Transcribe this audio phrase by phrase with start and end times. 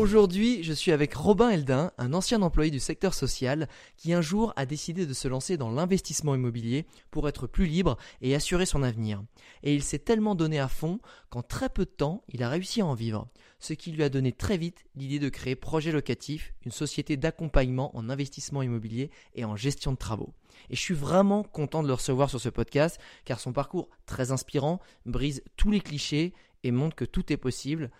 [0.00, 4.54] Aujourd'hui, je suis avec Robin Eldin, un ancien employé du secteur social qui un jour
[4.56, 8.82] a décidé de se lancer dans l'investissement immobilier pour être plus libre et assurer son
[8.82, 9.22] avenir.
[9.62, 12.80] Et il s'est tellement donné à fond qu'en très peu de temps, il a réussi
[12.80, 13.28] à en vivre,
[13.58, 17.94] ce qui lui a donné très vite l'idée de créer Projet Locatif, une société d'accompagnement
[17.94, 20.32] en investissement immobilier et en gestion de travaux.
[20.70, 24.32] Et je suis vraiment content de le recevoir sur ce podcast car son parcours très
[24.32, 26.32] inspirant brise tous les clichés
[26.64, 27.90] et montre que tout est possible.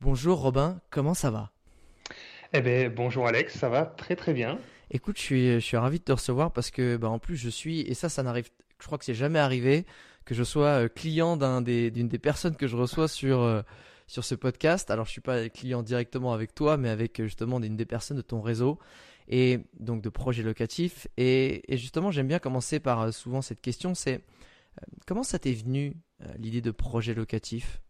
[0.00, 1.50] Bonjour Robin, comment ça va?
[2.52, 4.58] Eh bien, bonjour Alex, ça va très très bien.
[4.90, 7.48] Écoute, je suis, je suis ravi de te recevoir parce que, bah, en plus, je
[7.48, 9.86] suis, et ça, ça n'arrive, je crois que c'est jamais arrivé,
[10.24, 13.62] que je sois euh, client d'un des, d'une des personnes que je reçois sur, euh,
[14.06, 14.90] sur ce podcast.
[14.90, 18.18] Alors, je suis pas client directement avec toi, mais avec euh, justement une des personnes
[18.18, 18.78] de ton réseau
[19.26, 21.08] et donc de projets locatifs.
[21.16, 24.20] Et, et justement, j'aime bien commencer par souvent cette question, c'est
[25.06, 25.96] comment ça t'est venu
[26.38, 27.80] l'idée de projet locatif?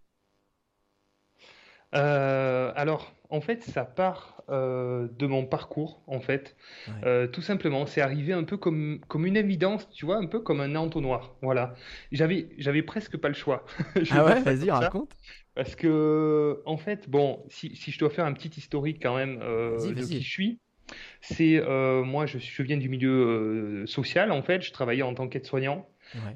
[1.95, 6.57] Euh, alors, en fait, ça part euh, de mon parcours, en fait.
[7.05, 10.41] Euh, tout simplement, c'est arrivé un peu comme, comme une évidence, tu vois, un peu
[10.41, 11.37] comme un entonnoir.
[11.43, 11.75] Voilà.
[12.13, 13.65] J'avais, j'avais presque pas le choix.
[14.11, 15.13] ah ouais, vas-y, raconte.
[15.55, 19.39] Parce que, en fait, bon, si, si, je dois faire un petit historique quand même
[19.39, 20.59] de qui je suis,
[21.21, 21.63] c'est
[22.05, 24.63] moi, je, je, viens du milieu social, en fait.
[24.63, 25.89] Je travaillais en tant qu'aide-soignant.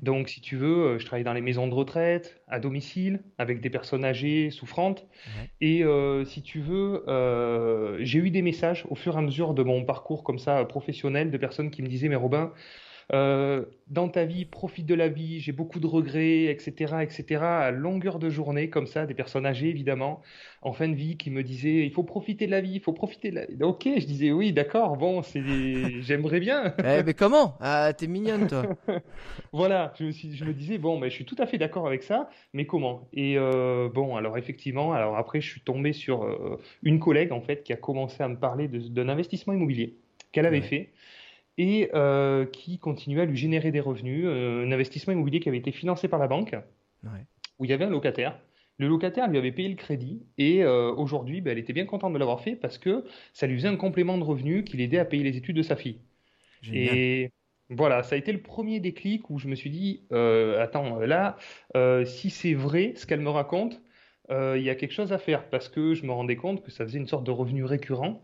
[0.03, 3.61] Donc, si tu veux, euh, je travaille dans les maisons de retraite, à domicile, avec
[3.61, 5.07] des personnes âgées, souffrantes.
[5.61, 9.55] Et euh, si tu veux, euh, j'ai eu des messages au fur et à mesure
[9.55, 12.53] de mon parcours comme ça professionnel de personnes qui me disaient, mais Robin,
[13.15, 17.71] euh, dans ta vie, profite de la vie, j'ai beaucoup de regrets, etc., etc., à
[17.71, 20.21] longueur de journée, comme ça, des personnes âgées, évidemment,
[20.61, 22.93] en fin de vie, qui me disaient, il faut profiter de la vie, il faut
[22.93, 23.57] profiter de la vie.
[23.63, 25.41] Ok, je disais, oui, d'accord, bon, c'est
[26.03, 26.75] j'aimerais bien.
[26.85, 27.55] eh, mais comment?
[27.61, 28.65] Ah, t'es mignonne, toi.
[29.53, 31.87] voilà, je me, suis, je me disais, bon, mais je suis tout à fait d'accord
[31.87, 33.09] avec ça, mais comment?
[33.15, 37.41] Et euh, bon, alors effectivement, alors après, je suis tombé sur euh, une collègue, en
[37.41, 39.97] fait, qui a commencé à me parler d'un investissement immobilier
[40.31, 40.91] qu'elle avait fait
[41.59, 45.59] et euh, qui continuait à lui générer des revenus, euh, un investissement immobilier qui avait
[45.59, 46.57] été financé par la banque,
[47.59, 48.39] où il y avait un locataire.
[48.79, 52.13] Le locataire lui avait payé le crédit et euh, aujourd'hui, ben, elle était bien contente
[52.13, 55.05] de l'avoir fait parce que ça lui faisait un complément de revenus qui l'aidait à
[55.05, 55.99] payer les études de sa fille.
[56.73, 57.31] Et
[57.71, 61.37] voilà, ça a été le premier déclic où je me suis dit, attends, là,
[62.05, 63.83] si c'est vrai ce qu'elle me raconte,
[64.31, 66.85] il y a quelque chose à faire parce que je me rendais compte que ça
[66.85, 68.23] faisait une sorte de revenu récurrent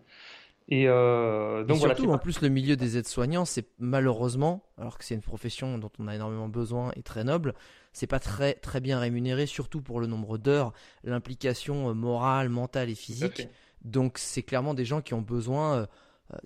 [0.69, 5.15] et, euh, donc surtout, en plus, le milieu des aides-soignants, c'est malheureusement, alors que c'est
[5.15, 7.55] une profession dont on a énormément besoin et très noble,
[7.93, 10.73] c'est pas très très bien rémunéré, surtout pour le nombre d'heures,
[11.05, 13.49] l'implication euh, morale, mentale et physique.
[13.83, 15.87] Donc, c'est clairement des gens qui ont besoin, euh,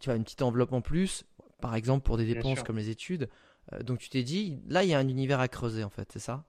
[0.01, 1.25] tu vois, une petite enveloppe en plus,
[1.61, 3.29] par exemple pour des dépenses comme les études.
[3.85, 6.19] donc, tu t'es dit, là, il y a un univers à creuser, en fait, c'est
[6.19, 6.45] ça?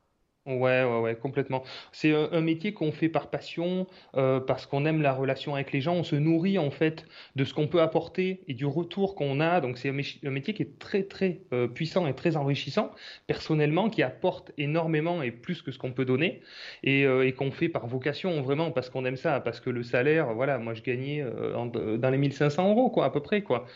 [0.50, 1.63] Ouais, ouais, ouais, complètement.
[1.92, 3.86] C'est un, métier qu'on fait par passion,
[4.18, 5.94] euh, parce qu'on aime la relation avec les gens.
[5.94, 7.06] On se nourrit en fait
[7.36, 9.62] de ce qu'on peut apporter et du retour qu'on a.
[9.62, 12.92] Donc c'est un, métier qui est très, très euh, puissant et très enrichissant,
[13.28, 16.42] personnellement, qui apporte énormément et plus que ce qu'on peut donner,
[16.84, 19.84] et, euh, et qu'on fait par vocation, vraiment, parce qu'on aime ça, parce que le
[19.84, 21.24] salaire, voilà, moi je gagnais
[21.54, 23.68] dans les 1500 euros, quoi, à peu près, quoi.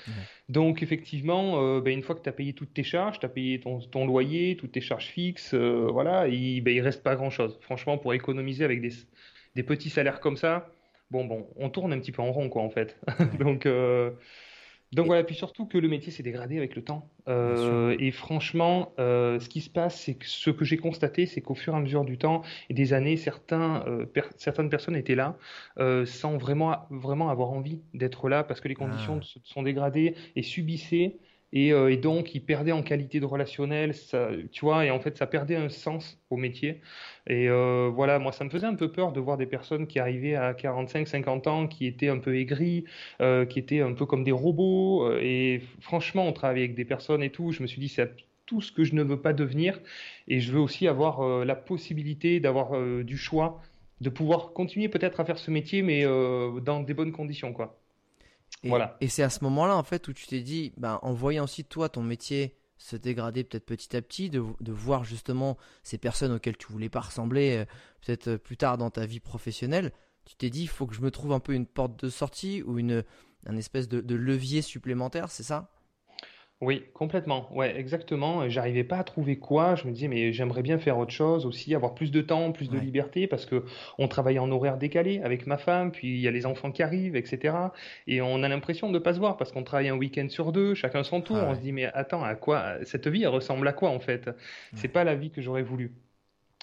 [0.49, 3.29] Donc effectivement, euh, ben, une fois que tu as payé toutes tes charges, tu as
[3.29, 7.15] payé ton, ton loyer, toutes tes charges fixes, euh, voilà, il, ben, il reste pas
[7.15, 7.57] grand-chose.
[7.61, 8.91] Franchement, pour économiser avec des,
[9.55, 10.69] des petits salaires comme ça,
[11.09, 12.99] bon, bon, on tourne un petit peu en rond, quoi, en fait.
[13.39, 14.11] Donc, euh,
[14.93, 17.09] donc voilà, puis surtout que le métier s'est dégradé avec le temps.
[17.27, 21.41] Euh, et franchement, euh, ce qui se passe, c'est que ce que j'ai constaté, c'est
[21.41, 24.95] qu'au fur et à mesure du temps et des années, certains, euh, per- certaines personnes
[24.95, 25.37] étaient là
[25.79, 29.63] euh, sans vraiment, vraiment avoir envie d'être là parce que les conditions Ah, se sont
[29.63, 31.17] dégradées et subissaient.
[31.55, 34.99] Et, euh, et donc, ils perdaient en qualité de relationnel, ça, tu vois, et en
[34.99, 36.81] fait, ça perdait un sens au métier.
[37.27, 39.99] Et euh, voilà, moi, ça me faisait un peu peur de voir des personnes qui
[39.99, 42.85] arrivaient à 45, 50 ans, qui étaient un peu aigries,
[43.21, 45.11] euh, qui étaient un peu comme des robots.
[45.19, 47.51] Et franchement, on travaille avec des personnes et tout.
[47.51, 48.11] Je me suis dit, c'est
[48.47, 49.79] tout ce que je ne veux pas devenir.
[50.27, 52.71] Et je veux aussi avoir la possibilité d'avoir
[53.03, 53.61] du choix,
[54.01, 57.82] de pouvoir continuer peut-être à faire ce métier, mais dans des bonnes conditions, quoi.
[58.63, 58.97] Et, Voilà.
[59.01, 61.63] et c'est à ce moment-là, en fait, où tu t'es dit, ben, en voyant aussi
[61.65, 66.31] toi, ton métier se dégrader peut-être petit à petit, de, de voir justement ces personnes
[66.33, 67.65] auxquelles tu voulais pas ressembler, euh,
[68.05, 69.91] peut-être euh, plus tard dans ta vie professionnelle,
[70.25, 72.61] tu t'es dit, il faut que je me trouve un peu une porte de sortie
[72.63, 73.03] ou une,
[73.45, 75.69] un espèce de, de levier supplémentaire, c'est ça?
[76.63, 77.51] Oui, complètement.
[77.55, 78.47] Ouais, exactement.
[78.47, 79.75] J'arrivais pas à trouver quoi.
[79.75, 82.69] Je me disais, mais j'aimerais bien faire autre chose aussi, avoir plus de temps, plus
[82.69, 82.83] de Ouais.
[82.85, 83.65] liberté, parce que
[83.97, 86.81] on travaille en horaire décalé avec ma femme, puis il y a les enfants qui
[86.83, 87.73] arrivent, etc.
[88.07, 90.73] Et on a l'impression de pas se voir parce qu'on travaille un week-end sur deux,
[90.75, 91.43] chacun son tour.
[91.43, 91.61] Ah On se ouais.
[91.61, 94.29] dit, mais attends, à quoi cette vie, elle ressemble à quoi en fait?
[94.73, 94.93] C'est Ouais.
[94.93, 95.91] pas la vie que j'aurais voulu.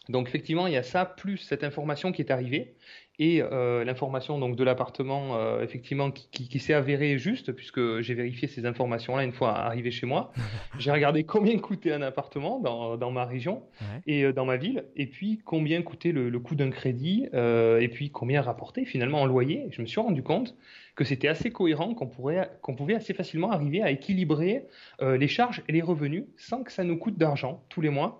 [0.09, 2.75] Donc effectivement, il y a ça, plus cette information qui est arrivée,
[3.21, 8.01] et euh, l'information donc de l'appartement, euh, effectivement, qui, qui- qui s'est avérée juste, puisque
[8.01, 10.33] j'ai vérifié ces informations-là une fois arrivé chez moi.
[10.81, 14.01] J'ai regardé combien coûtait un appartement dans, dans ma région Ouais.
[14.07, 17.89] et euh, dans ma ville, et puis combien coûtait le, le coût d'un crédit, et
[17.93, 19.67] puis combien rapportait finalement en loyer.
[19.69, 20.57] Et je me suis rendu compte
[20.97, 24.65] que c'était assez cohérent, qu'on pourrait, qu'on pouvait assez facilement arriver à équilibrer
[25.01, 28.20] les charges et les revenus sans que ça nous coûte d'argent tous les mois.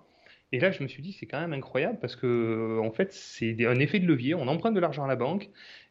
[0.51, 3.13] Et là, je me suis dit, c'est quand même incroyable parce que, euh, en fait,
[3.13, 4.35] c'est un effet de levier.
[4.35, 5.49] On emprunte de l'argent à la banque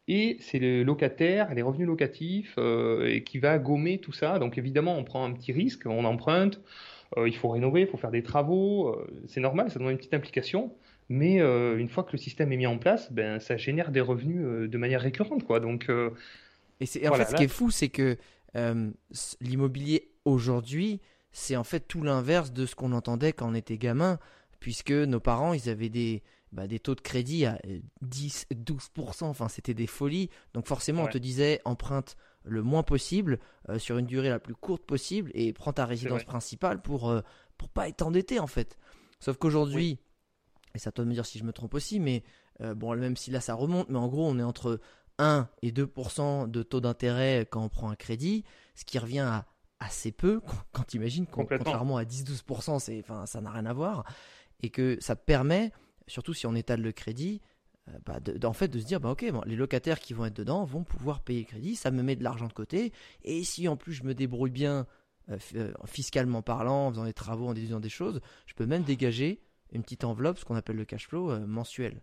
[0.08, 4.38] et c'est le locataire, les revenus locatifs, euh, et qui va gommer tout ça.
[4.38, 6.60] Donc, évidemment, on prend un petit risque, on emprunte,
[7.16, 8.88] euh, il faut rénover, il faut faire des travaux.
[8.88, 10.74] euh, c'est normal, ça demande une petite implication.
[11.08, 14.70] Mais une fois que le système est mis en place, ben, ça génère des revenus
[14.70, 15.58] de manière récurrente, quoi.
[15.58, 15.90] Donc,
[16.80, 18.16] Et, c'est, en voilà, fait, ce là, qui est fou, c'est que
[19.40, 21.00] l'immobilier aujourd'hui,
[21.32, 24.20] c'est en fait tout l'inverse de ce qu'on entendait quand on était gamin,
[24.60, 26.22] puisque nos parents, ils avaient des,
[26.52, 30.30] bah, des taux de crédit à euh, 10, 12%, enfin c'était des folies.
[30.54, 34.54] Donc forcément, on te disait emprunte le moins possible, euh, sur une durée la plus
[34.54, 37.20] courte possible, et prends ta résidence principale pour, euh,
[37.58, 38.78] pour pas être endetté en fait.
[39.18, 39.98] Sauf Oui, qu'aujourd'hui,
[40.74, 42.22] et ça doit me dire si je me trompe aussi, mais
[42.60, 44.80] euh, bon, même si là ça remonte, mais en gros, on est entre
[45.18, 49.46] 1 et 2% de taux d'intérêt quand on prend un crédit, ce qui revient à
[49.78, 50.40] assez peu
[50.72, 54.04] quand, tu imagines, contrairement à 10-12%, c'est, enfin, ça n'a rien à voir,
[54.62, 55.72] et que ça te permet,
[56.06, 57.40] surtout si on étale le crédit,
[57.88, 60.36] euh, bah, de, fait, de se dire, bah, ok, bon, les locataires qui vont être
[60.36, 62.92] dedans vont pouvoir payer le crédit, ça me met de l'argent de côté,
[63.24, 64.86] et si en plus je me débrouille bien
[65.30, 68.82] euh, euh, fiscalement parlant, en faisant des travaux, en déduisant des choses, je peux même
[68.82, 69.40] dégager
[69.72, 72.02] une petite enveloppe, ce qu'on appelle le cash flow euh, mensuel.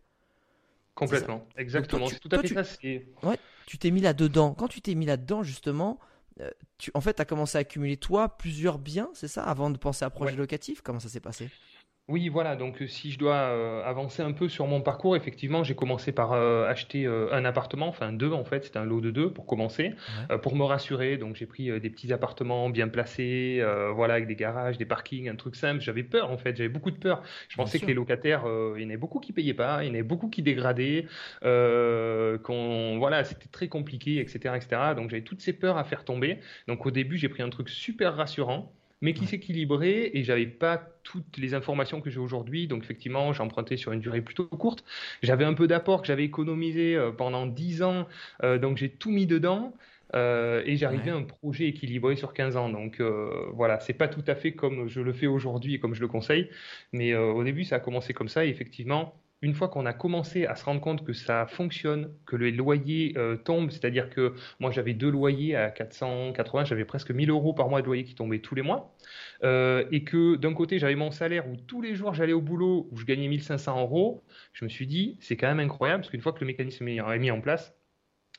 [0.95, 2.07] Complètement, exactement.
[2.07, 2.63] C'est tout à fait tu, ça.
[2.63, 3.37] C'est ouais,
[3.67, 4.55] tu t'es mis là-dedans.
[4.55, 5.99] Quand tu t'es mis là-dedans, justement,
[6.39, 6.49] euh,
[6.79, 9.77] tu, en fait, tu as commencé à accumuler, toi, plusieurs biens, c'est ça, avant de
[9.77, 10.37] penser à projet ouais.
[10.37, 10.81] locatif?
[10.81, 11.49] Comment ça s'est passé?
[12.09, 12.55] Oui, voilà.
[12.55, 16.13] Donc, euh, si je dois euh, avancer un peu sur mon parcours, effectivement, j'ai commencé
[16.13, 18.63] par euh, acheter euh, un appartement, enfin deux en fait.
[18.63, 19.93] C'était un lot de deux pour commencer,
[20.29, 20.37] Ouais.
[20.39, 21.17] pour me rassurer.
[21.17, 23.61] Donc, j'ai pris des petits appartements bien placés,
[23.93, 25.81] voilà, avec des garages, des parkings, un truc simple.
[25.81, 26.55] J'avais peur en fait.
[26.55, 27.23] J'avais beaucoup de peur.
[27.49, 28.43] Je Bien pensais que les locataires,
[28.77, 31.07] il y en avait beaucoup qui payaient pas, il y en avait beaucoup qui dégradaient,
[31.43, 34.93] euh, qu'on, voilà, c'était très compliqué, etc., etc.
[34.95, 36.39] Donc, j'avais toutes ces peurs à faire tomber.
[36.69, 40.77] Donc, au début, j'ai pris un truc super rassurant mais qui s'équilibrait et j'avais pas
[41.03, 42.67] toutes les informations que j'ai aujourd'hui.
[42.67, 44.83] Donc effectivement, j'ai emprunté sur une durée plutôt courte.
[45.21, 48.07] J'avais un peu d'apport que j'avais économisé euh, pendant 10 ans,
[48.43, 49.73] euh, donc j'ai tout mis dedans.
[50.15, 52.69] euh, et j'arrivais à un projet équilibré sur 15 ans.
[52.69, 55.93] Donc euh, voilà, c'est pas tout à fait comme je le fais aujourd'hui et comme
[55.93, 56.49] je le conseille.
[56.93, 58.45] Mais au début, ça a commencé comme ça.
[58.45, 62.35] Et effectivement, une fois qu'on a commencé à se rendre compte que ça fonctionne, que
[62.35, 67.29] les loyers euh, tombent, c'est-à-dire que moi j'avais deux loyers à 480, j'avais presque 1000
[67.29, 68.95] euros par mois de loyer qui tombaient tous les mois,
[69.43, 72.87] euh, et que d'un côté j'avais mon salaire où tous les jours j'allais au boulot
[72.91, 76.21] où je gagnais 1500 euros, je me suis dit c'est quand même incroyable parce qu'une
[76.21, 77.77] fois que le mécanisme est mis en place,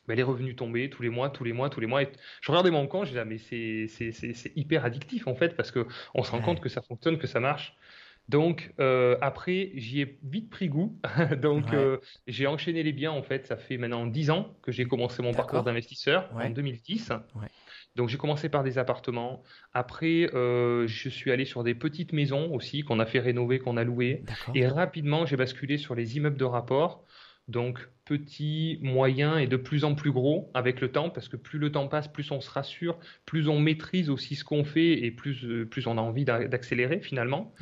[0.09, 2.02] ben, les revenus tombaient tous les mois, tous les mois, tous les mois.
[2.02, 2.09] Et
[2.40, 6.23] je regardais mon compte, je disais, ah, mais c'est hyper addictif en fait, parce qu'on
[6.23, 7.76] se rend compte que ça fonctionne, que ça marche.
[8.29, 10.99] Donc euh, après, j'y ai vite pris goût.
[11.43, 13.47] Donc euh, j'ai enchaîné les biens en fait.
[13.47, 17.13] Ça fait maintenant 10 ans que j'ai commencé mon parcours d'investisseur en 2010.
[17.97, 19.43] Donc j'ai commencé par des appartements.
[19.73, 23.77] Après, euh, je suis allé sur des petites maisons aussi qu'on a fait rénover, qu'on
[23.77, 24.25] a louées.
[24.55, 27.05] Et rapidement, j'ai basculé sur les immeubles de rapport.
[27.49, 31.59] Donc petit, moyen et de plus en plus gros avec le temps, parce que plus
[31.59, 35.11] le temps passe, plus on se rassure, plus on maîtrise aussi ce qu'on fait et
[35.11, 37.55] plus, plus on a envie d'accélérer finalement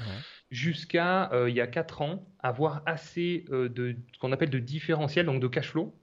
[0.51, 4.59] jusqu'à euh, il y a 4 ans avoir assez euh, de ce qu'on appelle de
[4.59, 5.95] différentiel, donc de cash flow,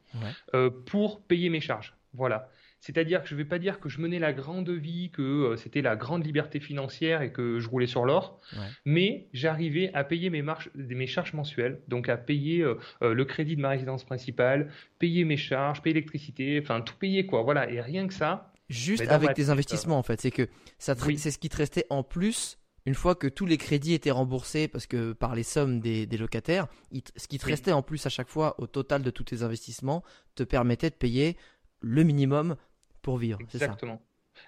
[0.53, 1.95] euh, pour payer mes charges.
[2.13, 2.49] Voilà.
[2.83, 5.81] C'est-à-dire que je ne vais pas dire que je menais la grande vie, que c'était
[5.81, 8.41] la grande liberté financière et que je roulais sur l'or,
[8.83, 12.65] mais j'arrivais à payer mes, charges mensuelles, donc à payer
[12.99, 17.43] le crédit de ma résidence principale, payer mes charges, payer l'électricité, enfin tout payer quoi.
[17.43, 17.71] Voilà.
[17.71, 18.51] Et rien que ça.
[18.67, 22.03] Juste avec tes investissements en fait, c'est que ça c'est ce qui te restait en
[22.03, 26.05] plus une fois que tous les crédits étaient remboursés parce que par les sommes des,
[26.17, 26.67] locataires,
[27.15, 30.03] ce qui te restait en plus à chaque fois au total de tous tes investissements
[30.35, 31.37] te permettait de payer
[31.79, 32.57] le minimum
[33.03, 33.38] pour vivre.
[33.39, 34.01] Exactement.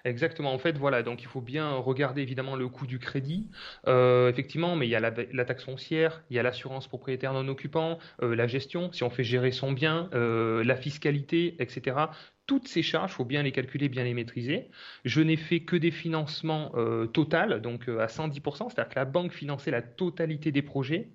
[0.04, 0.52] Exactement.
[0.52, 1.02] En fait, voilà.
[1.02, 3.48] Donc, il faut bien regarder évidemment le coût du crédit,
[3.86, 4.74] euh, effectivement.
[4.74, 8.34] Mais il y a la, taxe foncière, il y a l'assurance propriétaire non occupant, euh,
[8.34, 12.06] la gestion, si on fait gérer son bien, euh, la fiscalité, etc
[12.46, 14.70] toutes ces charges, il faut bien les calculer, bien les maîtriser.
[15.04, 19.32] Je n'ai fait que des financements euh, total, donc à 110%, c'est-à-dire que la banque
[19.32, 21.08] finançait la totalité des projets.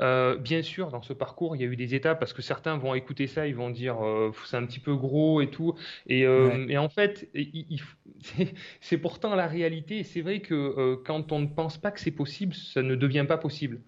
[0.00, 2.76] Euh, bien sûr, dans ce parcours, il y a eu des étapes parce que certains
[2.76, 3.96] vont écouter ça, ils vont dire
[4.44, 5.74] c'est un petit peu gros et tout.
[6.06, 7.28] Et, en fait,
[8.80, 10.02] c'est pourtant la réalité.
[10.02, 13.38] C'est vrai que quand on ne pense pas que c'est possible, ça ne devient pas
[13.38, 13.80] possible.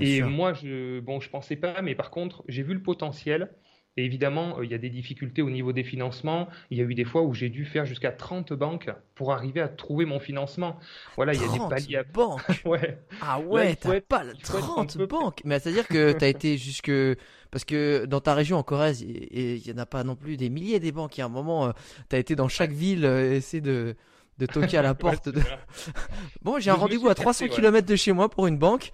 [0.00, 3.50] et moi, je bon, je pensais pas, mais par contre, j'ai vu le potentiel.
[3.98, 6.48] Et évidemment, euh, il y a des difficultés au niveau des financements.
[6.70, 9.60] Il y a eu des fois où j'ai dû faire jusqu'à 30 banques pour arriver
[9.60, 10.78] à trouver mon financement.
[11.16, 12.04] Voilà, il y a des paliers à...
[12.04, 12.98] banques ouais.
[13.20, 16.90] Ah ouais, t'as pas 30 banques Mais c'est-à-dire que tu as été jusque...
[17.50, 20.48] Parce que dans ta région en Corrèze, il n'y en a pas non plus des
[20.48, 21.18] milliers des banques.
[21.18, 21.72] Il y a un moment, euh,
[22.08, 23.94] tu as été dans chaque ville, euh, essayer de
[24.38, 25.28] de toquer à la porte.
[25.28, 25.42] de...
[26.42, 28.90] bon, j'ai un rendez-vous à 300 km de chez moi pour une banque.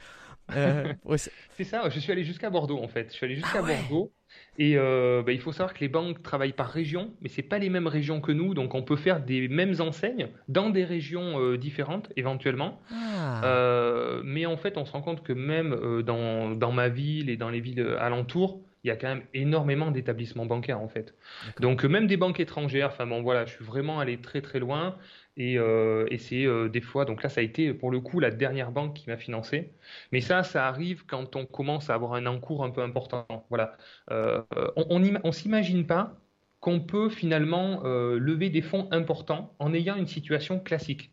[0.50, 3.10] c'est ça, je suis allé jusqu'à Bordeaux en fait.
[3.10, 4.12] Je suis allé jusqu'à ah Bordeaux
[4.58, 7.58] et euh, bah, il faut savoir que les banques travaillent par région, mais ce pas
[7.58, 11.40] les mêmes régions que nous, donc on peut faire des mêmes enseignes dans des régions
[11.40, 12.80] euh, différentes éventuellement.
[12.92, 13.44] Ah.
[13.44, 17.36] Euh, mais en fait, on se rend compte que même dans, dans, ma ville et
[17.36, 21.14] dans les villes alentours, il y a quand même énormément d'établissements bancaires en fait.
[21.60, 24.96] Donc même des banques étrangères, enfin bon voilà, je suis vraiment allé très très loin.
[25.38, 28.30] Euh, et, c'est euh, des fois, donc là, ça a été pour le coup la
[28.30, 29.72] dernière banque qui m'a financé.
[30.12, 33.26] Mais ça, ça arrive quand on commence à avoir un encours un peu important.
[33.50, 33.76] Voilà.
[34.10, 34.42] Euh,
[34.76, 36.16] on ne s'imagine pas
[36.60, 41.12] qu'on peut finalement lever des fonds importants en ayant une situation classique.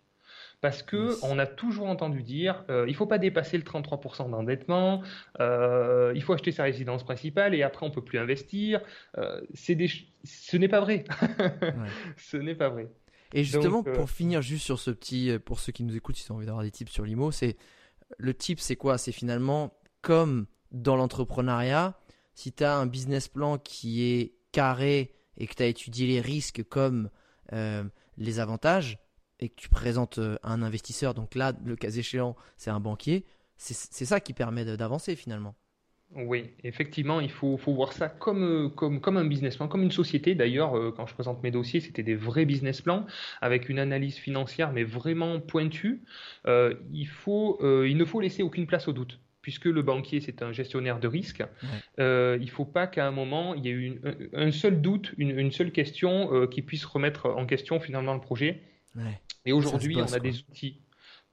[0.62, 5.04] Parce que on a toujours entendu dire, il il faut pas dépasser le 33% d'endettement,
[5.40, 8.82] il faut acheter sa résidence principale et après on peut plus investir.
[9.16, 9.88] Des...
[10.24, 11.04] Ce n'est pas vrai.
[12.18, 12.88] Ce n'est pas vrai.
[13.34, 16.20] Et justement, euh, pour finir juste sur ce petit, euh, pour ceux qui nous écoutent,
[16.20, 17.58] ils ont envie d'avoir des tips sur l'IMO, c'est
[18.18, 18.98] le tip, c'est quoi?
[18.98, 22.00] C'est finalement comme dans l'entrepreneuriat,
[22.34, 26.22] si tu as un business plan qui est carré et que tu as étudié les
[26.22, 27.10] risques comme
[27.54, 27.84] euh,
[28.18, 29.00] les avantages
[29.40, 33.26] et que tu présentes un investisseur, donc là, le cas échéant, c'est un banquier,
[33.58, 35.56] c'est ça qui permet d'avancer finalement.
[36.16, 40.34] Oui, effectivement, il faut, voir ça comme, comme, comme un business plan, comme une société.
[40.34, 43.06] D'ailleurs, euh, quand je présente mes dossiers, c'était des vrais business plans
[43.42, 46.04] avec une analyse financière, mais vraiment pointue.
[46.48, 50.22] Euh, il, faut, euh, il ne faut laisser aucune place au doute puisque le banquier
[50.22, 51.44] c'est un gestionnaire de risque,
[52.00, 54.00] il ne faut pas qu'à un moment il y ait une,
[54.34, 58.64] un, seul doute, une, seule question qui puisse remettre en question finalement le projet.
[59.46, 60.82] Et aujourd'hui, on a des outils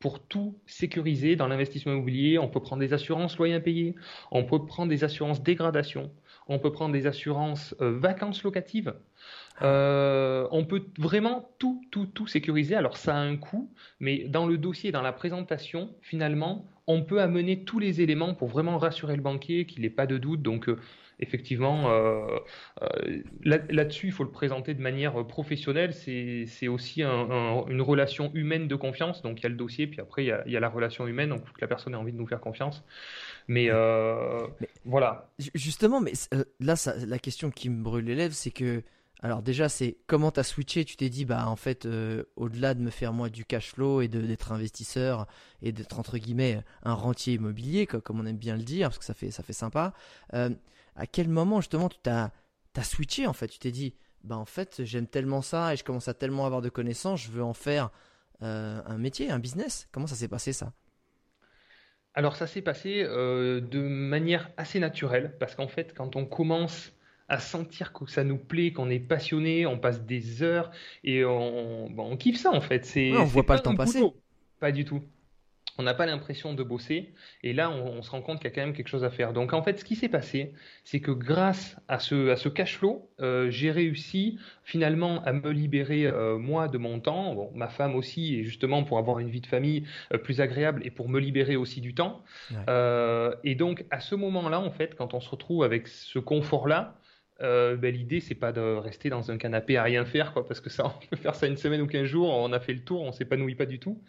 [0.03, 2.37] pour tout sécuriser dans l'investissement immobilier.
[2.37, 3.95] On peut prendre des assurances loyers impayés,
[4.33, 6.11] on peut prendre des assurances dégradation,
[6.49, 8.95] on peut prendre des assurances euh, vacances locatives.
[9.63, 12.75] Euh, on peut vraiment tout, tout, tout sécuriser.
[12.75, 17.21] Alors ça a un coût, mais dans le dossier, dans la présentation, finalement, on peut
[17.21, 20.43] amener tous les éléments pour vraiment rassurer le banquier qu'il n'ait pas de doute.
[20.43, 20.81] Donc euh,
[21.23, 22.39] effectivement, euh,
[22.83, 25.95] euh, là-dessus, il faut le présenter de manière professionnelle.
[25.95, 29.23] C'est aussi une relation humaine de confiance.
[29.23, 31.45] Donc, il y a le dossier, puis après, il y a, la relation humaine, donc
[31.45, 32.85] que la personne ait envie de nous faire confiance.
[33.49, 34.47] Mais, euh,
[34.85, 35.31] Voilà.
[35.55, 36.13] Justement, mais
[36.61, 38.83] là, ça, la question qui me brûle les lèvres, c'est que
[39.23, 40.85] alors déjà, c'est comment tu as switché?
[40.85, 44.01] Tu t'es dit, bah en fait, euh, au-delà de me faire moi du cash flow
[44.01, 45.29] et d'être investisseur
[45.63, 49.05] et d'être entre guillemets un rentier immobilier, comme on aime bien le dire, parce que
[49.05, 49.95] ça fait, ça fait sympa,
[50.35, 50.51] euh,
[50.97, 52.31] à quel moment justement tu t'as
[52.77, 53.95] as switché en fait Tu t'es dit,
[54.25, 57.31] bah en fait, j'aime tellement ça et je commence à tellement avoir de connaissances, je
[57.31, 57.91] veux en faire
[58.43, 59.89] euh, un métier, un business.
[59.93, 60.73] Comment ça s'est passé ça?
[62.15, 66.93] Alors ça s'est passé de manière assez naturelle, parce qu'en fait, quand on commence
[67.29, 70.71] à sentir que ça nous plaît, qu'on est passionné, on passe des heures
[71.03, 72.85] et on, on kiffe ça en fait.
[72.85, 74.03] C'est, on voit pas, le temps passer.
[74.61, 75.03] Pas du tout.
[75.83, 77.11] On n'a pas l'impression de bosser
[77.43, 79.33] et là on, se rend compte qu'il y a quand même quelque chose à faire.
[79.33, 80.53] Donc en fait ce qui s'est passé,
[80.85, 85.51] c'est que grâce à ce, à ce cash flow, euh, j'ai réussi finalement à me
[85.51, 89.29] libérer euh, moi de mon temps, bon, ma femme aussi, et justement pour avoir une
[89.29, 92.23] vie de famille euh, plus agréable et pour me libérer aussi du temps.
[93.43, 96.97] et donc à ce moment-là en fait, quand on se retrouve avec ce confort-là,
[97.43, 100.61] euh, ben, l'idée c'est pas de rester dans un canapé à rien faire quoi parce
[100.61, 102.85] que ça on peut faire ça une semaine ou quinze jours on a fait le
[102.85, 104.01] tour on s'épanouit pas du tout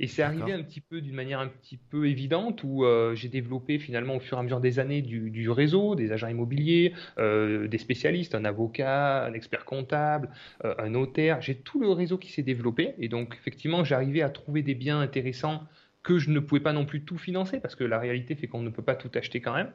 [0.00, 3.28] et c'est arrivé un petit peu d'une manière un petit peu évidente où euh, j'ai
[3.28, 7.68] développé finalement au fur et à mesure des années du, réseau, des agents immobiliers, euh,
[7.68, 10.30] des spécialistes, un avocat, un expert comptable,
[10.62, 11.40] un notaire.
[11.40, 15.00] J'ai tout le réseau qui s'est développé et donc effectivement j'arrivais à trouver des biens
[15.00, 15.66] intéressants
[16.04, 18.60] que je ne pouvais pas non plus tout financer parce que la réalité fait qu'on
[18.60, 19.72] ne peut pas tout acheter quand même.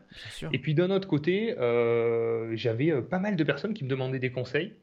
[0.54, 4.20] Et puis d'un autre côté, euh, j'avais euh, pas mal de personnes qui me demandaient
[4.20, 4.74] des conseils.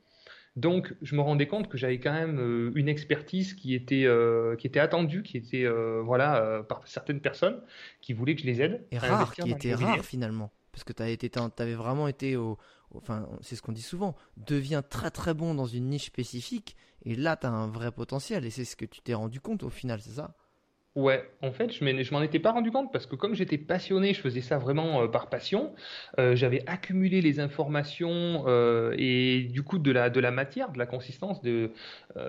[0.56, 4.08] Donc je me rendais compte que j'avais quand même euh, une expertise qui était,
[4.58, 5.66] qui était attendue, qui était
[6.02, 7.62] voilà, par certaines personnes
[8.00, 8.84] qui voulaient que je les aide.
[8.90, 10.50] Et rare, qui était rare finalement.
[10.72, 12.58] Parce que tu avais vraiment été au,
[12.94, 17.14] enfin c'est ce qu'on dit souvent, deviens très très bon dans une niche spécifique et
[17.14, 19.70] là tu as un vrai potentiel et c'est ce que tu t'es rendu compte au
[19.70, 20.34] final, c'est ça?
[20.96, 24.20] Ouais, en fait, je m'en étais pas rendu compte parce que comme j'étais passionné, je
[24.22, 25.74] faisais ça vraiment euh, par passion.
[26.18, 31.42] Euh, j'avais accumulé les informations euh, et du coup de la matière, de la consistance,
[31.42, 31.70] de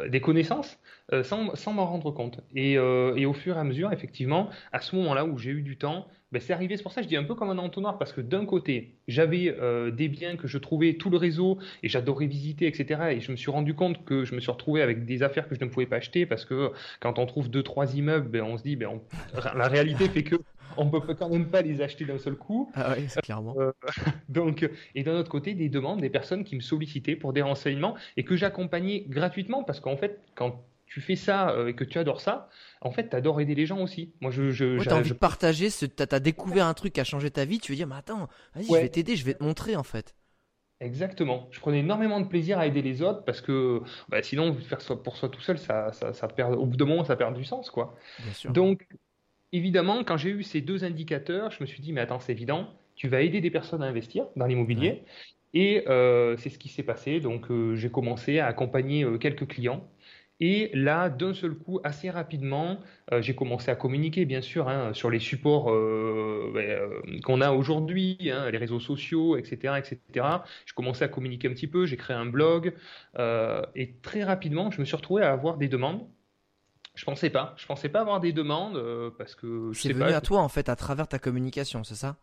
[0.10, 0.78] des connaissances
[1.24, 2.42] sans sans m'en rendre compte.
[2.56, 5.78] Et, et au fur et à mesure, effectivement, à ce moment-là où j'ai eu du
[5.78, 7.98] temps, ben, c'est arrivé, c'est pour ça que je dis un peu comme un entonnoir,
[7.98, 11.90] parce que d'un côté, j'avais euh, des biens que je trouvais tout le réseau et
[11.90, 13.12] j'adorais visiter, etc.
[13.12, 15.56] Et je me suis rendu compte que je me suis retrouvé avec des affaires que
[15.56, 18.58] je ne pouvais pas acheter, parce que quand on trouve deux, trois immeubles, ben, on
[18.58, 19.00] se dit, ben,
[19.56, 20.36] la réalité fait que
[20.76, 22.70] on peut quand même pas les acheter d'un seul coup.
[22.76, 23.56] Ah oui, clairement.
[23.58, 23.72] Euh,
[24.30, 27.96] donc, et d'un autre côté, des demandes, des personnes qui me sollicitaient pour des renseignements
[28.18, 32.00] et que j'accompagnais gratuitement, parce qu'en fait, quand tu fais ça euh, et que tu
[32.00, 32.50] adores ça,
[32.82, 34.14] en fait, tu adores aider les gens aussi.
[34.22, 37.30] Moi, je, je as envie de partager, tu as, découvert un truc qui a changé
[37.30, 39.76] ta vie, tu veux dire, mais attends, vas-y, je vais t'aider, je vais te montrer
[39.76, 40.16] en fait.
[40.80, 41.48] Exactement.
[41.52, 44.96] Je prenais énormément de plaisir à aider les autres parce que bah, sinon, faire ça
[44.96, 47.72] pour soi tout seul, ça, ça, perd, au bout d'un moment, ça perd du sens.
[47.72, 47.96] quoi.
[48.50, 48.88] Donc,
[49.52, 52.70] évidemment, quand j'ai eu ces deux indicateurs, je me suis dit, mais attends, c'est évident,
[52.96, 55.04] tu vas aider des personnes à investir dans l'immobilier.
[55.54, 57.20] Et euh, c'est ce qui s'est passé.
[57.20, 59.84] Donc, euh, j'ai commencé à accompagner euh, quelques clients
[60.40, 62.80] et là, d'un seul coup, assez rapidement,
[63.12, 67.42] euh, j'ai commencé à communiquer, bien sûr, hein, sur les supports euh, ben, euh, qu'on
[67.42, 70.26] a aujourd'hui, hein, les réseaux sociaux, etc., etc.
[70.66, 72.74] Je commençais à communiquer un petit peu, j'ai créé un blog,
[73.76, 76.08] et très rapidement, je me suis retrouvé à avoir des demandes.
[76.94, 78.82] Je pensais pas, je pensais pas avoir des demandes
[79.20, 82.18] parce que c'est venu à toi en fait à travers ta communication, c'est ça?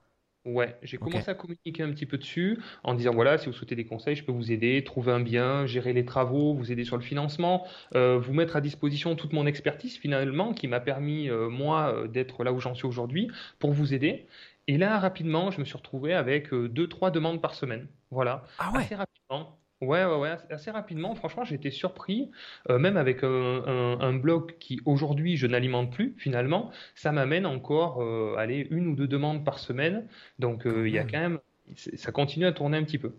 [0.44, 3.76] Ouais, j'ai commencé à communiquer un petit peu dessus en disant voilà, si vous souhaitez
[3.76, 6.96] des conseils, je peux vous aider, trouver un bien, gérer les travaux, vous aider sur
[6.98, 11.48] le financement, euh, vous mettre à disposition toute mon expertise finalement qui m'a permis euh,
[11.48, 14.26] moi euh, d'être là où j'en suis aujourd'hui pour vous aider.
[14.66, 17.88] Et là, rapidement, je me suis retrouvé avec deux, trois demandes par semaine.
[18.10, 18.44] Voilà.
[18.58, 18.82] Ah ouais.
[18.82, 19.58] Assez rapidement.
[19.84, 21.14] Ouais, ouais, ouais, assez rapidement.
[21.14, 22.30] Franchement, j'ai été surpris,
[22.70, 26.14] euh, même avec un, blog qui aujourd'hui je n'alimente plus.
[26.18, 30.06] Finalement, ça m'amène encore, euh, aller une ou deux demandes par semaine.
[30.38, 31.38] Donc, euh, il y a quand même,
[31.74, 33.12] ça continue à tourner un petit peu.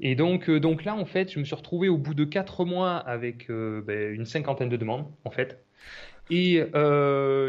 [0.00, 2.96] Et donc, donc là, en fait, je me suis retrouvé au bout de quatre mois
[2.96, 5.64] avec ben, une cinquantaine de demandes, en fait.
[6.30, 6.62] Et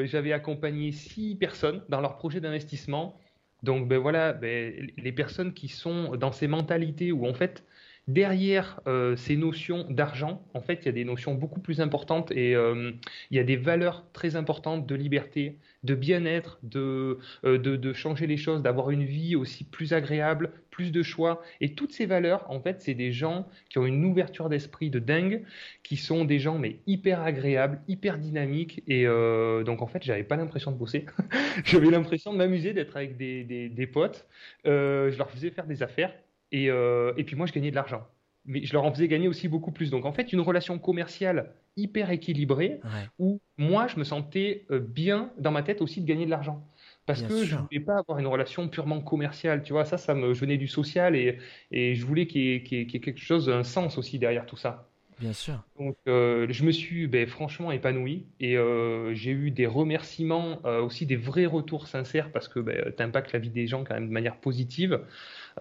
[0.06, 3.20] j'avais accompagné six personnes dans leur projet d'investissement.
[3.64, 7.64] Donc, ben voilà, ben, les personnes qui sont dans ces mentalités où en fait
[8.08, 12.32] Derrière euh, ces notions d'argent, en fait, il y a des notions beaucoup plus importantes
[12.32, 12.92] et euh,
[13.32, 17.94] il y a des valeurs très importantes de liberté, de bien-être, de, euh, de, de,
[17.94, 21.42] changer les choses, d'avoir une vie aussi plus agréable, plus de choix.
[21.62, 25.00] Et toutes ces valeurs, en fait, c'est des gens qui ont une ouverture d'esprit de
[25.00, 25.42] dingue,
[25.82, 28.84] qui sont des gens mais hyper agréables, hyper dynamiques.
[28.88, 31.08] Et donc, en fait, j'avais pas l'impression de bosser.
[31.66, 34.28] j'avais l'impression de m'amuser, d'être avec des, des, des potes.
[34.64, 36.14] je leur faisais faire des affaires
[36.54, 38.08] euh, et, puis moi, je gagnais de l'argent.
[38.46, 39.90] Mais je leur en faisais gagner aussi beaucoup plus.
[39.90, 42.80] Donc en fait, une relation commerciale hyper équilibrée
[43.18, 46.64] où moi, je me sentais euh, bien dans ma tête aussi de gagner de l'argent.
[47.08, 50.34] Parce que je voulais pas avoir une relation purement commerciale, tu vois, ça, ça me,
[50.34, 51.38] je venais du social et,
[51.72, 54.90] et je voulais qu'il y, ait quelque chose, un sens aussi derrière tout ça.
[55.20, 55.64] Bien sûr.
[55.80, 60.82] Donc, euh, je me suis ben, franchement épanoui et euh, j'ai eu des remerciements, euh,
[60.82, 63.94] aussi des vrais retours sincères parce que ben, tu impactes la vie des gens quand
[63.94, 65.00] même de manière positive.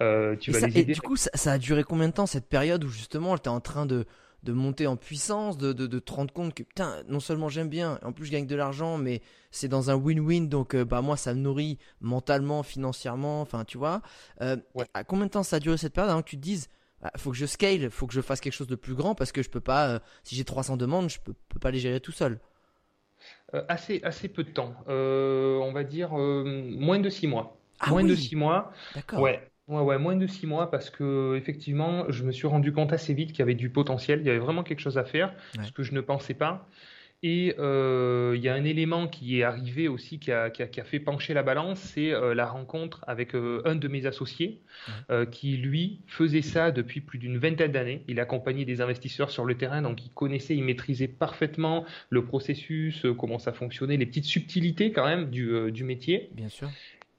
[0.01, 0.81] Tu vas les aider.
[0.81, 3.45] Et du coup, ça, ça, a duré combien de temps cette période où justement tu
[3.45, 4.07] es en train de,
[4.45, 7.69] de monter en puissance, de, de, de te rendre compte que putain, non seulement j'aime
[7.69, 11.01] bien, en plus je gagne de l'argent, mais c'est dans un win-win, donc euh, bah
[11.01, 14.03] moi ça me nourrit mentalement, financièrement, enfin tu vois.
[14.43, 14.57] Euh,
[14.93, 16.69] à combien de temps ça a duré cette période avant que tu te dises,
[17.01, 19.15] il ah, faut que je scale, faut que je fasse quelque chose de plus grand
[19.15, 21.79] parce que je peux pas, euh, si j'ai 300 demandes, je peux, peux pas les
[21.79, 22.39] gérer tout seul.
[23.69, 27.57] assez, assez peu de temps, on va dire moins de 6 mois.
[27.81, 28.73] Ah moins de 6 mois.
[28.95, 29.21] D'accord.
[29.21, 29.51] Ouais.
[29.67, 33.15] Ouais, ouais, moins de six mois parce que effectivement, je me suis rendu compte assez
[33.15, 35.73] vite qu'il y avait du potentiel, il y avait vraiment quelque chose à faire, ce
[35.73, 36.69] que je ne pensais pas.
[37.27, 40.67] Et euh, il y a un élément qui est arrivé aussi, qui a, qui a,
[40.67, 44.05] qui a fait pencher la balance, c'est euh, la rencontre avec euh, un de mes
[44.05, 44.61] associés,
[45.31, 48.05] qui lui faisait ça depuis plus d'une vingtaine d'années.
[48.09, 53.07] Il accompagnait des investisseurs sur le terrain, donc il connaissait, il maîtrisait parfaitement le processus,
[53.19, 56.29] comment ça fonctionnait, les petites subtilités quand même du, du métier.
[56.35, 56.69] Bien sûr.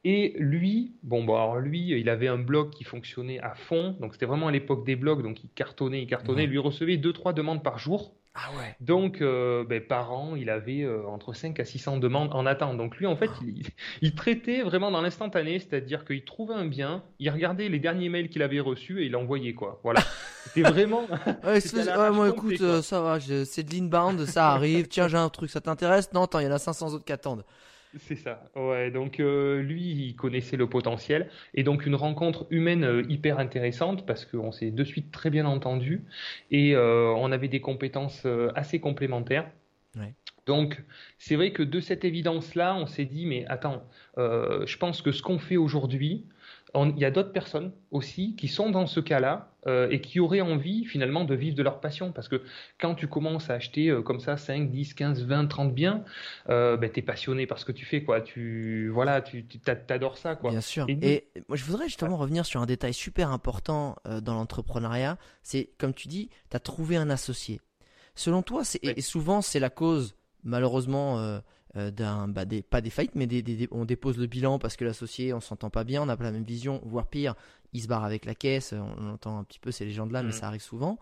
[0.07, 3.97] Et lui, bon, bon, alors lui, il avait un blog qui fonctionnait à fond.
[3.99, 5.23] Donc, c'était vraiment à l'époque des blogs.
[5.23, 6.45] Donc, il cartonnait, il cartonnait.
[6.45, 8.13] Lui recevait 2-3 demandes par jour.
[8.35, 8.75] Ah ouais.
[8.81, 12.77] Donc, euh, ben, par an, il avait euh, entre 5 à 600 demandes en attente.
[12.77, 13.31] Donc, lui, en fait,
[14.03, 18.29] il, traitait vraiment dans l'instantané, c'est-à-dire qu'il trouvait un bien, il regardait les derniers mails
[18.29, 19.79] qu'il avait reçus et il envoyait, quoi.
[19.83, 20.01] Voilà.
[20.43, 21.07] C'était vraiment.
[21.45, 24.87] ouais, moi, écoute, euh, ça va, c'est de l'inbound, ça arrive.
[24.87, 26.13] Tiens, j'ai un truc, ça t'intéresse?
[26.13, 27.43] Non, attends, il y en a 500 autres qui attendent.
[27.97, 28.91] C'est ça, ouais.
[28.91, 34.05] Donc euh, lui, il connaissait le potentiel et donc une rencontre humaine euh, hyper intéressante
[34.05, 36.03] parce qu'on s'est de suite très bien entendu
[36.51, 39.49] et euh, on avait des compétences assez complémentaires.
[40.45, 40.83] Donc
[41.17, 45.23] c'est vrai que de cette évidence-là, on s'est dit mais attends, je pense que ce
[45.23, 46.25] qu'on fait aujourd'hui,
[46.83, 50.41] il y a d'autres personnes aussi qui sont dans ce cas-là euh, et qui auraient
[50.41, 52.11] envie finalement de vivre de leur passion.
[52.11, 52.41] Parce que
[52.79, 56.03] quand tu commences à acheter euh, comme ça 5, 10, 15, 20, 30 biens,
[56.49, 58.03] euh, ben, tu es passionné par ce que tu fais.
[58.03, 58.21] Quoi.
[58.21, 59.45] Tu voilà, tu,
[59.89, 60.35] adores ça.
[60.35, 60.51] Quoi.
[60.51, 60.85] Bien sûr.
[60.89, 65.17] Et, moi, je voudrais justement revenir sur un détail super important dans l'entrepreneuriat.
[65.43, 67.61] C'est comme tu dis, tu as trouvé un associé.
[68.15, 71.41] Selon toi, et souvent c'est la cause malheureusement
[71.75, 75.33] d'un, bah, des, pas des faillites, mais des, on dépose le bilan parce que l'associé,
[75.33, 77.35] on s'entend pas bien, on n'a pas la même vision, voire pire,
[77.73, 80.33] il se barre avec la caisse, on, entend un petit peu ces légendes-là, mais mm.
[80.33, 80.97] ça arrive souvent.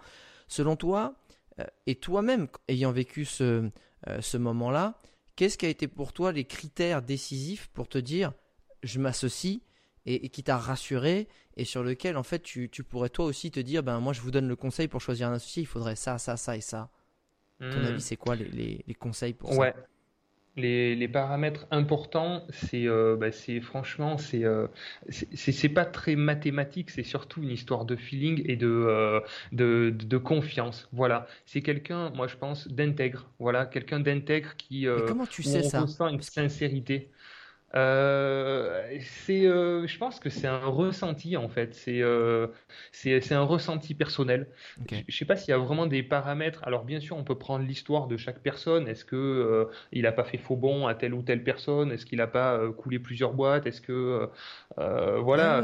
[0.47, 1.15] Selon toi,
[1.59, 3.69] euh, et toi-même ayant vécu ce,
[4.07, 4.99] euh, ce moment-là,
[5.36, 8.33] qu'est-ce qui a été pour toi les critères décisifs pour te dire
[8.81, 9.62] je m'associe
[10.05, 13.59] et, qui t'a rassuré et sur lequel en fait tu, tu, pourrais toi aussi te
[13.59, 16.17] dire ben moi je vous donne le conseil pour choisir un associé, il faudrait ça,
[16.17, 16.89] ça, ça et ça?
[17.59, 17.86] ton mm.
[17.86, 19.71] avis, c'est quoi les, les, les, conseils pour ouais.
[19.71, 19.88] ça
[20.55, 24.67] les, les, paramètres importants, c'est euh, bah, franchement, c'est euh,
[25.09, 29.19] c'est pas très mathématique, c'est surtout une histoire de feeling et de, euh,
[29.51, 30.89] de, de, confiance.
[30.93, 33.27] Voilà, c'est quelqu'un, moi je pense, d'intègre.
[33.39, 34.87] Voilà, quelqu'un d'intègre qui.
[34.87, 35.81] Euh, comment tu sais ça?
[35.81, 37.09] ressent une sincérité.
[37.75, 41.73] Euh, c'est, euh, je pense que c'est un ressenti en fait.
[41.73, 42.47] C'est, euh,
[42.91, 44.47] c'est, un ressenti personnel.
[44.89, 46.63] Je, ne sais pas s'il y a vraiment des paramètres.
[46.65, 48.88] Alors bien sûr, on peut prendre l'histoire de chaque personne.
[48.88, 51.91] Est-ce que il a pas fait faux bon à telle ou telle personne?
[51.91, 53.65] Est-ce qu'il a pas coulé plusieurs boîtes?
[53.65, 54.29] Est-ce que
[54.77, 55.63] voilà.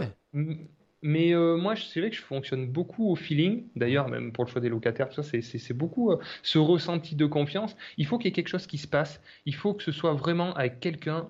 [1.02, 3.68] Mais euh, moi, c'est vrai que je fonctionne beaucoup au feeling.
[3.76, 7.76] D'ailleurs, même pour le choix des locataires, ça, c'est beaucoup euh, ce ressenti de confiance.
[7.98, 9.22] Il faut qu'il y ait quelque chose qui se passe.
[9.46, 11.30] Il faut que ce soit vraiment avec quelqu'un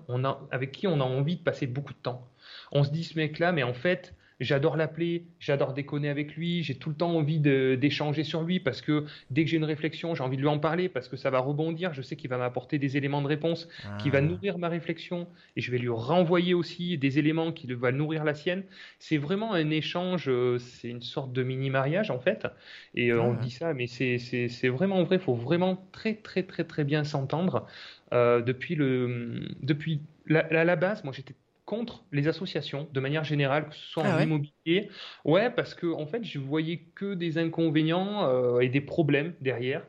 [0.50, 2.28] avec qui on a envie de passer beaucoup de temps.
[2.72, 6.74] On se dit ce mec-là, mais en fait, J'adore l'appeler, j'adore déconner avec lui, j'ai
[6.74, 10.22] tout le temps envie d'échanger sur lui parce que dès que j'ai une réflexion, j'ai
[10.22, 11.92] envie de lui en parler parce que ça va rebondir.
[11.92, 14.22] Je sais qu'il va m'apporter des éléments de réponse qui va ah.
[14.22, 18.32] nourrir ma réflexion et je vais lui renvoyer aussi des éléments qui vont nourrir la
[18.32, 18.64] sienne.
[18.98, 22.46] C'est vraiment un échange, euh, c'est une sorte de mini mariage en fait.
[22.94, 25.16] Et euh, on dit ça, mais c'est vraiment vrai.
[25.16, 27.66] Il faut vraiment très très très très bien s'entendre.
[28.12, 31.34] Euh, depuis le depuis la, la base, moi j'étais
[31.70, 34.90] contre les associations de manière générale, que ce soit en ah immobilier.
[35.24, 39.86] Ouais, parce que en fait, je voyais que des inconvénients euh, et des problèmes derrière.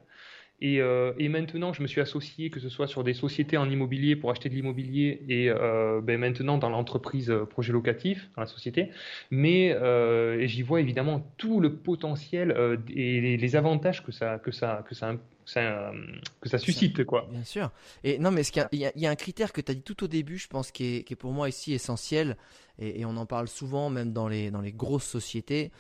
[0.62, 3.70] Et, euh, et, maintenant, je me suis associé, que ce soit sur des sociétés en
[3.70, 8.48] immobilier pour acheter de l'immobilier et euh, ben maintenant dans l'entreprise projet locatif, dans la
[8.48, 8.90] société.
[9.32, 9.76] Mais
[10.48, 14.96] j'y vois évidemment tout le potentiel et les, les, avantages que ça, que ça, que
[14.96, 15.16] ça,
[16.40, 17.28] que ça suscite, quoi.
[17.32, 17.72] Bien sûr.
[18.04, 20.08] Et non, mais il y, y, a un critère que tu as dit tout au
[20.08, 22.38] début, je pense, qui est, qui est pour moi ici essentiel,
[22.80, 25.72] et, on en parle souvent, même dans les, dans les grosses sociétés,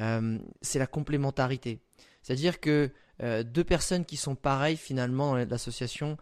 [0.00, 1.80] euh, c'est la complémentarité.
[2.22, 6.16] C'est-à-dire que deux personnes qui sont pareilles finalement dans l'association,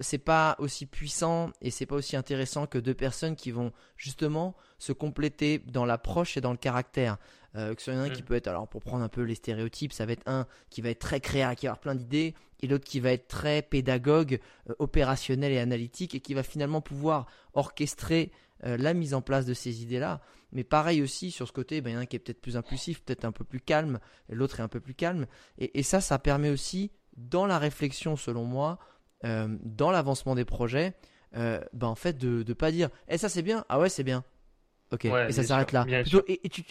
[0.00, 4.56] c'est pas aussi puissant et c'est pas aussi intéressant que deux personnes qui vont justement
[4.78, 7.18] se compléter dans l'approche et dans le caractère.
[7.56, 8.24] Euh, que ce soit un qui mm.
[8.24, 10.90] peut être, alors pour prendre un peu les stéréotypes, ça va être un qui va
[10.90, 14.38] être très créatif, qui va avoir plein d'idées, et l'autre qui va être très pédagogue,
[14.68, 18.30] euh, opérationnel et analytique, et qui va finalement pouvoir orchestrer
[18.64, 20.20] euh, la mise en place de ces idées-là.
[20.52, 22.40] Mais pareil aussi sur ce côté, ben, il y en a un qui est peut-être
[22.40, 25.26] plus impulsif, peut-être un peu plus calme, et l'autre est un peu plus calme.
[25.58, 28.78] Et, ça, ça permet aussi, dans la réflexion, selon moi,
[29.22, 30.94] dans l'avancement des projets,
[31.32, 34.24] ben, en fait, de ne pas dire, eh ça c'est bien, ah ouais c'est bien,
[34.92, 35.86] Ok, et ça s'arrête là.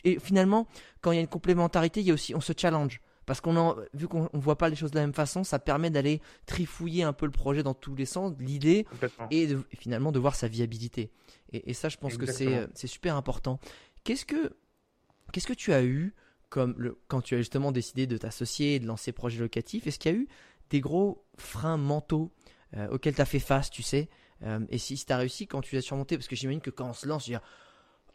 [0.04, 0.67] et, finalement,
[1.02, 3.02] quand il y a une complémentarité, il y a aussi, on se challenge.
[3.29, 5.91] Parce qu'on vu qu'on ne voit pas les choses de la même façon, ça permet
[5.91, 8.87] d'aller trifouiller un peu le projet dans tous les sens, l'idée,
[9.29, 11.11] et, finalement de voir sa viabilité.
[11.53, 13.59] Et, ça, je pense que c'est super important.
[14.03, 14.55] Qu'est-ce que,
[15.31, 16.15] qu'est-ce que tu as eu
[16.49, 19.99] comme le, quand tu as justement décidé de t'associer et de lancer projet locatif Est-ce
[19.99, 20.27] qu'il y a eu
[20.71, 22.33] des gros freins mentaux
[22.77, 24.09] euh, auxquels tu as fait face, tu sais?
[24.41, 26.89] Euh, Et si, tu as réussi, quand tu as surmonté Parce que j'imagine que quand
[26.89, 27.47] on se lance, je veux dire,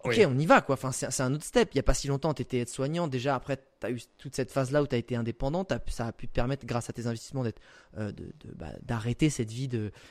[0.05, 0.75] ok, on y va, quoi.
[0.75, 1.71] Enfin, c'est un autre step.
[1.73, 3.09] Il n'y a pas si longtemps, tu étais aide-soignant.
[3.09, 5.67] Déjà, après, tu as eu toute cette phase-là où tu as été indépendant.
[5.89, 7.61] ça a pu te permettre, grâce à tes investissements, d'être,
[7.99, 8.13] euh,
[8.55, 9.69] bah, d'arrêter cette vie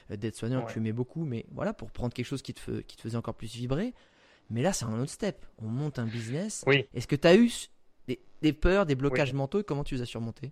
[0.09, 1.25] d'aide-soignant que tu aimais beaucoup.
[1.25, 3.93] Mais voilà, pour prendre quelque chose qui te, qui te faisait encore plus vibrer.
[4.49, 5.45] Mais là, c'est un autre step.
[5.57, 6.63] On monte un business.
[6.67, 6.85] Oui.
[6.93, 7.51] Est-ce que tu as eu
[8.41, 9.61] des, peurs, des blocages mentaux?
[9.61, 10.51] Et comment tu les as surmontés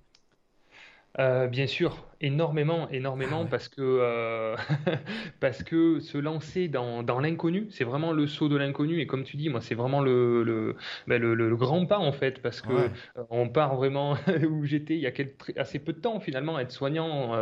[1.19, 4.56] euh, bien sûr, énormément, énormément, ah parce que euh,
[5.41, 9.02] parce que se lancer dans, dans l'inconnu, c'est vraiment le saut de l'inconnu.
[9.02, 12.13] Et comme tu dis, moi, c'est vraiment le le, ben, le, le, grand pas en
[12.13, 12.88] fait, parce que euh,
[13.30, 14.15] on part vraiment
[14.50, 15.12] où j'étais il y a
[15.58, 17.34] assez peu de temps finalement, être soignant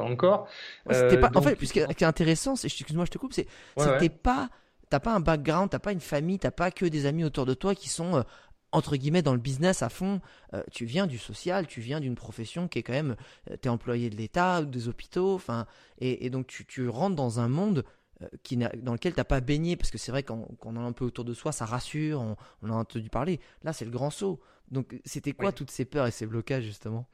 [0.00, 0.48] encore.
[0.86, 4.48] pas, en fait, ce qui est intéressant, c'est, excuse-moi, je te coupe, c'est c'était pas
[4.90, 7.52] t'as pas un background, t'as pas une famille, t'as pas que des amis autour de
[7.52, 8.24] toi qui sont
[8.72, 10.20] entre guillemets dans le business à fond,
[10.54, 13.16] euh, tu viens du social, tu viens d'une profession qui est quand même,
[13.50, 15.66] euh, tu es employé de l'État ou des hôpitaux, enfin,
[15.98, 17.84] et, donc tu, tu, rentres dans un monde
[18.22, 20.80] euh, qui dans lequel tu n'as pas baigné, parce que c'est vrai qu'on qu a
[20.80, 23.40] un peu autour de soi, ça rassure, on, on a entendu parler.
[23.62, 24.40] Là, c'est le grand saut.
[24.70, 27.08] Donc, c'était quoi toutes ces peurs et ces blocages, justement?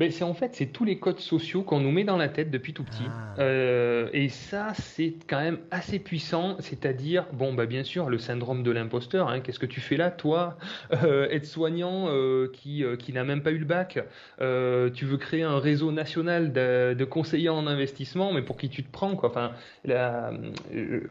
[0.00, 2.50] Ben, c'est en fait c'est tous les codes sociaux qu'on nous met dans la tête
[2.50, 3.04] depuis tout petit.
[3.06, 3.34] Ah.
[3.40, 6.56] euh, et ça c'est quand même assez puissant.
[6.58, 10.10] C'est-à-dire bon bah bien sûr le syndrome de l'imposteur hein, qu'est-ce que tu fais là
[10.10, 10.56] toi
[11.04, 13.98] euh, être soignant euh, qui qui n'a même pas eu le bac
[14.38, 18.82] tu veux créer un réseau national de, de, conseillers en investissement mais pour qui tu
[18.82, 19.28] te prends quoi.
[19.28, 19.52] Enfin
[19.84, 20.32] la,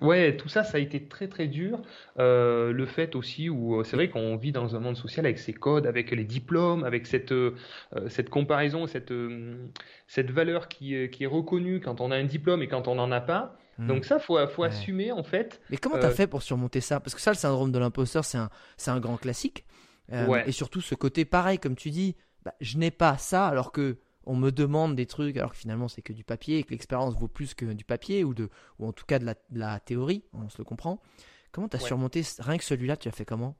[0.01, 1.79] ouais tout ça ça a été très très dur.
[2.17, 5.85] Le fait aussi où c'est vrai qu'on vit dans un monde social avec ses codes
[5.85, 7.35] avec les diplômes avec cette
[8.07, 9.67] cette comparaison cette, euh,
[10.07, 13.11] cette valeur qui, qui, est reconnue quand on a un diplôme et quand on n'en
[13.11, 13.57] a pas.
[13.77, 13.87] Hmm.
[13.87, 15.61] Donc ça, faut, faut assumer en fait.
[15.69, 16.99] Mais comment tu as euh, fait pour surmonter ça?
[16.99, 18.49] Parce que ça, le syndrome de l'imposteur, c'est un,
[18.87, 19.65] un grand classique.
[20.11, 23.71] Euh, et surtout ce côté pareil, comme tu dis, bah, je n'ai pas ça alors
[23.71, 26.71] que on me demande des trucs alors que finalement c'est que du papier et que
[26.71, 29.59] l'expérience vaut plus que du papier ou, de, ou en tout cas de la, de
[29.59, 31.01] la théorie, on se le comprend.
[31.51, 33.55] Comment tu as surmonté rien que celui-là, tu as fait comment?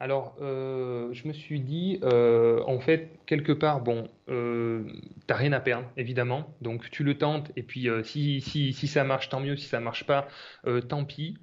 [0.00, 4.82] Alors, euh, je me suis dit, euh, en fait, quelque part, bon, euh,
[5.26, 6.54] t'as rien à perdre, évidemment.
[6.60, 9.56] Donc, tu le tentes, et puis si, si, si, ça marche, tant mieux.
[9.56, 10.28] Si ça marche pas,
[10.88, 11.38] tant pis.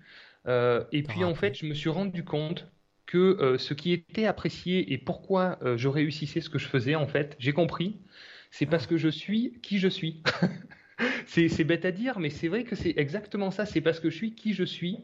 [0.47, 2.69] et puis, en fait, je me suis rendu compte
[3.05, 7.35] que ce qui était apprécié et pourquoi je réussissais ce que je faisais, en fait,
[7.39, 7.99] j'ai compris.
[8.51, 10.21] C'est parce que je suis qui je suis.
[11.25, 13.65] c'est bête à dire, mais c'est vrai que c'est exactement ça.
[13.65, 14.99] C'est parce que je suis qui je suis.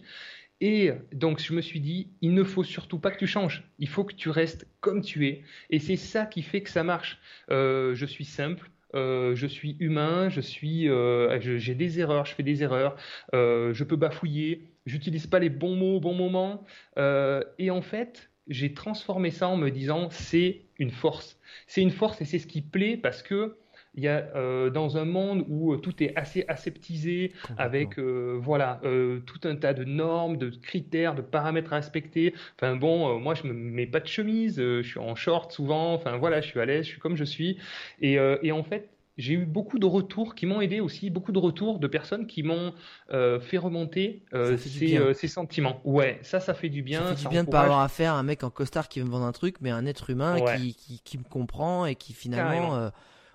[0.59, 3.63] Et donc, je me suis dit, il ne faut surtout pas que tu changes.
[3.79, 5.43] Il faut que tu restes comme tu es.
[5.69, 7.19] Et c'est ça qui fait que ça marche.
[7.51, 8.69] Euh, je suis simple.
[8.95, 12.95] Euh, je suis humain, je suis, euh, j'ai des erreurs, je fais des erreurs,
[13.33, 16.65] je peux bafouiller, j'utilise pas les bons mots au bon moment,
[16.95, 22.21] et en fait, j'ai transformé ça en me disant c'est une force, c'est une force
[22.21, 23.57] et c'est ce qui plaît parce que
[23.97, 28.37] il y a euh, dans un monde où euh, tout est assez aseptisé, avec euh,
[28.39, 28.79] voilà
[29.25, 32.33] tout un tas de normes, de critères, de paramètres à respecter.
[32.55, 35.93] Enfin bon, moi je me mets pas de chemise, je suis en short souvent.
[35.95, 37.57] Enfin voilà, je suis à l'aise, je suis comme je suis.
[37.99, 41.39] Et, et en fait, j'ai eu beaucoup de retours qui m'ont aidé aussi, beaucoup de
[41.39, 42.73] retours de personnes qui m'ont
[43.09, 44.23] fait remonter
[44.57, 45.81] ces, sentiments.
[45.83, 46.99] Ouais, ça, ça fait du bien.
[46.99, 49.05] Ça fait du bien de pas avoir affaire à un mec en costard qui veut
[49.05, 52.13] me vendre un truc, mais un être humain qui, qui, qui, me comprend et qui
[52.13, 52.91] finalement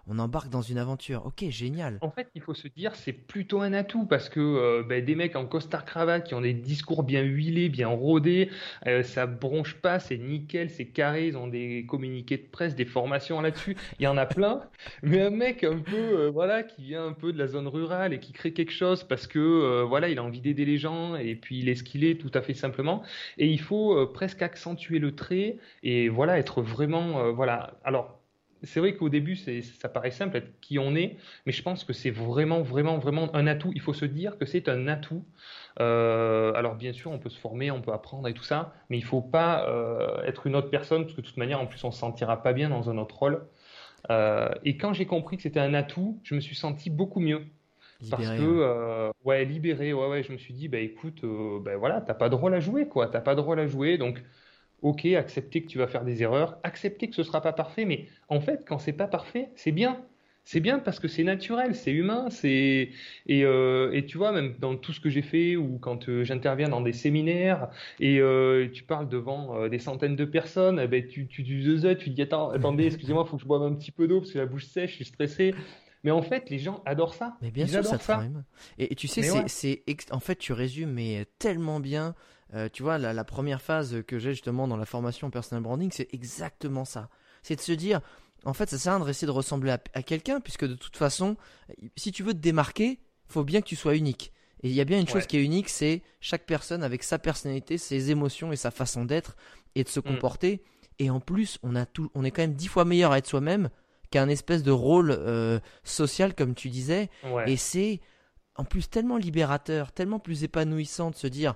[0.08, 1.24] on embarque dans une aventure.
[1.26, 1.98] Ok, génial.
[2.00, 5.14] En fait, il faut se dire, c'est plutôt un atout parce que euh, ben, des
[5.14, 8.50] mecs en costard cravate qui ont des discours bien huilés, bien rodés,
[8.86, 12.84] euh, ça bronche pas, c'est nickel, c'est carré, ils ont des communiqués de presse, des
[12.84, 13.76] formations là-dessus.
[14.00, 14.62] Il y en a plein.
[15.02, 18.12] Mais un mec un peu, euh, voilà, qui vient un peu de la zone rurale
[18.12, 21.34] et qui crée quelque chose parce que, voilà, il a envie d'aider les gens et
[21.34, 23.02] puis il est ce qu'il est tout à fait simplement.
[23.38, 27.74] Et il faut presque accentuer le trait et voilà, être vraiment, voilà.
[27.84, 28.21] Alors
[28.62, 31.92] c'est vrai qu'au début, ça paraît simple, être qui on est, mais je pense que
[31.92, 33.72] c'est vraiment, vraiment, vraiment un atout.
[33.74, 35.24] Il faut se dire que c'est un atout.
[35.80, 38.98] Euh, alors bien sûr, on peut se former, on peut apprendre et tout ça, mais
[38.98, 41.82] il faut pas euh, être une autre personne, parce que de toute manière, en plus,
[41.84, 43.46] on se sentira pas bien dans un autre rôle.
[44.10, 47.46] Euh, et quand j'ai compris que c'était un atout, je me suis senti beaucoup mieux.
[48.10, 51.24] parce que, ouais, libéré, ouais, ouais, je me suis dit, bah écoute,
[51.62, 53.98] bah voilà, t'as pas de rôle à jouer, quoi, t'as pas de rôle à jouer,
[53.98, 54.22] donc
[54.82, 58.08] ok, accepter que tu vas faire des erreurs, accepter que ce sera pas parfait, mais
[58.28, 60.04] en fait, quand c'est pas parfait, c'est bien.
[60.44, 62.90] C'est bien parce que c'est naturel, c'est humain, c'est
[63.26, 66.24] et, euh, et, tu vois même dans tout ce que j'ai fait ou quand euh,
[66.24, 67.68] j'interviens dans des séminaires
[68.00, 71.96] et euh, tu parles devant des centaines de personnes, eh ben tu tu tu, tu,
[71.96, 74.38] tu dis attends attendez excusez-moi faut que je boive un petit peu d'eau parce que
[74.38, 75.54] la bouche sèche, je suis stressé.
[76.04, 77.36] Mais en fait, les gens adorent ça.
[77.40, 78.24] Mais bien sûr, ça, ça.
[78.76, 82.16] Et, et, tu sais, c'est en fait tu résumes mais tellement bien
[82.54, 86.12] euh, tu vois, la, première phase que j'ai justement dans la formation personal branding, c'est
[86.12, 87.08] exactement ça.
[87.42, 88.00] C'est de se dire,
[88.44, 90.96] en fait, ça sert à rien de essayer de ressembler à, quelqu'un, puisque de toute
[90.96, 91.36] façon,
[91.96, 94.32] si tu veux te démarquer, faut bien que tu sois unique.
[94.62, 97.18] Et il y a bien une chose qui est unique, c'est chaque personne avec sa
[97.18, 99.36] personnalité, ses émotions et sa façon d'être
[99.74, 100.04] et de se mm.
[100.04, 100.62] comporter.
[100.98, 103.26] Et en plus, on, a tout, on est quand même dix fois meilleur à être
[103.26, 103.70] soi-même
[104.10, 107.08] qu'un espèce de rôle euh, social, comme tu disais.
[107.46, 108.00] Et c'est
[108.54, 111.54] en plus tellement libérateur, tellement plus épanouissant de se dire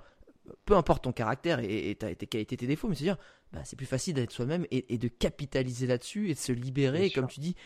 [0.65, 3.17] peu importe ton caractère et, tes qualités, tes défauts, mais se dire,
[3.53, 7.27] bah, c'est plus facile d'être soi-même et, de capitaliser là-dessus et de se libérer, comme
[7.27, 7.57] tu dis,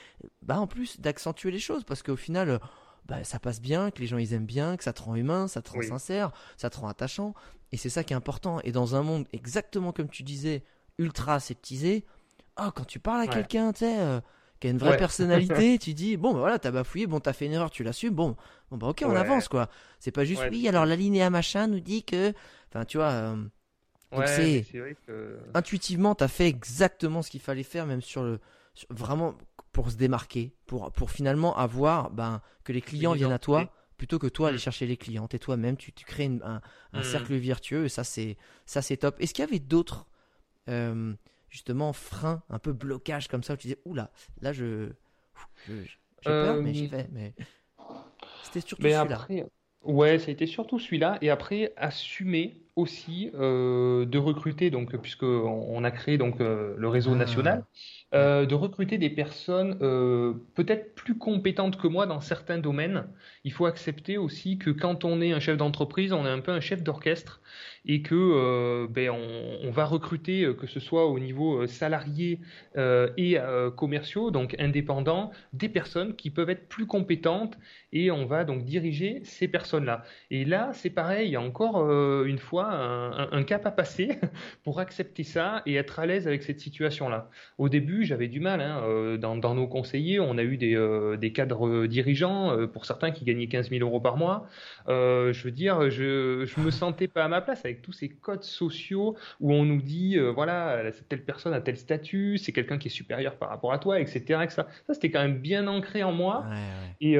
[0.42, 2.60] bah, en plus d'accentuer les choses, parce qu'au final,
[3.06, 5.48] bah, ça passe bien, que les gens ils aiment bien, que ça te rend humain,
[5.48, 7.34] ça te rend sincère, ça te rend attachant,
[7.72, 8.60] et c'est ça qui est important.
[8.64, 10.62] Et dans un monde exactement comme tu disais,
[10.98, 12.04] ultra aseptisé,
[12.60, 14.20] oh, quand tu parles à quelqu'un, tu sais, euh,
[14.60, 17.46] qui a une vraie personnalité, tu dis bon bah voilà t'as bafouillé, bon t'as fait
[17.46, 18.36] une erreur, tu l'assumes, bon
[18.70, 19.68] bon bah ok on avance quoi.
[19.98, 22.34] C'est pas juste oui alors l'alinéa machin nous dit que
[22.70, 23.10] Enfin, tu vois.
[23.10, 23.36] Euh,
[24.26, 24.64] c'est
[25.06, 25.38] que...
[25.54, 28.40] intuitivement, tu as fait exactement ce qu'il fallait faire, même sur le
[28.88, 29.36] vraiment
[29.72, 34.18] pour se démarquer, pour pour finalement avoir ben que les clients viennent à toi plutôt
[34.18, 34.60] que toi aller mm.
[34.60, 35.28] chercher les clients.
[35.30, 36.62] Et toi-même, tu, tu crées un,
[36.94, 37.04] un mm.
[37.04, 37.84] cercle vertueux.
[37.84, 39.14] Et ça, c'est ça, c'est top.
[39.20, 40.06] Est-ce qu'il y avait d'autres
[40.70, 41.12] euh,
[41.50, 44.90] justement freins, un peu blocage comme ça où tu disais oula, là je
[45.68, 45.88] j'ai
[46.24, 47.08] peur, mais j'y euh, vais.
[47.12, 47.34] Mais
[48.44, 49.26] c'était surtout celui-là.
[49.82, 51.18] Ouais, ça a été surtout celui-là.
[51.22, 56.88] Et après, assumer aussi euh, de recruter, donc puisque on a créé donc euh, le
[56.88, 57.16] réseau ah.
[57.16, 57.64] national,
[58.14, 59.78] euh, de recruter des personnes
[60.54, 63.06] peut-être plus compétentes que moi dans certains domaines.
[63.44, 66.52] Il faut accepter aussi que quand on est un chef d'entreprise, on est un peu
[66.52, 67.40] un chef d'orchestre
[67.86, 72.40] et que ben, on, on, va recruter, que ce soit au niveau salarié
[72.76, 73.38] et
[73.76, 77.56] commerciaux, donc indépendants, des personnes qui peuvent être plus compétentes
[77.92, 80.04] et on va donc diriger ces personnes-là.
[80.30, 81.90] Et là, c'est pareil, encore
[82.24, 84.18] une fois un, un cap à passer
[84.64, 87.30] pour accepter ça et être à l'aise avec cette situation-là.
[87.58, 88.60] Au début, j'avais du mal.
[88.60, 88.82] Hein.
[88.84, 93.24] Euh, dans, nos conseillers, on a eu des, euh, cadres dirigeants, euh, pour certains qui
[93.24, 94.46] gagnaient 15 000 euros par mois.
[94.88, 98.42] je veux dire, je ne me sentais pas à ma place avec tous ces codes
[98.42, 102.90] sociaux où on nous dit, voilà, telle personne a tel statut, c'est quelqu'un qui est
[102.90, 104.46] supérieur par rapport à toi, etc.
[104.48, 106.44] Ça, ça c'était quand même bien ancré en moi.
[107.00, 107.16] Et,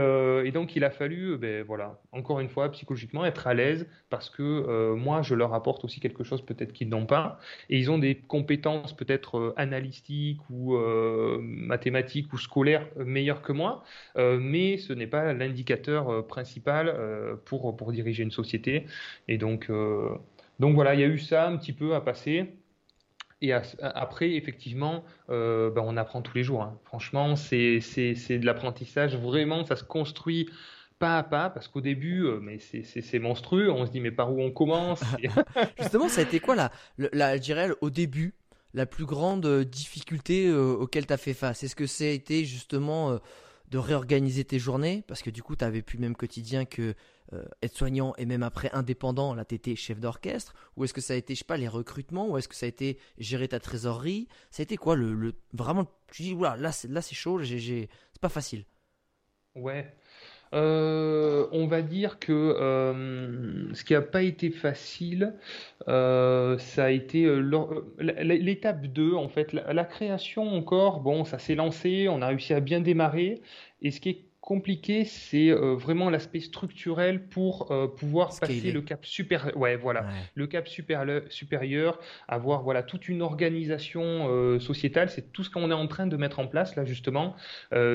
[0.52, 4.94] donc, il a fallu, ben, voilà, encore une fois, psychologiquement, être à l'aise parce que
[4.94, 7.38] moi, je leur apporte aussi quelque chose peut-être qu'ils n'ont pas.
[7.68, 13.84] Et ils ont des compétences peut-être analytiques ou euh, mathématiques ou scolaires meilleurs que moi,
[14.16, 16.96] euh, mais ce n'est pas l'indicateur euh, principal
[17.44, 18.86] pour, pour diriger une société.
[19.28, 19.70] Et donc,
[20.58, 22.54] donc voilà, il y a eu ça un petit peu à passer.
[23.42, 26.62] Et après, effectivement, ben, on apprend tous les jours.
[26.62, 26.78] Hein.
[26.84, 29.16] Franchement, c'est de l'apprentissage.
[29.16, 30.48] Vraiment, ça se construit
[31.00, 33.72] pas à pas, parce qu'au début, mais c'est monstrueux.
[33.72, 35.02] On se dit, mais par où on commence
[35.80, 38.34] Justement, ça a été quoi, là, la, je dirais, au début
[38.74, 41.62] la plus grande euh, difficulté euh, auquel tu as fait face?
[41.62, 43.18] Est-ce que été justement euh,
[43.70, 45.04] de réorganiser tes journées?
[45.06, 46.94] Parce que du coup, tu avais plus le même quotidien que
[47.62, 50.52] être soignant et même après indépendant, là tu étais chef d'orchestre.
[50.76, 52.28] Ou est-ce que ça a été, je sais pas, les recrutements?
[52.28, 54.26] Ou est-ce que ça a été gérer ta trésorerie?
[54.50, 57.88] Ça a été quoi le, Vraiment, tu dis, voilà, là c'est chaud, c'est
[58.20, 58.64] pas facile.
[59.54, 59.94] Ouais,
[60.52, 65.34] euh, on va dire que euh, ce qui n'a pas été facile,
[65.88, 67.26] euh, ça a été
[68.00, 69.52] l'étape 2, en fait.
[69.52, 73.42] La, la, création encore, bon, ça s'est lancé, on a réussi à bien démarrer.
[73.82, 78.80] Et ce qui est compliqué, c'est euh, vraiment l'aspect structurel pour euh, pouvoir passer le
[78.80, 79.56] cap supérieur.
[79.56, 85.10] Ouais, voilà, le cap supérieur, avoir voilà toute une organisation euh, sociétale.
[85.10, 87.36] C'est tout ce qu'on est en train de mettre en place là justement,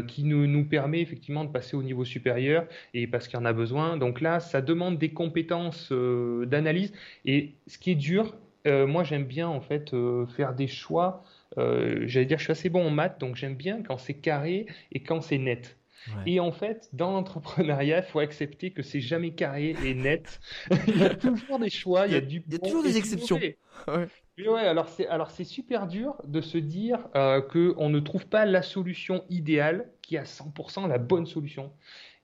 [0.08, 3.46] qui nous, nous permet effectivement de passer au niveau supérieur et parce qu'il y en
[3.46, 3.98] a besoin.
[3.98, 6.94] Donc là, ça demande des compétences d'analyse
[7.26, 8.36] et ce qui est dur.
[8.66, 9.96] moi, j'aime bien en fait
[10.36, 11.24] faire des choix
[11.58, 15.02] j'allais dire, je suis assez bon en maths, donc j'aime bien quand c'est carré et
[15.02, 15.78] quand c'est net.
[16.26, 20.40] Et en fait, dans l'entrepreneuriat, il faut accepter que c'est jamais carré et net.
[20.88, 22.98] il y a toujours des choix, il y a, du il y a toujours des
[22.98, 23.40] exceptions.
[23.88, 24.08] Ouais.
[24.38, 28.28] ouais, alors c'est alors c'est super dur de se dire euh, que on ne trouve
[28.28, 31.72] pas la solution idéale qui a 100% la bonne solution.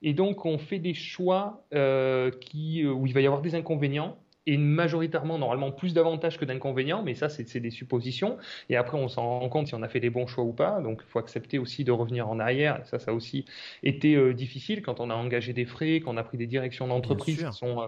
[0.02, 4.18] Et donc on fait des choix euh, qui où il va y avoir des inconvénients
[4.46, 8.38] et majoritairement normalement plus d'avantages que d'inconvénients, mais ça c'est des suppositions.
[8.68, 10.80] Et après on s'en rend compte si on a fait les bons choix ou pas.
[10.80, 12.80] Donc il faut accepter aussi de revenir en arrière.
[12.80, 13.44] Et ça, ça a aussi
[13.82, 17.44] été euh, difficile quand on a engagé des frais, qu'on a pris des directions d'entreprise
[17.44, 17.86] qui sont euh,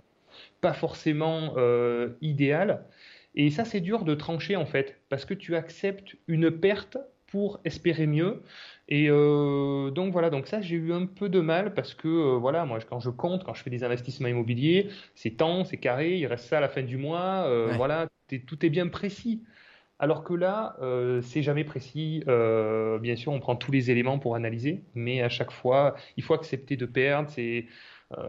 [0.61, 2.85] pas forcément euh, idéales.
[3.35, 6.99] Et ça c'est dur de trancher en fait, parce que tu acceptes une perte
[7.35, 8.43] pour espérer mieux.
[8.87, 12.39] Et euh, donc voilà, donc ça j'ai eu un peu de mal parce que euh,
[12.39, 16.17] voilà, moi quand je compte, quand je fais des investissements immobiliers, c'est temps, c'est carré,
[16.17, 18.07] il reste ça à la fin du mois, euh, voilà,
[18.47, 19.43] tout est bien précis.
[19.99, 20.77] Alors que là,
[21.23, 22.23] c'est jamais précis.
[22.27, 26.35] bien sûr, on prend tous les éléments pour analyser, mais à chaque fois, il faut
[26.35, 27.31] accepter de perdre.
[27.31, 27.67] C'est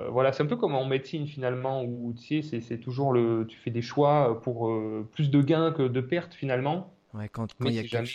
[0.09, 3.57] voilà, c'est un peu comme en médecine finalement où tu sais, c'est toujours le, tu
[3.57, 4.71] fais des choix pour
[5.13, 6.95] plus de gains que de pertes finalement.
[7.13, 8.09] Ouais, quand, il y a jamais,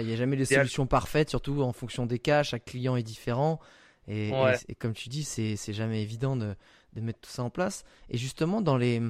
[0.00, 2.42] il n'y a jamais de solution parfaite, surtout en fonction des cas.
[2.42, 3.60] Chaque client est différent.
[4.08, 4.32] Et,
[4.78, 6.54] comme tu dis, c'est jamais évident de,
[6.96, 7.84] mettre tout ça en place.
[8.08, 9.02] Et justement, dans les,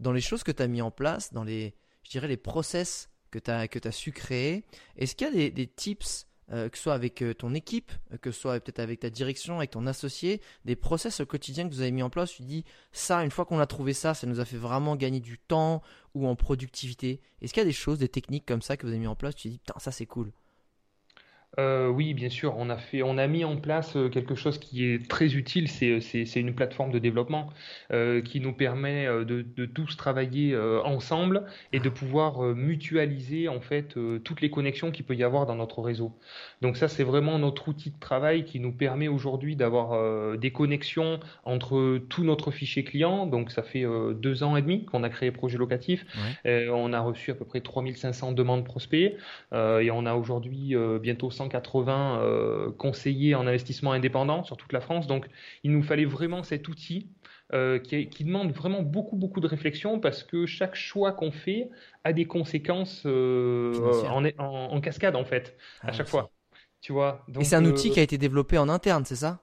[0.00, 3.08] dans les choses que tu as mis en place, dans les, je dirais, les process
[3.30, 4.64] que tu as, que as su créer,
[4.96, 7.90] est-ce qu'il y a des, des tips euh, que ce soit avec euh, ton équipe,
[8.12, 11.66] euh, que ce soit peut-être avec ta direction, avec ton associé, des process au quotidien
[11.66, 14.12] que vous avez mis en place, tu dis ça, une fois qu'on a trouvé ça,
[14.12, 15.82] ça nous a fait vraiment gagner du temps
[16.14, 17.20] ou en productivité.
[17.40, 19.16] Est-ce qu'il y a des choses, des techniques comme ça que vous avez mis en
[19.16, 20.32] place, tu dis putain ça c'est cool?
[21.58, 24.58] Euh, oui, bien sûr, on a fait, on a mis en place euh, quelque chose
[24.58, 25.68] qui est très utile.
[25.68, 27.50] C'est, euh, une plateforme de développement
[28.24, 34.40] qui nous permet de, de tous travailler ensemble et de pouvoir mutualiser en fait toutes
[34.40, 36.12] les connexions qu'il peut y avoir dans notre réseau.
[36.60, 41.20] Donc ça, c'est vraiment notre outil de travail qui nous permet aujourd'hui d'avoir des connexions
[41.44, 43.26] entre tout notre fichier client.
[43.26, 46.04] Donc ça fait deux ans et demi qu'on a créé Projet Locatif.
[46.44, 49.14] on a reçu à peu près 3500 demandes prospects
[49.52, 54.80] et on a aujourd'hui bientôt 100 180 euh, conseillers en investissement indépendant sur toute la
[54.80, 55.06] France.
[55.06, 55.26] Donc,
[55.62, 57.10] il nous fallait vraiment cet outil
[57.52, 61.70] euh, qui, demande vraiment beaucoup, beaucoup de réflexion parce que chaque choix qu'on fait
[62.04, 63.72] a des conséquences euh,
[64.38, 66.30] en, cascade, en fait, à ah, chaque fois.
[66.80, 69.40] Tu vois Et c'est un outil qui a été développé en interne, c'est ça?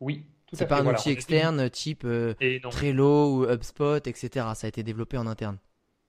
[0.00, 0.26] Oui.
[0.52, 2.06] C'est pas un outil externe type
[2.70, 4.46] Trello ou HubSpot, etc.
[4.54, 5.58] Ça a été développé en interne.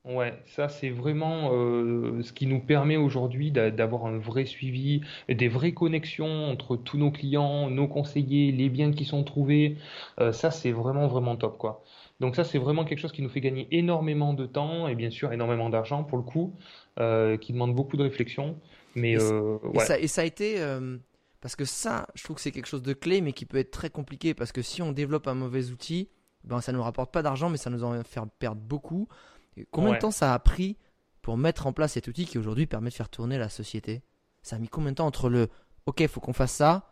[0.06, 5.00] Ouais, ça c'est vraiment euh, ce qui nous permet aujourd'hui d'avoir un vrai suivi,
[5.30, 9.78] des vraies connexions entre tous nos clients, nos conseillers, les biens qui sont trouvés.
[10.20, 11.86] Euh, ça c'est vraiment vraiment top quoi.
[12.20, 15.10] Donc ça c'est vraiment quelque chose qui nous fait gagner énormément de temps et bien
[15.10, 16.54] sûr énormément d'argent pour le coup,
[17.00, 18.58] euh, qui demande beaucoup de réflexion.
[18.96, 20.58] Mais et, ça, et ça a été
[21.40, 23.72] parce que ça, je trouve que c'est quelque chose de clé, mais qui peut être
[23.72, 26.10] très compliqué parce que si on développe un mauvais outil,
[26.44, 29.08] ben ça nous rapporte pas d'argent, mais ça nous en fait perdre beaucoup.
[29.72, 30.78] Combien de temps ça a pris
[31.22, 34.04] pour mettre en place cet outil qui aujourd'hui permet de faire tourner la société?
[34.42, 35.50] Ça a mis combien de temps entre le
[35.86, 36.90] OK, il faut qu'on fasse ça,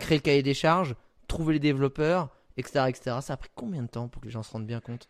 [0.00, 0.94] créer le cahier des charges,
[1.28, 3.16] trouver les développeurs, etc., etc.
[3.20, 5.08] Ça a pris combien de temps pour que les gens se rendent bien compte?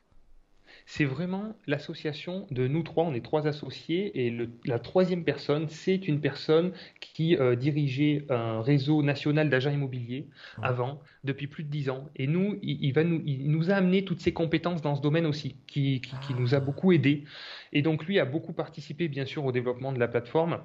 [0.92, 6.08] C'est vraiment l'association de nous trois, on est trois associés, et la troisième personne, c'est
[6.08, 10.26] une personne qui euh, dirigeait un réseau national d'agents immobiliers
[10.60, 12.10] avant, depuis plus de dix ans.
[12.16, 15.26] Et nous, il, va nous, il nous a amené toutes ses compétences dans ce domaine
[15.26, 16.60] aussi, qui, qui, qui nous a ah.
[16.60, 17.22] beaucoup aidé.
[17.72, 20.58] Et donc lui a beaucoup participé, bien sûr, au développement de la plateforme.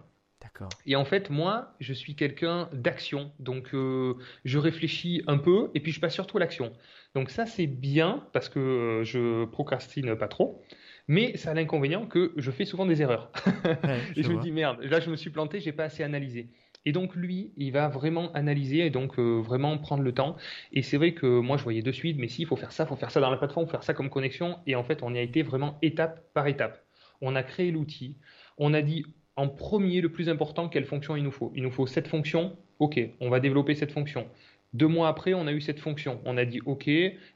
[0.85, 3.31] Et en fait, moi, je suis quelqu'un d'action.
[3.39, 6.73] Donc, euh, je réfléchis un peu et puis je passe surtout à l'action.
[7.15, 10.61] Donc, ça, c'est bien parce que euh, je procrastine pas trop.
[11.07, 13.31] Mais ça a l'inconvénient que je fais souvent des erreurs.
[14.15, 16.49] et je me dis, merde, là, je me suis planté, j'ai pas assez analysé.
[16.85, 20.35] Et donc lui, il va vraiment analyser et donc euh, vraiment prendre le temps.
[20.71, 22.83] Et c'est vrai que moi, je voyais de suite, mais si, il faut faire ça,
[22.83, 24.59] il faut faire ça dans la plateforme, il faut faire ça comme connexion.
[24.67, 26.83] Et en fait, on y a été vraiment étape par étape.
[27.21, 28.17] On a créé l'outil.
[28.57, 29.05] On a dit,
[29.35, 32.55] en premier, le plus important, quelle fonction il nous faut Il nous faut cette fonction,
[32.79, 34.27] ok, on va développer cette fonction.
[34.75, 36.19] Deux mois après, on a eu cette fonction.
[36.25, 36.89] On a dit OK,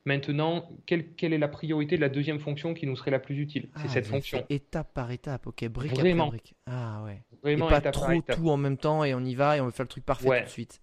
[0.03, 3.69] maintenant, quelle, est la priorité de la deuxième fonction qui nous serait la plus utile?
[3.77, 4.45] C'est ah, cette fonction.
[4.49, 6.25] Étape par étape, OK, brique Vraiment.
[6.25, 6.55] après brique.
[6.65, 7.23] Ah ouais.
[7.41, 9.71] Vraiment et pas trop tout en même temps et on y va et on veut
[9.71, 10.81] faire le truc parfait tout de suite.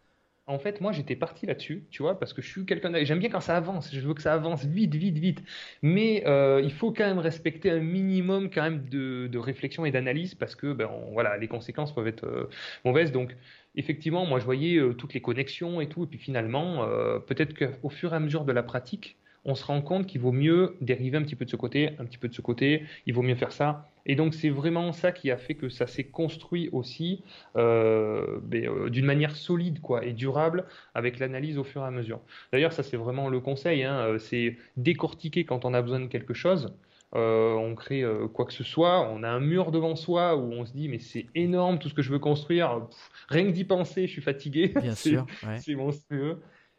[0.49, 2.93] En fait, moi, j'étais parti là-dessus, tu vois, parce que je suis quelqu'un.
[3.05, 3.93] J'aime bien quand ça avance.
[3.93, 5.43] Je veux que ça avance vite, vite, vite.
[5.83, 10.37] Mais euh, il faut quand même respecter un minimum quand même de, réflexion et d'analyse,
[10.37, 12.49] parce que, ben, voilà, les conséquences peuvent être euh,
[12.85, 13.11] mauvaises.
[13.11, 13.37] Donc,
[13.75, 16.87] effectivement, moi, je voyais euh, toutes les connexions et tout, et puis finalement,
[17.27, 19.17] peut-être qu'au fur et à mesure de la pratique,
[19.47, 22.05] on se rend compte qu'il vaut mieux dériver un petit peu de ce côté, un
[22.05, 23.89] petit peu de ce côté, il vaut mieux faire ça.
[24.05, 27.23] Et donc c'est vraiment ça qui a fait que ça s'est construit aussi
[27.57, 32.21] euh, euh, d'une manière solide quoi, et durable avec l'analyse au fur et à mesure.
[32.53, 36.07] D'ailleurs ça c'est vraiment le conseil, hein, euh, c'est décortiquer quand on a besoin de
[36.07, 36.75] quelque chose.
[37.13, 40.73] on crée quoi que ce soit, on a un mur devant soi où on se
[40.73, 42.87] dit mais c'est énorme tout ce que je veux construire,
[43.29, 45.27] rien que d'y penser je suis fatigué, Bien sûr,
[45.57, 45.75] c'est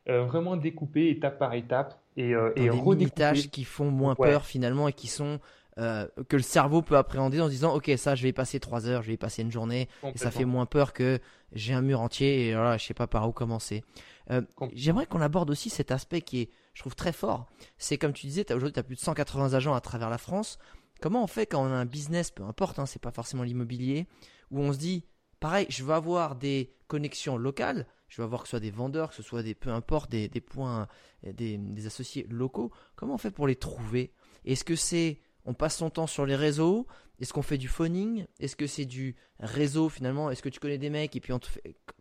[0.08, 0.28] monstrueux.
[0.28, 4.88] vraiment découper étape par étape et, euh, et des tâches qui font moins peur finalement
[4.88, 5.40] et qui sont
[5.78, 8.60] euh, que le cerveau peut appréhender en se disant ok ça je vais y passer
[8.60, 11.20] trois heures je vais y passer une journée et ça fait moins peur que
[11.52, 13.84] j'ai un mur entier et voilà je sais pas par où commencer.
[14.32, 14.42] Euh,
[14.74, 17.48] j'aimerais qu'on aborde aussi cet aspect qui est je trouve très fort.
[17.78, 20.58] C'est comme tu disais aujourd'hui tu as plus de 180 agents à travers la France.
[21.00, 24.08] Comment on fait quand on a un business peu importe hein, c'est pas forcément l'immobilier
[24.50, 25.04] où on se dit
[25.40, 29.10] pareil je veux avoir des connexions locales je veux avoir que ce soit des vendeurs,
[29.10, 30.88] que ce soit des peu importe des, points,
[31.24, 32.72] des, associés locaux.
[32.96, 34.14] Comment on fait pour les trouver?
[34.46, 36.88] Est-ce que c'est on passe son temps sur les réseaux?
[37.20, 38.26] Est-ce qu'on fait du phoning?
[38.40, 40.30] Est-ce que c'est du réseau finalement?
[40.30, 41.34] Est-ce que tu connais des mecs et puis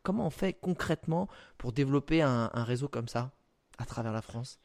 [0.02, 1.28] comment on fait concrètement
[1.58, 3.32] pour développer un réseau comme ça
[3.78, 4.60] à travers la France?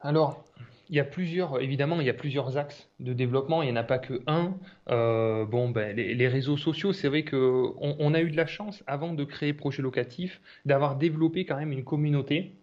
[0.00, 0.44] Alors,
[0.90, 3.62] il y a plusieurs, évidemment, il y a plusieurs axes de développement.
[3.62, 4.56] Il n'y en a pas que un.
[4.90, 8.82] Euh, bon, ben, les, réseaux sociaux, c'est vrai qu'on on a eu de la chance,
[8.86, 12.54] avant de créer Projet Locatif, d'avoir développé quand même une communauté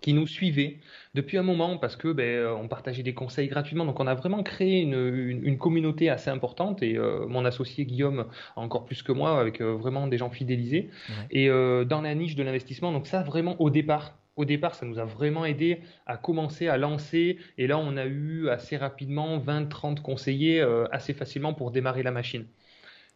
[0.00, 0.78] qui nous suivait
[1.14, 3.84] depuis un moment parce que ben, on partageait des conseils gratuitement.
[3.84, 8.84] Donc on a vraiment créé une, communauté assez importante et euh, mon associé Guillaume encore
[8.84, 10.90] plus que moi avec euh, vraiment des gens fidélisés.
[11.30, 14.98] Et dans la niche de l'investissement, donc ça vraiment au départ, au départ, ça nous
[14.98, 17.38] a vraiment aidé à commencer à lancer.
[17.58, 22.12] Et là, on a eu assez rapidement 20-30 conseillers euh, assez facilement pour démarrer la
[22.12, 22.46] machine.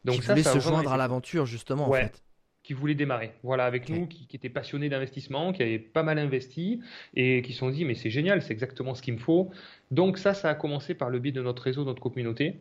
[0.05, 2.23] Donc qui ça, voulaient se joindre à l'aventure, justement, en fait.
[2.62, 3.33] Qui voulaient démarrer.
[3.43, 6.81] Voilà, avec nous, qui, qui, étaient passionnés d'investissement, qui avaient pas mal investi
[7.14, 9.51] et qui se sont dit, mais c'est génial, c'est exactement ce qu'il me faut.
[9.91, 12.61] Donc ça, ça a commencé par le biais de notre réseau, notre communauté.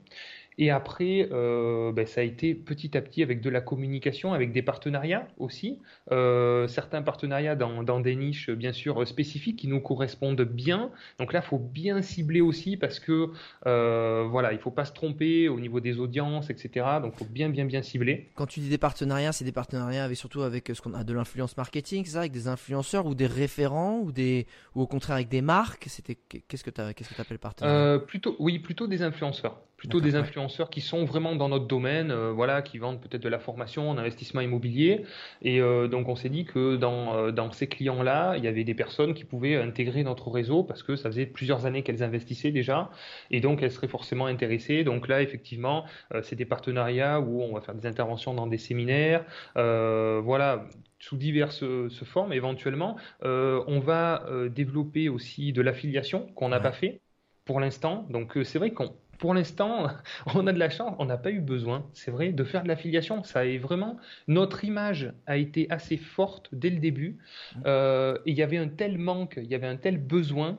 [0.62, 4.52] Et après, euh, ben, ça a été petit à petit avec de la communication, avec
[4.52, 5.80] des partenariats aussi.
[6.12, 10.92] Euh, certains partenariats dans, des niches, bien sûr, spécifiques qui nous correspondent bien.
[11.18, 13.30] Donc là, il faut bien cibler aussi parce que,
[13.68, 16.86] euh, voilà, il ne faut pas se tromper au niveau des audiences, etc.
[17.02, 18.30] Donc il faut bien, bien, bien cibler.
[18.36, 21.14] Quand tu dis des partenariats, c'est des partenariats avec, surtout avec ce qu'on a de
[21.14, 24.46] l'influence marketing, ça, avec des influenceurs ou des référents ou, des,
[24.76, 25.86] ou au contraire avec des marques?
[25.88, 30.16] C'était Qu'est-ce que tu qu'est-ce que appelles partenariat plutôt, Oui, plutôt des influenceurs plutôt des
[30.16, 33.90] influenceurs qui sont vraiment dans notre domaine, euh, voilà, qui vendent peut-être de la formation
[33.90, 35.04] en investissement immobilier.
[35.42, 38.64] Et euh, donc on s'est dit que dans, euh, dans ces clients-là, il y avait
[38.64, 42.52] des personnes qui pouvaient intégrer notre réseau parce que ça faisait plusieurs années qu'elles investissaient
[42.52, 42.90] déjà,
[43.32, 44.84] et donc elles seraient forcément intéressées.
[44.84, 45.86] Donc là, effectivement,
[46.24, 49.26] c'est des partenariats où on va faire des interventions dans des séminaires,
[49.56, 50.66] voilà,
[51.00, 51.64] sous diverses
[52.04, 52.98] formes éventuellement.
[53.24, 57.02] on va développer aussi de l'affiliation qu'on n'a pas fait
[57.46, 58.06] pour l'instant.
[58.10, 59.88] Donc c'est vrai qu'on pour l'instant,
[60.34, 62.68] on a de la chance, on n'a pas eu besoin, c'est vrai, de faire de
[62.68, 63.24] l'affiliation.
[63.24, 63.98] Ça est vraiment,
[64.28, 67.20] notre image a été assez forte dès le début.
[67.56, 67.62] Mmh.
[67.68, 70.58] Euh, et il y avait un tel manque, il y avait un tel besoin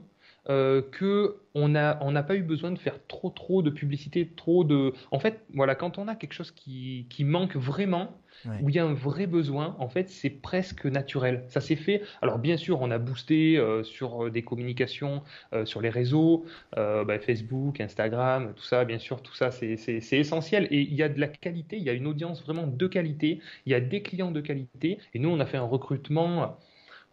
[0.49, 4.65] euh, que on n'a on pas eu besoin de faire trop trop de publicité, trop
[4.65, 4.95] de.
[5.11, 8.20] En fait, voilà, quand on a quelque chose qui, qui manque vraiment,
[8.63, 11.45] où il y a un vrai besoin, en fait, c'est presque naturel.
[11.49, 12.03] Ça s'est fait.
[12.23, 15.23] Alors bien sûr, on a boosté euh, sur euh, des communications,
[15.53, 16.45] euh, sur les réseaux,
[16.77, 18.85] bah, Facebook, Instagram, tout ça.
[18.85, 20.69] Bien sûr, tout ça, c'est essentiel.
[20.71, 21.77] Et il y a de la qualité.
[21.77, 23.41] Il y a une audience vraiment de qualité.
[23.67, 24.99] Il y a des clients de qualité.
[25.15, 26.57] Et nous, on a fait un recrutement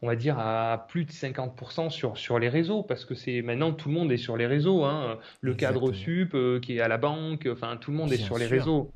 [0.04, 3.74] on va dire à plus de 50% sur, sur les réseaux parce que c'est maintenant
[3.74, 5.18] tout le monde est sur les réseaux hein.
[5.42, 8.46] le cadre sup qui est à la banque enfin tout le monde est sur les
[8.46, 8.92] réseaux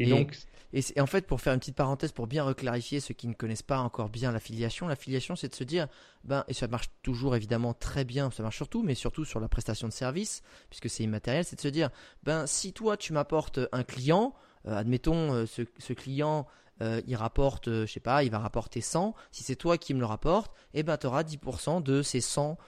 [0.00, 0.34] et donc
[0.74, 3.62] et, en fait, pour faire une petite parenthèse, pour bien reclarifier ceux qui ne connaissent
[3.62, 5.86] pas encore bien l'affiliation, l'affiliation, c'est de se dire,
[6.24, 9.48] ben, et ça marche toujours évidemment très bien, ça marche surtout, mais surtout sur la
[9.48, 11.90] prestation de service, puisque c'est immatériel, c'est de se dire,
[12.24, 14.34] ben, si toi tu m'apportes un client,
[14.66, 16.48] euh, admettons euh, ce, client,
[16.82, 20.00] euh, il rapporte, je sais pas, il va rapporter 100, si c'est toi qui me
[20.00, 22.58] le rapporte, eh ben, tu auras 10% de ces 100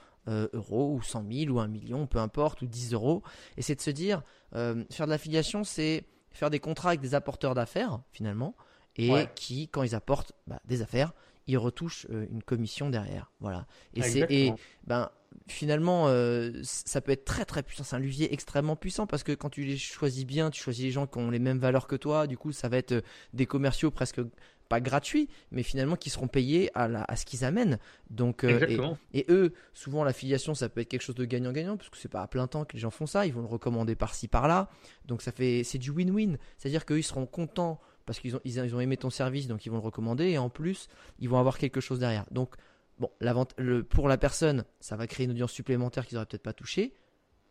[0.53, 3.23] euros ou 100 000 ou 1 million, peu importe, ou 10 euros.
[3.55, 6.03] Et c'est de se dire, faire de l'affiliation, c'est
[6.37, 8.55] faire des contrats avec des apporteurs d'affaires finalement,
[8.95, 11.13] et qui, quand ils apportent bah, des affaires,
[11.47, 13.31] ils retouchent euh, une commission derrière.
[13.39, 13.65] Voilà.
[13.93, 14.53] Et c'est et
[14.85, 15.09] ben
[15.47, 17.83] finalement euh, ça peut être très très puissant.
[17.83, 20.91] C'est un levier extrêmement puissant parce que quand tu les choisis bien, tu choisis les
[20.91, 22.27] gens qui ont les mêmes valeurs que toi.
[22.27, 23.01] Du coup, ça va être euh,
[23.33, 24.21] des commerciaux presque
[24.67, 27.79] pas gratuits, mais finalement qui seront payés à, la, à ce qu'ils amènent.
[28.09, 28.77] Donc, et,
[29.13, 32.21] et, eux, souvent l'affiliation, ça peut être quelque chose de gagnant-gagnant, parce que c'est pas
[32.21, 34.69] à plein temps que les gens font ça, ils vont le recommander par-ci par-là.
[35.05, 36.37] Donc ça fait, c'est du win-win.
[36.57, 39.69] C'est-à-dire qu'eux, ils seront contents parce qu'ils ont, ils, ont aimé ton service, donc ils
[39.69, 40.87] vont le recommander, et en plus,
[41.19, 42.25] ils vont avoir quelque chose derrière.
[42.31, 42.55] Donc
[42.99, 46.53] bon, le, pour la personne, ça va créer une audience supplémentaire qu'ils n'auraient peut-être pas
[46.53, 46.93] touché.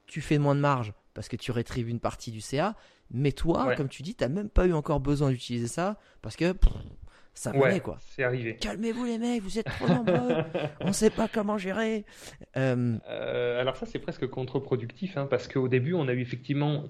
[0.07, 2.75] Tu fais moins de marge parce que tu rétribues une partie du CA.
[3.11, 6.37] Mais toi, comme tu dis, tu n'as même pas eu encore besoin d'utiliser ça parce
[6.37, 6.55] que
[7.37, 7.99] ça venait quoi.
[8.01, 8.57] C'est arrivé.
[8.57, 10.37] Calmez-vous les mecs, vous êtes trop nombreux,
[10.81, 12.05] on ne sait pas comment gérer.
[12.57, 16.85] Euh, euh, alors ça c'est presque contre-productif hein, parce qu'au début on a eu effectivement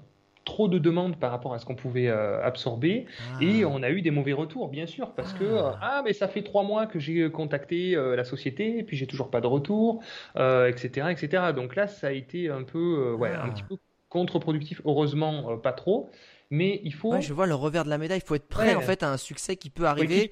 [0.45, 3.43] trop de demandes par rapport à ce qu'on pouvait euh, absorber ah.
[3.43, 5.77] et on a eu des mauvais retours bien sûr parce que ah.
[5.81, 9.29] ah mais ça fait trois mois que j'ai contacté la société et puis j'ai toujours
[9.29, 10.01] pas de retour
[10.37, 13.49] etc etc donc là ça a été un peu ouais un ah.
[13.49, 13.75] petit peu
[14.07, 16.09] contre-productif heureusement pas trop
[16.49, 17.19] mais il faut.
[17.19, 18.19] je vois le revers de la médaille.
[18.23, 20.31] Il faut être prêt en fait à un succès qui peut arriver.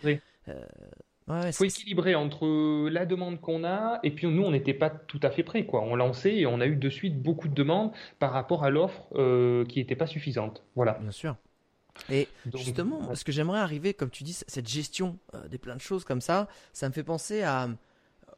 [1.27, 5.19] Il faut équilibrer entre la demande qu'on a et puis nous on n'était pas tout
[5.23, 5.81] à fait prêts quoi.
[5.81, 9.07] On lançait et on a eu de suite beaucoup de demandes par rapport à l'offre
[9.15, 10.63] euh, qui n'était pas suffisante.
[10.75, 10.93] Voilà.
[11.01, 11.35] Bien sûr.
[12.11, 15.81] Et justement, ce que j'aimerais arriver, comme tu dis, cette gestion euh, des plein de
[15.81, 17.69] choses comme ça, ça me fait penser à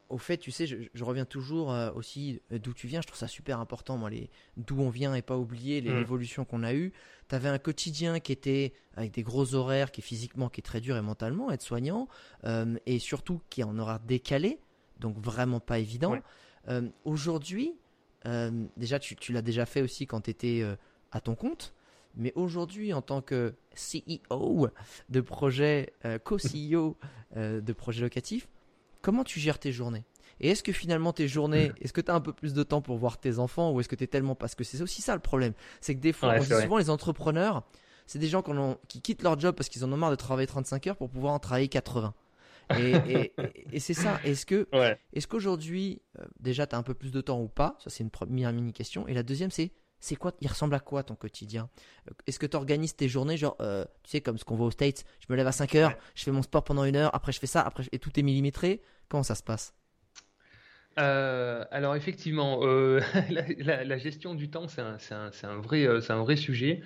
[0.10, 3.02] au fait, tu sais, je, reviens toujours euh, aussi euh, d'où tu viens.
[3.02, 5.98] Je trouve ça super important, moi, les d'où on vient et pas oublier les, mm.
[5.98, 6.94] évolutions qu'on a eues.
[7.30, 10.64] Tu avais un quotidien qui était avec des gros horaires, qui est physiquement, qui est
[10.64, 12.08] très dur et mentalement, être soignant,
[12.46, 14.60] euh, et surtout qui est en horaire décalé,
[15.00, 16.18] donc vraiment pas évident.
[17.06, 17.74] aujourd'hui,
[18.76, 20.64] déjà, tu, tu l'as déjà fait aussi quand tu étais
[21.12, 21.74] à ton compte.
[22.16, 24.70] Mais aujourd'hui, en tant que CEO
[25.10, 25.94] de projet,
[26.24, 26.98] co-CEO
[27.36, 28.48] de projet locatif,
[29.02, 30.04] comment tu gères tes journées?
[30.40, 32.82] Et est-ce que finalement tes journées, est-ce que tu as un peu plus de temps
[32.82, 35.16] pour voir tes enfants ou est-ce que tu es tellement parce que c'est aussi ça
[35.16, 37.64] le problème, c'est que des fois on dit souvent les entrepreneurs,
[38.06, 38.44] c'est des gens
[38.88, 41.34] qui, quittent leur job parce qu'ils en ont marre de travailler 35 heures pour pouvoir
[41.34, 42.14] en travailler 80.
[42.80, 44.20] Et, c'est ça.
[44.24, 44.68] Est-ce que,
[45.14, 47.78] est-ce qu'aujourd'hui, euh, déjà, tu as un peu plus de temps ou pas?
[47.80, 49.08] Ça, c'est une première mini question.
[49.08, 51.70] Et la deuxième, c'est c'est quoi Il ressemble à quoi ton quotidien?
[52.10, 54.68] Euh, Est-ce que tu organises tes journées, genre, euh, tu sais, comme ce qu'on voit
[54.68, 57.14] aux States, je me lève à 5 heures, je fais mon sport pendant une heure,
[57.16, 58.82] après je fais ça, après et tout est millimétré?
[59.10, 59.74] Comment ça se passe?
[61.00, 62.62] Euh, alors effectivement,
[63.30, 64.98] la, gestion du temps, c'est un,
[65.60, 66.82] vrai, c'est un vrai sujet.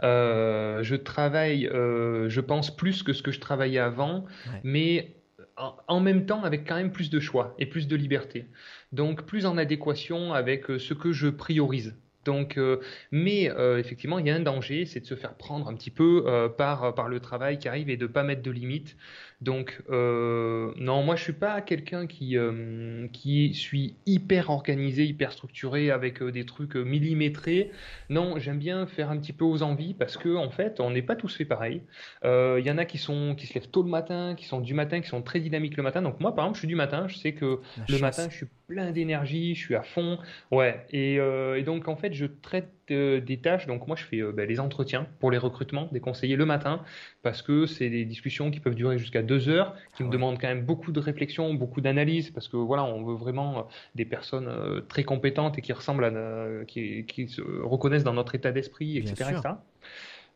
[0.00, 4.26] je travaille, je pense plus que ce que je travaillais avant,
[4.62, 5.16] mais
[5.56, 8.46] en, même temps avec quand même plus de choix et plus de liberté.
[8.92, 11.94] Donc plus en adéquation avec ce que je priorise.
[12.24, 15.68] Donc, euh, mais euh, effectivement, il y a un danger, c'est de se faire prendre
[15.68, 18.42] un petit peu euh, par, par le travail qui arrive et de ne pas mettre
[18.42, 18.96] de limites.
[19.40, 25.32] Donc, euh, non, moi, je suis pas quelqu'un qui, euh, qui suis hyper organisé, hyper
[25.32, 27.70] structuré avec euh, des trucs millimétrés.
[28.08, 31.02] Non, j'aime bien faire un petit peu aux envies parce que, en fait, on n'est
[31.02, 31.82] pas tous fait pareil.
[32.24, 34.74] Il y en a qui, sont, qui se lèvent tôt le matin, qui sont du
[34.74, 36.00] matin, qui sont très dynamiques le matin.
[36.00, 37.06] Donc, moi, par exemple, je suis du matin.
[37.08, 40.18] Je sais que le matin, je suis plein d'énergie, je suis à fond.
[40.50, 40.86] Ouais.
[40.90, 43.66] Et, et donc, en fait, je traite des tâches.
[43.66, 46.82] Donc moi, je fais ben, les entretiens pour les recrutements des conseillers le matin
[47.22, 50.48] parce que c'est des discussions qui peuvent durer jusqu'à deux heures, qui me demandent quand
[50.48, 53.62] même beaucoup de réflexion, beaucoup d'analyse parce que voilà, on veut vraiment euh,
[53.94, 58.34] des personnes euh, très compétentes et qui ressemblent à, qui, qui, se reconnaissent dans notre
[58.34, 59.40] état d'esprit, etc.,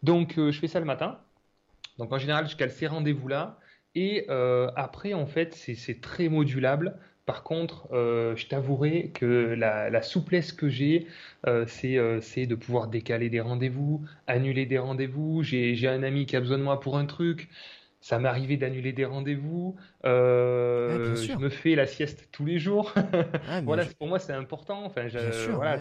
[0.02, 1.18] Donc je fais ça le matin.
[1.98, 3.58] Donc en général, je cale ces rendez-vous-là.
[3.94, 4.28] Et
[4.76, 6.96] après, en fait, c'est très modulable.
[7.28, 11.06] Par contre, euh, je t'avouerai que la, souplesse que j'ai,
[11.46, 15.42] euh, euh, c'est de pouvoir décaler des rendez-vous, annuler des rendez-vous.
[15.42, 17.50] J'ai un ami qui a besoin de moi pour un truc.
[18.00, 19.76] Ça m'est arrivé d'annuler des rendez-vous.
[20.04, 22.94] je me fais la sieste tous les jours.
[23.64, 24.86] voilà, pour moi, c'est important.
[24.86, 25.08] Enfin,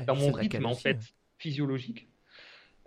[0.06, 1.00] dans mon rythme en fait
[1.38, 2.10] physiologique.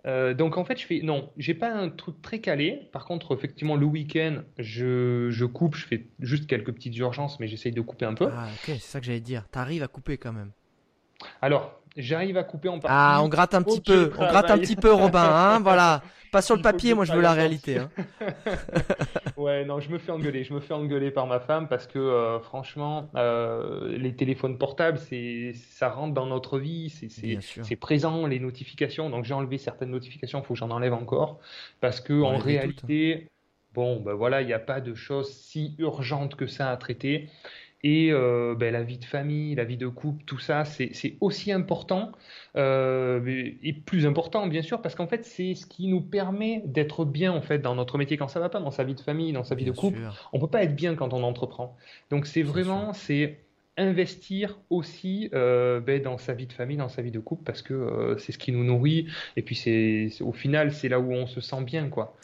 [0.07, 2.89] Euh, donc en fait, je fais non, j'ai pas un truc très calé.
[2.91, 7.47] Par contre, effectivement, le week-end, je, je, coupe, je fais juste quelques petites urgences, mais
[7.47, 8.29] j'essaye de couper un peu.
[8.31, 9.47] Ah ok, c'est ça que j'allais dire.
[9.49, 10.51] T'arrives à couper quand même.
[11.41, 12.95] Alors, j'arrive à couper en partie.
[12.97, 16.01] Ah, on gratte un petit peu, on gratte un petit peu, Robin, hein, voilà.
[16.31, 17.77] Pas sur le papier, moi je veux la réalité.
[17.77, 17.89] Hein.
[19.37, 21.99] ouais, non, je me fais engueuler, je me fais engueuler par ma femme parce que
[21.99, 27.09] euh, franchement, euh, les téléphones portables, c'est, ça rentre dans notre vie, c'est,
[27.41, 29.09] c'est, présent, les notifications.
[29.09, 31.39] Donc j'ai enlevé certaines notifications, il faut que j'en enlève encore
[31.81, 33.27] parce que en réalité,
[33.73, 37.29] bon, ben voilà, il n'y a pas de choses si urgentes que ça à traiter.
[37.83, 41.51] Et euh, ben, la vie de famille, la vie de couple, tout ça, c'est aussi
[41.51, 42.11] important
[42.55, 47.05] euh, et plus important bien sûr parce qu'en fait c'est ce qui nous permet d'être
[47.05, 49.31] bien en fait dans notre métier quand ça va pas, dans sa vie de famille,
[49.33, 49.99] dans sa vie de couple.
[50.33, 51.75] On peut pas être bien quand on entreprend.
[52.09, 53.39] Donc c'est vraiment c'est
[53.77, 57.61] investir aussi euh, ben, dans sa vie de famille, dans sa vie de couple, parce
[57.61, 59.07] que c'est ce qui nous nourrit,
[59.37, 62.15] et puis c'est au final c'est là où on se sent bien, quoi.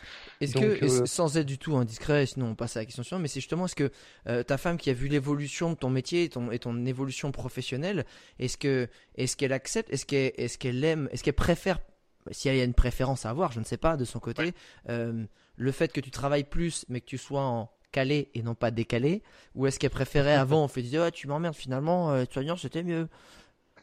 [0.41, 3.21] Est-ce que, euh, sans être du tout indiscret, sinon on passe à la question suivante,
[3.21, 3.91] mais c'est justement est-ce que
[4.27, 7.31] euh, ta femme qui a vu l'évolution de ton métier et ton, et ton évolution
[7.31, 8.05] professionnelle,
[8.39, 11.79] est-ce que est-ce qu'elle accepte, est-ce qu'elle est-ce qu'elle aime, est-ce qu'elle préfère,
[12.31, 14.53] si elle y a une préférence à avoir, je ne sais pas de son côté,
[14.89, 15.25] euh,
[15.55, 18.69] le fait que tu travailles plus mais que tu sois en calé et non pas
[18.69, 19.23] décalé
[19.55, 22.83] Ou est-ce qu'elle préférait avant, on fait dire ah, tu m'emmerdes finalement, euh, soignant c'était
[22.83, 23.07] mieux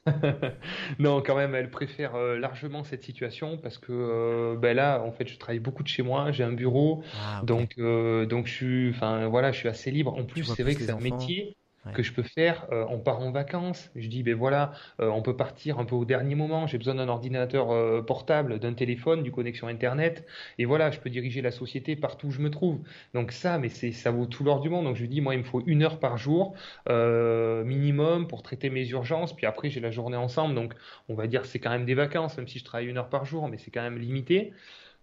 [0.98, 5.12] non, quand même, elle préfère euh, largement cette situation parce que euh, ben là, en
[5.12, 8.52] fait, je travaille beaucoup de chez moi, j'ai un bureau, Ah, donc euh, donc je
[8.52, 10.14] suis, enfin voilà, je suis assez libre.
[10.14, 11.56] En plus, c'est vrai que c'est un métier
[11.92, 12.66] Que je peux faire.
[12.72, 15.94] euh, on part en vacances, je dis ben voilà, euh, on peut partir un peu
[15.94, 16.66] au dernier moment.
[16.66, 20.26] J'ai besoin d'un ordinateur euh, portable, d'un téléphone, d'une connexion internet,
[20.58, 22.82] et voilà, je peux diriger la société partout où je me trouve.
[23.14, 24.86] Donc ça, mais c'est ça vaut tout l'or du monde.
[24.86, 26.56] Donc je lui dis moi, il me faut une heure par jour
[26.88, 29.32] euh, minimum pour traiter mes urgences.
[29.34, 30.56] Puis après, j'ai la journée ensemble.
[30.56, 30.74] Donc,
[31.08, 33.24] on va dire c'est quand même des vacances, même si je travaille une heure par
[33.24, 34.52] jour, mais c'est quand même limité.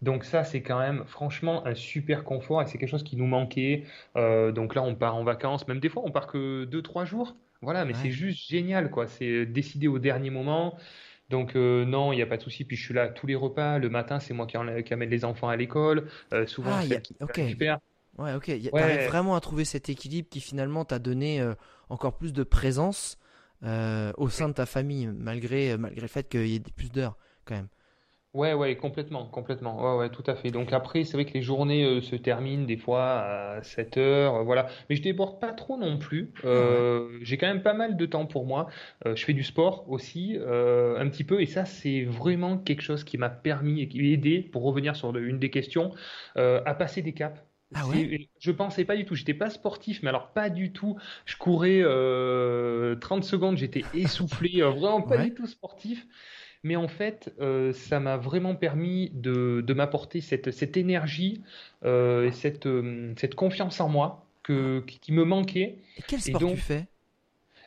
[0.01, 3.27] Donc ça, c'est quand même franchement un super confort et c'est quelque chose qui nous
[3.27, 3.83] manquait.
[4.17, 7.05] Euh, donc là, on part en vacances, même des fois, on part que deux, trois
[7.05, 7.35] jours.
[7.61, 7.99] Voilà, mais Ouais.
[8.01, 9.07] c'est juste génial, quoi.
[9.07, 10.75] C'est décidé au dernier moment.
[11.29, 12.65] Donc euh, non, il n'y a pas de souci.
[12.65, 13.77] Puis je suis là tous les repas.
[13.79, 16.07] Le matin, c'est moi qui, en- qui amène les enfants à l'école.
[16.33, 17.31] Euh, souvent, Ah, a- elle qui ok.
[17.35, 17.79] récupère.
[18.17, 18.47] Ouais, ok.
[18.49, 18.81] Y a- Ouais.
[18.81, 21.53] T'arrives vraiment à trouver cet équilibre qui finalement t'a donné euh,
[21.89, 23.17] encore plus de présence
[24.17, 27.55] au sein de ta famille, malgré, malgré le fait qu'il y ait plus d'heures, quand
[27.55, 27.67] même.
[28.33, 29.81] Ouais, ouais, complètement, complètement.
[29.97, 30.51] Ouais, ouais, tout à fait.
[30.51, 33.03] Donc après, c'est vrai que les journées euh, se terminent des fois
[33.57, 34.67] à 7 heures, euh, voilà.
[34.89, 36.31] Mais je déborde pas trop non plus.
[36.45, 38.67] Euh, j'ai quand même pas mal de temps pour moi.
[39.05, 43.17] Je fais du sport aussi, un petit peu, et ça, c'est vraiment quelque chose qui
[43.17, 45.91] m'a permis et qui m'a aidé, pour revenir sur le- une des questions,
[46.35, 47.41] à passer des caps.
[47.73, 48.13] Ah ouais?
[48.39, 49.15] Je pensais pas du tout.
[49.15, 50.97] J'étais pas sportif, mais alors pas du tout.
[51.25, 55.17] Je courais euh, 30 secondes, j'étais essoufflé, vraiment pas Ouais.
[55.17, 56.05] du tout sportif.
[56.63, 61.41] Mais en fait, euh, ça m'a vraiment permis de, de m'apporter cette, cette énergie
[61.83, 65.79] euh, et cette, euh, cette confiance en moi que, qui, me manquait.
[65.95, 66.87] Et quel Et sport donc, tu fais?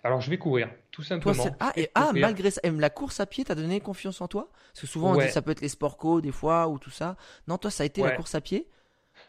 [0.05, 1.57] Alors, je vais courir, tout simplement.
[1.61, 4.51] ah, et, ah, malgré ça, la course à pied t'a donné confiance en toi?
[4.73, 5.17] Parce que souvent on Ouais.
[5.17, 7.17] dit ça peut être les sports co des fois ou tout ça.
[7.49, 8.69] Non, toi ça a été la course à pied?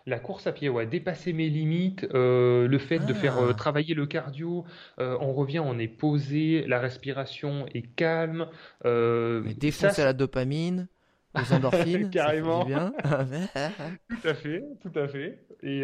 [0.08, 3.54] La course à pied, ouais, dépasser mes limites, euh, le fait de faire euh, Ah.
[3.56, 4.64] travailler le cardio,
[5.00, 8.48] euh, on revient, on est posé, la respiration est calme.
[8.84, 8.90] Mais
[9.50, 10.88] ça, défoncer la dopamine,
[11.36, 12.62] les endorphines, Carrément.
[12.62, 12.94] ça bien.
[14.10, 15.40] Tout à fait, tout à fait.
[15.64, 15.84] Et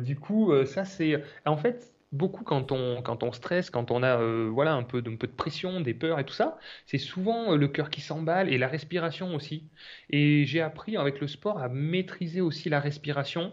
[0.00, 4.18] du coup, ça c'est, en fait, beaucoup quand on quand on stresse, quand on a
[4.20, 6.98] euh, voilà un peu de, un peu de pression, des peurs et tout ça, c'est
[6.98, 9.70] souvent euh, le cœur qui s'emballe et la respiration aussi.
[10.10, 13.52] Et j'ai appris avec le sport à maîtriser aussi la respiration.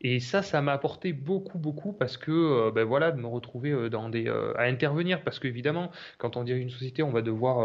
[0.00, 3.70] Et ça, ça m'a apporté beaucoup, beaucoup parce que, euh, ben voilà, de me retrouver
[3.70, 7.22] euh, dans des, euh, à intervenir parce qu'évidemment, quand on dirige une société, on va
[7.22, 7.56] devoir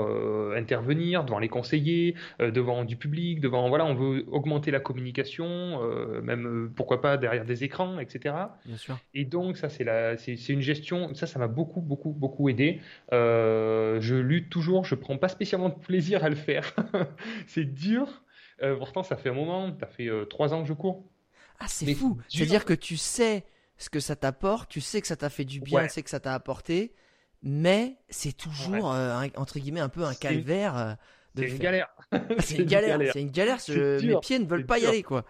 [0.55, 5.82] intervenir devant les conseillers, devant du public, devant, voilà, on veut augmenter la communication,
[6.21, 8.36] même pourquoi pas derrière des écrans, etc.
[8.65, 8.97] Bien sûr.
[9.13, 12.49] Et donc ça c'est la, c'est, c'est une gestion, ça ça m'a beaucoup beaucoup beaucoup
[12.49, 12.82] aidé.
[13.13, 16.73] Euh, je lutte toujours, je prends pas spécialement de plaisir à le faire.
[17.47, 18.23] c'est dur.
[18.61, 21.11] Euh, pourtant ça fait un moment, ça fait euh, trois ans que je cours.
[21.62, 22.18] Ah, c'est fou.
[22.28, 23.45] C'est-à-dire que tu sais
[23.78, 25.88] ce que ça t'apporte, tu sais que ça t'a fait du bien, Ouais.
[25.88, 26.93] tu sais que ça t'a apporté,
[27.43, 30.78] mais c'est toujours, euh, un- entre guillemets, un peu un calvaire.
[30.78, 30.93] euh,
[31.36, 31.88] de C'est une galère.
[32.39, 33.57] C'est une galère, c'est une galère.
[33.70, 35.24] Mes pieds ne veulent pas y aller, quoi.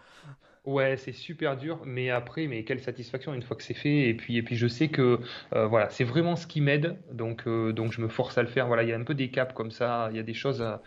[0.65, 4.09] Ouais, c'est super dur, mais après, mais quelle satisfaction une fois que c'est fait.
[4.09, 5.19] Et puis, et puis je sais que
[5.53, 8.47] euh, voilà, c'est vraiment ce qui m'aide, donc euh, donc je me force à le
[8.47, 8.67] faire.
[8.67, 10.61] Voilà, il y a un peu des caps comme ça, il y a des choses,
[10.61, 10.81] à,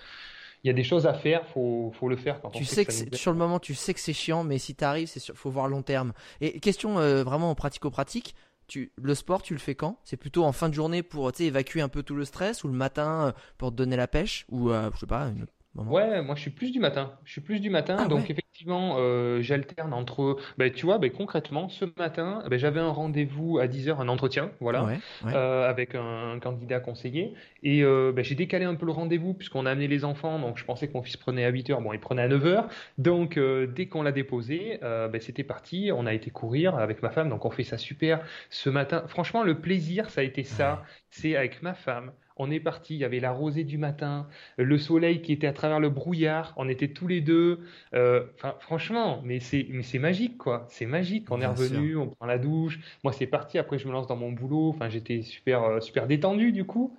[0.64, 2.76] il y a des choses à faire, faut faut le faire quand on Tu sait
[2.76, 5.20] sais que c'est- sur le moment, tu sais que c'est chiant, mais si t'arrives, c'est
[5.20, 6.12] sûr, faut voir long terme.
[6.40, 8.34] Et question euh, vraiment pratico-pratique,
[8.66, 9.98] tu, le sport, tu le fais quand?
[10.04, 12.68] C'est plutôt en fin de journée pour tu évacuer un peu tout le stress, ou
[12.68, 15.30] le matin euh, pour te donner la pêche, ou euh, je sais pas,
[15.77, 17.18] Ouais, moi je suis plus du matin.
[17.25, 18.31] Je suis plus du matin, Ah donc ouais.
[18.31, 20.37] effectivement, euh, j'alterne entre.
[20.57, 24.53] Ben, tu vois, ben, concrètement, ce matin, ben, j'avais un rendez-vous à 10h, un entretien,
[24.61, 25.33] voilà, Ouais, ouais.
[25.35, 27.35] euh, avec un, un candidat conseiller.
[27.64, 30.59] Et euh, ben, j'ai décalé un peu le rendez-vous puisqu'on a amené les enfants, donc
[30.59, 32.66] je pensais que mon fils prenait à 8h, bon, il prenait à 9h.
[32.99, 34.79] Donc euh, dès qu'on l'a déposé,
[35.20, 38.20] c'était parti, on a été courir avec ma femme, donc on fait ça super.
[38.49, 40.85] Ce matin, franchement, le plaisir, ça a été ça.
[41.11, 42.12] C'est avec ma femme.
[42.37, 44.26] On est parti, il y avait la rosée du matin,
[44.57, 47.61] le soleil qui était à travers le brouillard, on était tous les deux.
[47.95, 48.24] Euh,
[48.61, 50.66] franchement, mais c'est mais c'est magique quoi.
[50.68, 51.30] C'est magique.
[51.30, 52.80] On est revenu, on prend la douche.
[53.05, 53.59] Moi, c'est parti.
[53.59, 54.70] Après, je me lance dans mon boulot.
[54.70, 56.97] Enfin, j'étais super euh, super détendu du coup.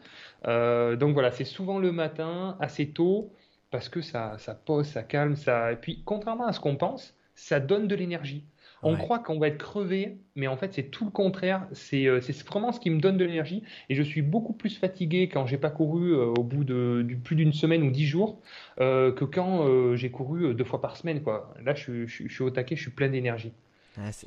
[0.48, 3.34] Euh, donc voilà, c'est souvent le matin, assez tôt,
[3.72, 5.72] parce que ça ça pose, ça calme, ça.
[5.74, 8.46] Et puis, contrairement à ce qu'on pense, ça donne de l'énergie.
[8.86, 8.98] On Ouais.
[8.98, 11.68] croit qu'on va être crevé, mais en fait c'est tout le contraire.
[11.74, 13.64] C'est euh, c'est vraiment ce qui me donne de l'énergie.
[13.90, 17.36] Et je suis beaucoup plus fatigué quand j'ai pas couru euh, au bout de plus
[17.36, 18.42] d'une semaine ou dix jours
[18.80, 21.22] euh, que quand euh, j'ai couru deux fois par semaine.
[21.24, 21.54] Quoi.
[21.64, 23.54] Là je, je, je suis au taquet, je suis plein d'énergie.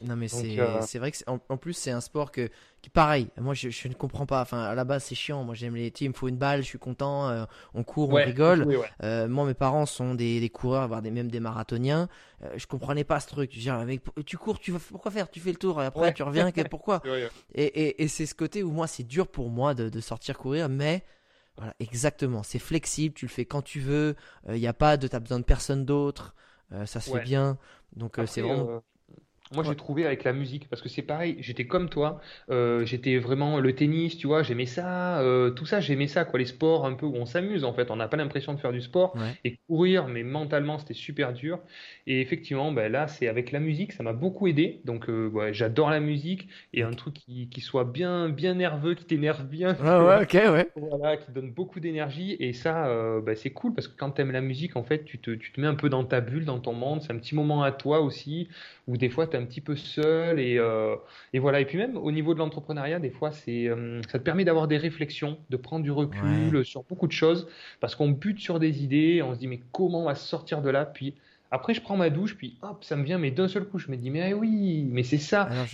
[0.03, 2.49] Non mais euh, c'est vrai que en, plus c'est un sport que
[2.81, 4.41] qui pareil moi je, je, ne comprends pas.
[4.41, 5.45] Enfin à la base c'est chiant.
[5.45, 7.45] Moi j'aime les me faut une balle je suis content euh,
[7.75, 8.67] on court on rigole.
[9.03, 12.09] euh, moi mes parents sont des, des coureurs voire des même des marathoniens.
[12.57, 13.51] Je comprenais pas ce truc.
[13.53, 15.31] Je disais, tu cours tu vas pourquoi faire?
[15.31, 17.03] Tu fais le tour et après tu reviens pourquoi?
[17.55, 20.39] Et, et, et c'est ce côté où moi c'est dur pour moi de, de sortir
[20.39, 21.05] courir mais
[21.57, 22.43] voilà exactement.
[22.43, 24.15] C'est flexible tu le fais quand tu veux.
[24.49, 26.35] Il n'y a pas de t'as besoin de personne d'autre.
[26.87, 27.59] Ça se fait bien.
[27.97, 28.83] Donc c'est vraiment
[29.55, 32.21] moi, j'ai trouvé avec la musique, parce que c'est pareil, j'étais comme toi,
[32.51, 36.39] euh, j'étais vraiment le tennis, tu vois, j'aimais ça, euh, tout ça, j'aimais ça, quoi,
[36.39, 38.73] les sports un peu où on s'amuse en fait, on n'a pas l'impression de faire
[38.73, 41.61] du sport et courir, mais mentalement c'était super dur.
[42.07, 45.55] Et effectivement, ben, là, c'est avec la musique, ça m'a beaucoup aidé, donc euh, ouais,
[45.55, 49.77] j'adore la musique et un truc qui, qui, soit bien, bien nerveux, qui t'énerve bien,
[49.83, 50.69] ah ouais, ok, ouais.
[50.77, 52.37] voilà, qui donne beaucoup d'énergie.
[52.39, 52.89] Et ça,
[53.21, 55.53] ben, c'est cool parce que quand tu aimes la musique, en fait, tu te, tu
[55.53, 57.73] te mets un peu dans ta bulle, dans ton monde, c'est un petit moment à
[57.73, 58.49] toi aussi,
[58.87, 60.97] où des fois tu un petit peu seul et, euh,
[61.33, 61.61] et, voilà.
[61.61, 64.69] Et puis même au niveau de l'entrepreneuriat, des fois, c'est, euh, ça te permet d'avoir
[64.69, 67.49] des réflexions, de prendre du recul sur beaucoup de choses
[67.81, 70.71] parce qu'on bute sur des idées, on se dit mais comment on va sortir de
[70.71, 70.85] là?
[70.85, 71.15] Puis
[71.51, 73.91] après, je prends ma douche, puis hop, ça me vient, mais d'un seul coup, je
[73.91, 75.49] me dis, mais oui, mais c'est ça.
[75.51, 75.65] Ah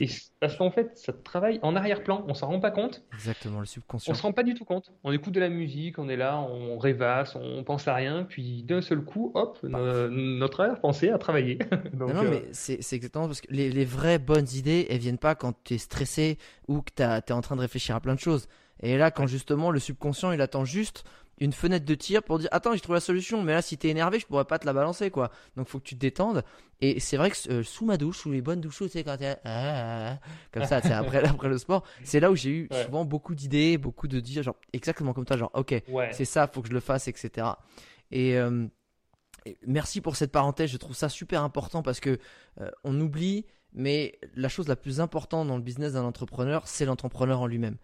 [0.41, 3.03] parce qu'en fait, ça travaille en arrière-plan, on s'en rend pas compte.
[3.15, 4.13] Exactement, le subconscient.
[4.13, 4.93] On se rend pas du tout compte.
[5.03, 8.63] On écoute de la musique, on est là, on rêvasse, on pense à rien, puis
[8.63, 11.59] d'un seul coup, hop, notre arrière-pensée a travaillé.
[11.95, 15.35] non, euh, mais c'est exactement parce que les, les, vraies bonnes idées, elles viennent pas
[15.35, 18.21] quand tu es stressé ou que tu es en train de réfléchir à plein de
[18.21, 18.47] choses.
[18.81, 21.05] Et là, quand justement le subconscient, il attend juste
[21.39, 23.89] une fenêtre de tir pour dire attends j'ai trouvé la solution mais là si t'es
[23.89, 25.31] énervé je pourrais pas te la balancer quoi.
[25.57, 26.45] Donc faut que tu te détendes.
[26.81, 29.17] Et c'est vrai que euh, sous ma douche sous les bonnes douches tu sais quand
[29.17, 32.69] t'es ah, ah, ah, comme ça après après le sport c'est là où j'ai eu
[32.85, 35.83] souvent beaucoup d'idées beaucoup de dire genre exactement comme toi genre ok
[36.13, 37.49] c'est ça faut que je le fasse etc
[38.15, 38.67] euh,
[39.47, 42.19] et, merci pour cette parenthèse je trouve ça super important parce que
[42.61, 46.85] euh, on oublie mais la chose la plus importante dans le business d'un entrepreneur c'est
[46.85, 47.77] l'entrepreneur en lui-même.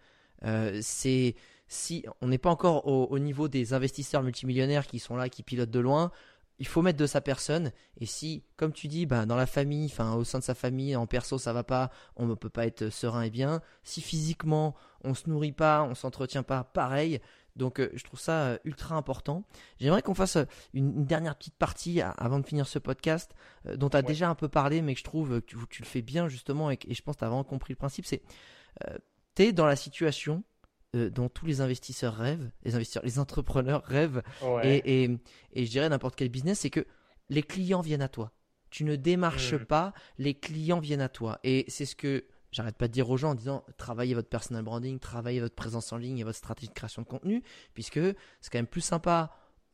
[0.81, 1.35] C'est
[1.71, 5.71] si on n'est pas encore au, niveau des investisseurs multimillionnaires qui sont là, qui pilotent
[5.71, 6.11] de loin,
[6.59, 7.71] il faut mettre de sa personne.
[7.97, 10.97] Et si, comme tu dis, bah, dans la famille, enfin au sein de sa famille,
[10.97, 13.61] en perso, ça va pas, on ne peut pas être serein et bien.
[13.83, 17.21] Si physiquement, on se nourrit pas, on s'entretient pas, pareil.
[17.55, 19.45] Donc euh, je trouve ça euh, ultra important.
[19.79, 23.33] J'aimerais qu'on fasse euh, une, dernière petite partie avant de finir ce podcast,
[23.75, 26.01] dont tu as déjà un peu parlé, mais que je trouve que tu, le fais
[26.01, 28.05] bien justement et, et je pense que tu as vraiment compris le principe.
[28.05, 28.23] C'est,
[29.35, 30.43] tu es dans la situation
[30.95, 34.21] euh, dont tous les investisseurs rêvent, les investisseurs, les entrepreneurs rêvent,
[34.63, 35.17] et, et,
[35.53, 36.85] et, je dirais n'importe quel business, c'est que
[37.29, 38.31] les clients viennent à toi.
[38.69, 39.65] Tu ne démarches mm.
[39.65, 41.39] pas, les clients viennent à toi.
[41.43, 44.63] Et c'est ce que j'arrête pas de dire aux gens en disant travaillez votre personal
[44.63, 47.99] branding, travaillez votre présence en ligne et votre stratégie de création de contenu, puisque
[48.41, 49.31] c'est quand même plus sympa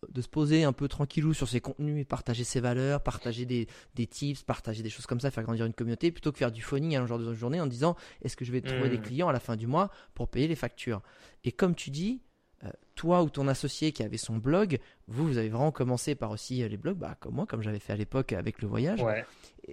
[0.09, 3.67] de se poser un peu tranquillou sur ses contenus et partager ses valeurs, partager des,
[3.95, 6.61] des tips, partager des choses comme ça, faire grandir une communauté, plutôt que faire du
[6.61, 9.01] phoning à l'heure de journée en disant est-ce que je vais trouver des hmm.
[9.01, 11.01] clients à la fin du mois pour payer les factures?
[11.43, 12.21] Et comme tu dis,
[12.63, 16.31] euh, toi ou ton associé qui avait son blog, vous, vous avez vraiment commencé par
[16.31, 19.03] aussi euh, les blogs, bah, comme moi, comme j'avais fait à l'époque avec le voyage.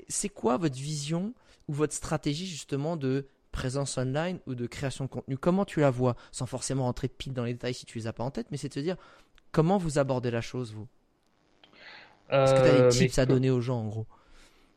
[0.08, 1.34] C'est quoi votre vision
[1.68, 5.38] ou votre stratégie justement de présence online ou de création de contenu?
[5.38, 6.16] Comment tu la vois?
[6.30, 8.58] Sans forcément rentrer pile dans les détails si tu les as pas en tête, mais
[8.58, 8.96] c'est de te dire
[9.54, 10.88] Comment vous abordez la chose, vous?
[12.28, 14.06] Est-ce que tu as des euh, tips à donner aux gens, en gros.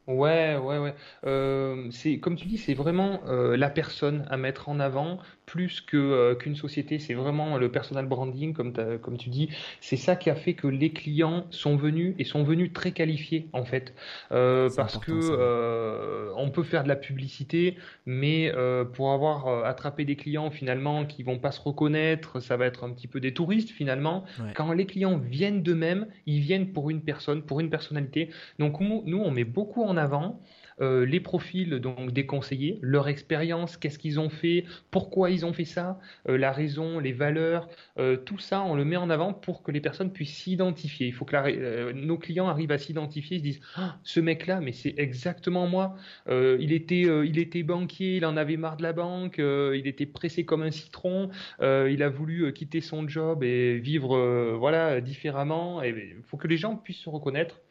[0.06, 0.94] Ouais, ouais, ouais.
[1.26, 5.18] Euh, c'est comme tu dis, c'est vraiment euh, la personne à mettre en avant
[5.48, 7.00] plus que euh, qu'une société.
[7.00, 9.50] C'est vraiment le personal branding, comme comme tu dis.
[9.82, 13.48] C'est ça qui a fait que les clients sont venus et sont venus très qualifiés
[13.54, 13.96] en fait,
[14.30, 18.52] parce que on peut faire de la publicité, mais
[18.94, 22.92] pour avoir attrapé des clients finalement qui vont pas se reconnaître, ça va être un
[22.92, 24.26] petit peu des touristes finalement.
[24.54, 28.30] Quand les clients viennent d'eux-mêmes, ils viennent pour une personne, pour une personnalité.
[28.60, 30.42] Donc nous, on met beaucoup en avant
[30.80, 35.54] euh, les profils donc des conseillers, leur expérience, qu'est-ce qu'ils ont fait, pourquoi ils ont
[35.54, 36.00] fait ça,
[36.30, 37.68] euh, la raison, les valeurs,
[37.98, 41.08] euh, tout ça, on le met en avant pour que les personnes puissent s'identifier.
[41.08, 44.94] Il faut que nos clients arrivent à s'identifier, se disent ah, ce mec-là, mais c'est
[44.98, 45.96] exactement moi.
[46.30, 50.46] il était, il était banquier, il en avait marre de la banque, il était pressé
[50.46, 51.30] comme un citron,
[51.62, 55.82] il a voulu quitter son job et vivre voilà différemment.
[55.84, 57.62] Il faut que les gens puissent se reconnaître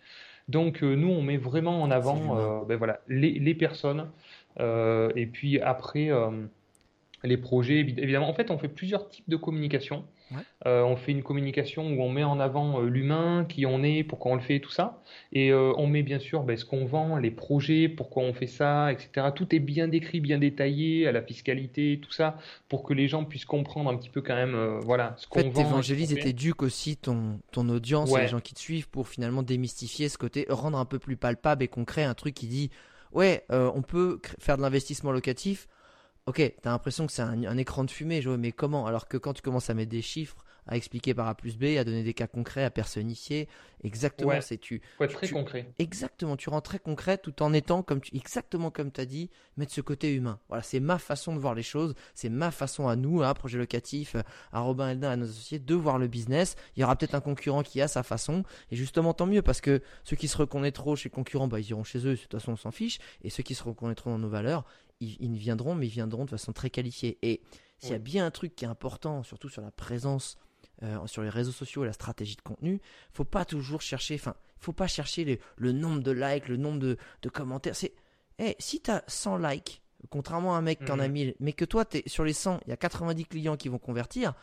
[0.48, 4.08] donc euh, nous, on met vraiment en avant euh, ben voilà, les, les personnes.
[4.60, 6.10] Euh, et puis après,
[7.24, 8.28] les projets, évidemment.
[8.28, 10.04] En fait, on fait plusieurs types de communication.
[10.66, 14.02] Euh, on fait une communication où on met en avant euh, l'humain, qui on est,
[14.02, 15.02] pourquoi on le fait, tout ça.
[15.32, 18.46] Et euh, on met bien sûr ben, ce qu'on vend, les projets, pourquoi on fait
[18.46, 19.28] ça, etc.
[19.34, 23.24] Tout est bien décrit, bien détaillé, à la fiscalité, tout ça, pour que les gens
[23.24, 25.78] puissent comprendre un petit peu quand même, voilà, ce qu'on vend.
[25.78, 29.42] En fait, et t'éduques aussi ton, ton audience les gens qui te suivent pour finalement
[29.42, 32.70] démystifier ce côté, rendre un peu plus palpable et concret un truc qui dit
[33.16, 35.66] ouais, euh, on peut faire de l'investissement locatif.
[36.26, 38.86] Ok, t'as l'impression que c'est un, un, écran de fumée, mais comment?
[38.86, 41.76] Alors que quand tu commences à mettre des chiffres, à expliquer par A plus B,
[41.78, 43.48] à donner des cas concrets, à personnifier.
[43.84, 44.82] Exactement, c'est tu.
[44.98, 45.70] Très concret.
[45.78, 49.30] Exactement, tu rends très concret tout en étant comme tu, exactement comme tu as dit,
[49.56, 50.40] mettre ce côté humain.
[50.48, 53.58] Voilà, c'est ma façon de voir les choses, c'est ma façon à nous, à projet
[53.58, 54.16] locatif,
[54.52, 56.56] à Robin Eldin, à nos associés, de voir le business.
[56.76, 59.60] Il y aura peut-être un concurrent qui a sa façon, et justement tant mieux parce
[59.60, 62.16] que ceux qui se reconnaissent trop chez le concurrent, bah, ils iront chez eux, de
[62.16, 64.64] toute façon on s'en fiche, et ceux qui se reconnaîtront dans nos valeurs,
[65.00, 67.18] ils, ils viendront, mais ils viendront de façon très qualifiée.
[67.22, 67.42] Et
[67.78, 70.38] s'il y a bien un truc qui est important, surtout sur la présence
[70.82, 74.34] euh, sur les réseaux sociaux et la stratégie de contenu, faut pas toujours chercher, enfin,
[74.58, 77.74] faut pas chercher le nombre de likes, le nombre de, commentaires.
[77.74, 77.94] C'est,
[78.38, 79.80] hey, si tu as 100 likes,
[80.10, 81.34] contrairement à un mec qui en a 1000, mhm.
[81.40, 84.34] mais que toi, es, sur les 100, il y a 90 clients qui vont convertir,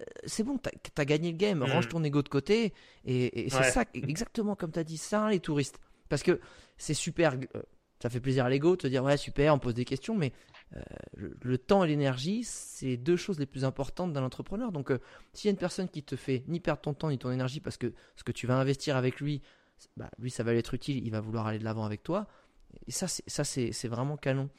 [0.00, 1.92] euh, c'est bon, tu as, gagné le game, range mhm.
[1.92, 5.78] ton ego de côté, et, c'est ça, exactement comme tu as dit, ça, les touristes.
[6.08, 6.40] Parce que
[6.78, 7.62] c'est super, euh,
[8.00, 10.32] ça fait plaisir à l'ego de te dire, ouais, super, on pose des questions, mais
[10.74, 10.80] euh,
[11.40, 14.72] le, temps et l'énergie, c'est deux choses les plus importantes d'un entrepreneur.
[14.72, 14.98] Donc, euh,
[15.32, 17.60] s'il y a une personne qui te fait ni perdre ton temps ni ton énergie
[17.60, 19.42] parce que ce que tu vas investir avec lui,
[19.96, 22.26] bah, lui, ça va lui être utile, il va vouloir aller de l'avant avec toi.
[22.86, 24.50] Et ça, c'est, ça, c'est, vraiment canon.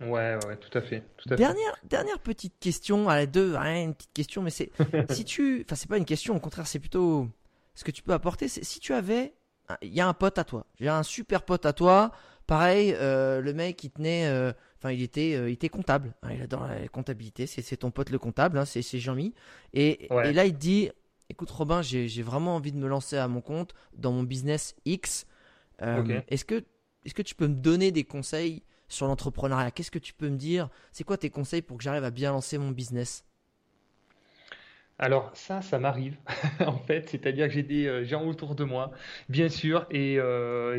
[0.00, 1.04] Ouais, ouais, tout à fait.
[1.26, 4.70] dernière, dernière petite question, à deux, rien, une petite question, mais c'est
[5.10, 7.28] si tu, enfin, c'est pas une question, au contraire, c'est plutôt
[7.74, 8.48] ce que tu peux apporter.
[8.48, 9.34] C'est si tu avais,
[9.82, 12.10] il y a un pote à toi, j'ai un super pote à toi,
[12.46, 16.12] pareil, euh, le mec, il tenait Enfin, il était, euh, il était comptable.
[16.22, 17.46] Hein, il adore la comptabilité.
[17.46, 19.32] C'est ton pote le comptable, hein, c'est Jean-Mi.
[19.74, 20.90] Et, là, il dit
[21.28, 25.26] Écoute, Robin, j'ai vraiment envie de me lancer à mon compte dans mon business X.
[25.82, 26.64] Euh, est-ce que,
[27.04, 29.70] est que tu peux me donner des conseils sur l'entrepreneuriat?
[29.70, 30.68] Qu'est-ce que tu peux me dire?
[30.92, 33.24] C'est quoi tes conseils pour que j'arrive à bien lancer mon business?
[35.02, 36.16] Alors ça, ça m'arrive
[36.66, 38.92] en fait, c'est-à-dire que j'ai des euh, gens autour de moi,
[39.28, 40.18] bien sûr, et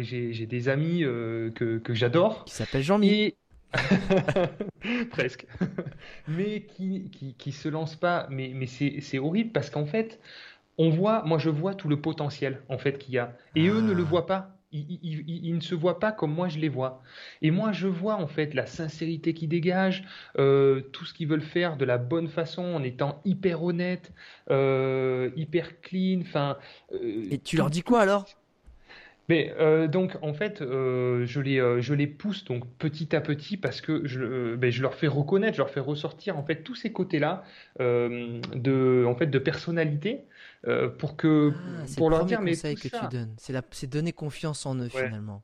[0.02, 2.46] j'ai des amis que, que j'adore.
[2.46, 3.36] Qui s'appellent Jean-Mi.
[5.12, 5.46] Presque.
[6.28, 8.28] mais qui, qui, qui, se lance pas.
[8.30, 10.20] Mais, mais c'est horrible parce qu'en fait,
[10.78, 13.36] on voit, moi je vois tout le potentiel en fait qu'il y a.
[13.56, 14.10] Et eux ne le ah.
[14.10, 14.58] voient pas.
[14.74, 17.02] Ils, ne se voient pas comme moi je les vois.
[17.42, 20.04] Et moi je vois en fait la sincérité qui dégage,
[20.40, 24.12] euh, tout ce qu'ils veulent faire de la bonne façon en étant hyper honnête,
[24.50, 26.22] euh, hyper clean.
[26.22, 26.58] Enfin.
[26.94, 28.26] Euh, Et tu leur dis quoi alors?
[29.30, 33.22] Mais euh, donc en fait, euh, je les euh, je les pousse donc petit à
[33.22, 36.64] petit parce que je ben, je leur fais reconnaître, je leur fais ressortir en fait
[36.64, 37.44] tous ces côtés-là
[37.80, 40.26] de en fait de personnalité
[40.98, 44.76] pour que ah, pour leur dire mais que tu donnes, c'est c'est donner confiance en
[44.76, 45.44] eux finalement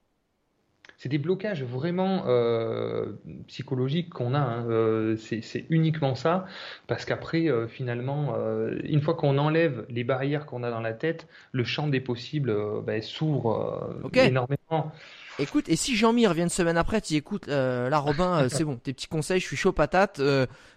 [0.99, 3.13] c'est des blocages vraiment euh,
[3.47, 4.39] psychologiques qu'on a.
[4.39, 4.65] Hein.
[4.69, 6.45] Euh, c'est uniquement ça,
[6.87, 8.35] parce qu'après, euh, finalement,
[8.83, 12.53] une fois qu'on enlève les barrières qu'on a dans la tête, le champ des possibles
[12.85, 14.91] bah, s'ouvre énormément.
[15.39, 18.91] Écoute, et si Jean-Mi revient une semaine après, tu écoutes, là Robin, c'est bon, tes
[18.91, 20.21] petits conseils, je suis chaud patate,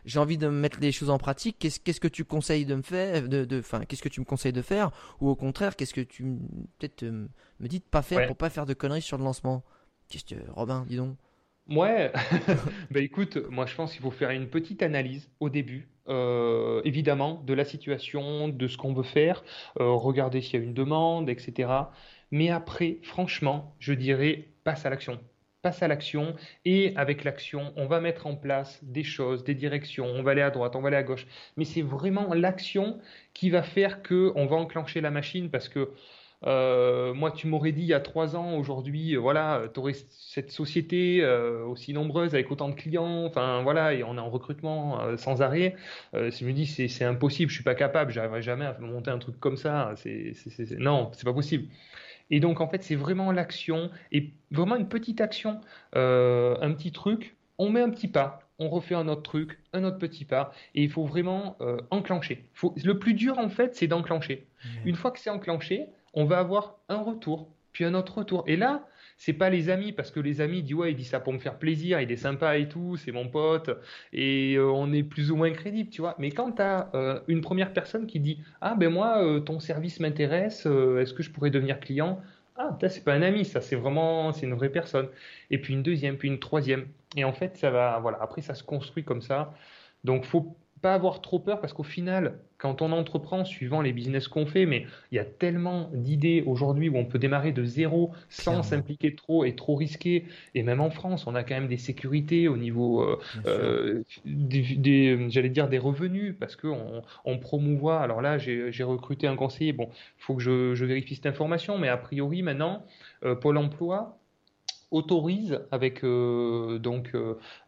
[0.04, 1.56] j'ai envie de mettre les choses en pratique.
[1.58, 4.62] Qu'est-ce que tu conseilles de me faire, de, enfin, qu'est-ce que tu me conseilles de
[4.62, 6.22] faire, ou au contraire, qu'est-ce que tu
[6.78, 9.64] peut-être me dis de pas faire pour pas faire de conneries sur le lancement?
[10.54, 11.16] Robin, dis donc?
[11.68, 12.12] Ouais,
[12.90, 17.42] bah écoute, moi je pense qu'il faut faire une petite analyse au début, euh, évidemment,
[17.46, 19.44] de la situation, de ce qu'on veut faire,
[19.80, 21.70] euh, regarder s'il y a une demande, etc.
[22.32, 25.20] Mais après, franchement, je dirais passe à l'action.
[25.62, 26.34] Passe à l'action
[26.64, 30.42] et avec l'action, on va mettre en place des choses, des directions, on va aller
[30.42, 31.26] à droite, on va aller à gauche.
[31.56, 32.98] Mais c'est vraiment l'action
[33.32, 35.92] qui va faire que on va enclencher la machine parce que
[36.47, 39.95] euh, moi, tu m'aurais dit il y a trois ans, aujourd'hui, euh, voilà, tu aurais
[40.11, 44.30] cette société euh, aussi nombreuse avec autant de clients, enfin voilà, et on est en
[44.30, 45.76] recrutement sans arrêt.
[46.12, 49.38] je me dis c'est impossible, je suis pas capable, j'arriverai jamais à monter un truc
[49.38, 49.93] comme ça.
[49.97, 50.32] C'est
[50.78, 51.66] non, c'est pas possible.
[52.30, 55.61] Et donc en fait, c'est vraiment l'action et vraiment une petite action,
[55.95, 57.36] un petit truc.
[57.59, 60.82] On met un petit pas, on refait un autre truc, un autre petit pas, et
[60.82, 61.57] il faut vraiment
[61.90, 62.45] enclencher.
[62.55, 64.47] Faut, le plus dur en fait, c'est d'enclencher.
[64.64, 64.88] Mmh.
[64.88, 68.44] Une fois que c'est enclenché, on va avoir un retour, puis un autre retour.
[68.46, 68.86] Et là,
[69.16, 71.38] c'est pas les amis, parce que les amis disent ouais, il dit ça pour me
[71.38, 73.70] faire plaisir, il est sympa et tout, c'est mon pote,
[74.12, 76.16] et euh, on est plus ou moins crédible, tu vois.
[76.18, 79.60] Mais quand tu as euh, une première personne qui dit ah ben moi, euh, ton
[79.60, 82.20] service m'intéresse, est-ce que je pourrais devenir client?
[82.56, 85.08] Ah, c'est pas un ami, ça, c'est vraiment, c'est une vraie personne.
[85.50, 86.86] Et puis une deuxième, puis une troisième.
[87.16, 89.54] Et en fait, ça va, voilà, après ça se construit comme ça.
[90.04, 94.28] Donc faut pas avoir trop peur parce qu'au final, quand on entreprend, suivant les business
[94.28, 98.12] qu'on fait, mais il y a tellement d'idées aujourd'hui où on peut démarrer de zéro
[98.28, 100.26] sans s'impliquer trop et trop risquer.
[100.54, 105.30] Et même en France, on a quand même des sécurités au niveau euh, euh des,
[105.30, 108.00] j'allais dire des revenus parce qu'on on promouvoit.
[108.00, 109.72] Alors là, j'ai recruté un conseiller.
[109.72, 112.84] Bon, il faut que je, je, vérifie cette information, mais a priori maintenant,
[113.24, 114.18] euh, Pôle Emploi
[114.93, 117.16] autorise avec donc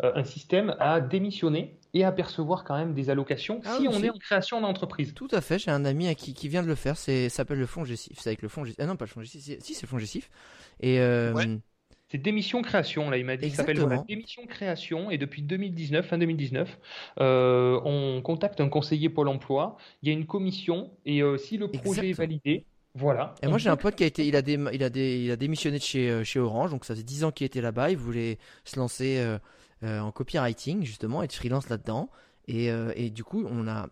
[0.01, 4.11] un système à démissionner et à percevoir quand même des allocations ah si on est
[4.11, 5.15] en création d'entreprise.
[5.15, 7.67] Tout à fait, j'ai un ami qui, qui, vient de le faire, c'est s'appelle le
[7.67, 9.89] fonds Gessif, c'est avec le fonds Ah non, pas le fonds Gessif, si c'est le
[9.89, 10.31] fonds Gessif.
[10.81, 10.99] Et
[12.15, 15.11] c'est démission création là il m'a dit ça s'appelle voilà, démission création.
[15.11, 16.79] Et depuis 2019 fin 2019
[17.21, 19.77] euh, on contacte un conseiller Pôle Emploi.
[20.03, 23.35] Il y a une commission et euh, si le projet est validé voilà.
[23.43, 25.79] Et moi j'ai un pote qui a été, il a, il a, il a démissionné
[25.79, 28.39] de chez, euh, chez Orange, donc ça fait 10 ans qu'il était là-bas, il voulait
[28.65, 29.39] se lancer
[29.83, 32.11] en copywriting justement, être freelance là-dedans,
[32.49, 32.67] et,
[32.97, 33.89] et, du coup on a,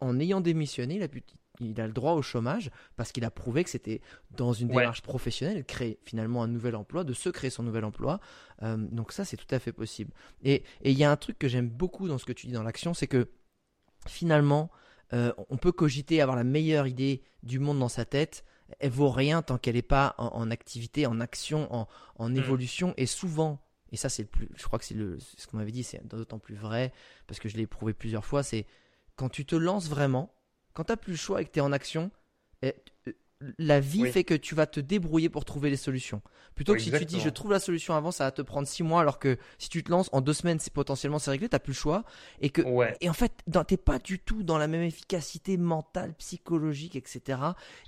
[0.00, 1.22] en ayant démissionné, il a pu
[1.60, 4.00] il a le droit au chômage parce qu'il a prouvé que c'était
[4.32, 8.20] dans une démarche professionnelle, créer finalement un nouvel emploi, de se créer son nouvel emploi.
[8.62, 10.12] Euh, donc ça, c'est tout à fait possible.
[10.42, 12.62] Et il y a un truc que j'aime beaucoup dans ce que tu dis dans
[12.62, 13.28] l'action, c'est que
[14.06, 14.70] finalement,
[15.12, 18.44] euh, on peut cogiter, avoir la meilleure idée du monde dans sa tête.
[18.78, 21.86] Elle vaut rien tant qu'elle n'est pas en, activité, en action,
[22.16, 22.36] en, mm.
[22.36, 22.94] évolution.
[22.96, 23.60] Et souvent,
[23.92, 26.38] et ça c'est le plus, je crois que c'est ce qu'on m'avait dit, c'est d'autant
[26.38, 26.92] plus vrai
[27.26, 28.66] parce que je l'ai éprouvé plusieurs fois, c'est
[29.16, 30.34] quand tu te lances vraiment,
[30.72, 32.10] quand tu n'as plus le choix et que tu es en action,
[32.62, 32.74] eh,
[33.58, 36.22] la vie fait que tu vas te débrouiller pour trouver les solutions.
[36.54, 38.82] Plutôt que si tu dis je trouve la solution avant, ça va te prendre six
[38.82, 41.58] mois, alors que si tu te lances en deux semaines, c'est potentiellement c'est réglé, t'as
[41.58, 42.04] plus le choix.
[42.40, 42.62] Et que
[43.00, 43.32] et en fait,
[43.66, 47.38] t'es pas du tout dans la même efficacité mentale, psychologique, etc.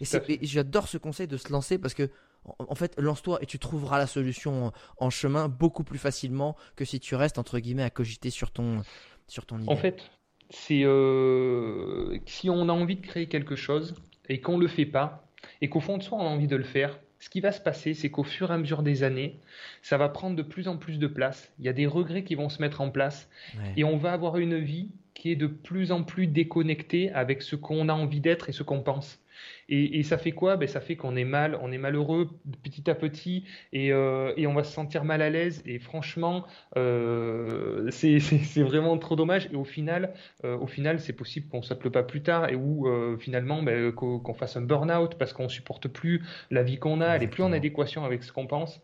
[0.01, 2.11] Et, j'adore ce conseil de se lancer parce que
[2.59, 7.01] en fait, lance-toi et tu trouveras la solution en, chemin beaucoup plus facilement que si
[7.01, 8.83] tu restes entre guillemets à cogiter sur ton
[9.27, 9.73] sur ton idée.
[9.73, 10.11] En fait,
[10.51, 13.95] c'est euh, si on a envie de créer quelque chose
[14.29, 15.26] et qu'on ne le fait pas,
[15.61, 17.61] et qu'au fond de soi on a envie de le faire, ce qui va se
[17.61, 19.41] passer, c'est qu'au fur et à mesure des années,
[19.83, 21.51] ça va prendre de plus en plus de place.
[21.59, 23.29] Il y a des regrets qui vont se mettre en place
[23.77, 27.57] et on va avoir une vie qui est de plus en plus déconnectée avec ce
[27.57, 29.19] qu'on a envie d'être et ce qu'on pense.
[29.69, 30.57] Et, ça fait quoi?
[30.57, 32.29] Ben, Ça fait qu'on est mal, on est malheureux
[32.63, 35.63] petit à petit et, euh, et on va se sentir mal à l'aise.
[35.67, 39.49] Et franchement, euh, c'est vraiment trop dommage.
[39.53, 40.15] Et au final,
[40.45, 42.87] euh, au final c'est possible qu'on ne s'appelle pas plus tard et où
[43.19, 47.23] finalement ben, qu'on fasse un burn-out parce qu'on supporte plus la vie qu'on a, elle
[47.23, 48.81] est plus en adéquation avec ce qu'on pense.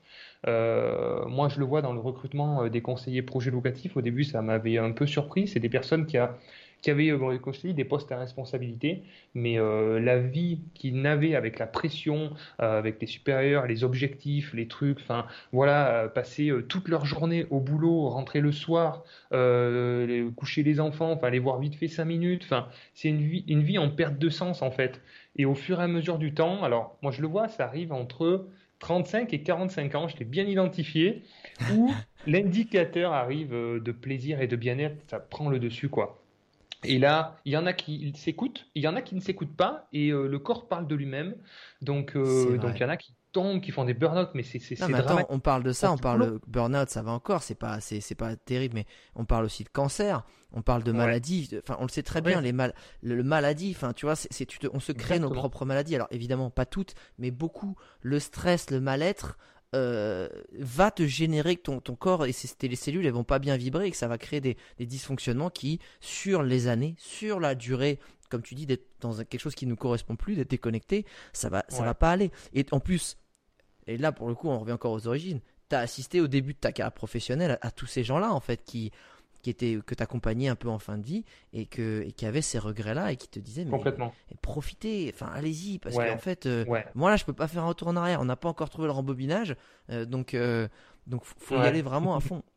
[0.48, 3.96] Euh, moi, je le vois dans le recrutement des conseillers projets locatifs.
[3.96, 5.46] Au début, ça m'avait un peu surpris.
[5.46, 6.36] C'est des personnes qui, a,
[6.82, 9.04] qui avaient, euh, comme je des postes à responsabilité,
[9.34, 14.52] mais euh, la vie qu'ils n'avaient avec la pression, euh, avec les supérieurs, les objectifs,
[14.52, 19.04] les trucs, enfin voilà, passer toute leur journée au boulot, rentrer le soir,
[20.36, 23.62] coucher les enfants, enfin les voir vite fait cinq minutes, enfin c'est une vie, une
[23.62, 25.00] vie en perte de sens en fait.
[25.36, 27.92] Et au fur et à mesure du temps, alors moi je le vois, ça arrive
[27.92, 28.48] entre
[28.80, 31.22] 35 et 45 ans, je l'ai bien identifié,
[31.72, 31.92] où
[32.26, 36.21] l'indicateur arrive de plaisir et de bien-être, ça prend le dessus quoi.
[36.84, 39.56] Et là, il y en a qui s'écoutent, il y en a qui ne s'écoutent
[39.56, 41.36] pas, et euh, le corps parle de lui-même.
[41.80, 44.58] Donc, euh, donc il y en a qui tombent, qui font des burn-out, mais c'est
[44.58, 47.80] c'est attends, on parle de ça, on parle de burn-out, ça va encore, c'est pas
[47.80, 51.48] c'est pas terrible, mais on parle aussi de cancer, on parle de maladie.
[51.62, 53.72] Enfin, on le sait très bien, les mal le, maladie.
[53.74, 55.94] Enfin, tu vois, c'est on se crée nos propres maladies.
[55.94, 57.76] Alors évidemment, pas toutes, mais beaucoup.
[58.00, 59.38] Le stress, le mal-être.
[59.74, 63.56] Euh, va te générer que ton, ton corps et les cellules elles vont pas bien
[63.56, 67.54] vibrer et que ça va créer des, des dysfonctionnements qui, sur les années, sur la
[67.54, 67.98] durée,
[68.28, 71.48] comme tu dis, d'être dans quelque chose qui ne nous correspond plus, d'être déconnecté, ça
[71.48, 72.30] va, ça va pas aller.
[72.52, 73.16] Et en plus,
[73.86, 76.52] et là pour le coup, on revient encore aux origines, tu as assisté au début
[76.52, 78.92] de ta carrière professionnelle à tous ces gens-là en fait qui
[79.42, 82.42] qui était que t'accompagnais un peu en fin de vie et que et qui avait
[82.42, 84.14] ces regrets là et qui te disait mais Complètement.
[84.40, 86.64] profitez enfin allez-y parce qu'en fait euh,
[86.94, 88.20] moi là je peux pas faire un retour en arrière.
[88.20, 89.56] On n'a pas encore trouvé le rembobinage
[89.90, 90.68] euh, donc euh,
[91.06, 92.42] donc faut y aller vraiment à fond.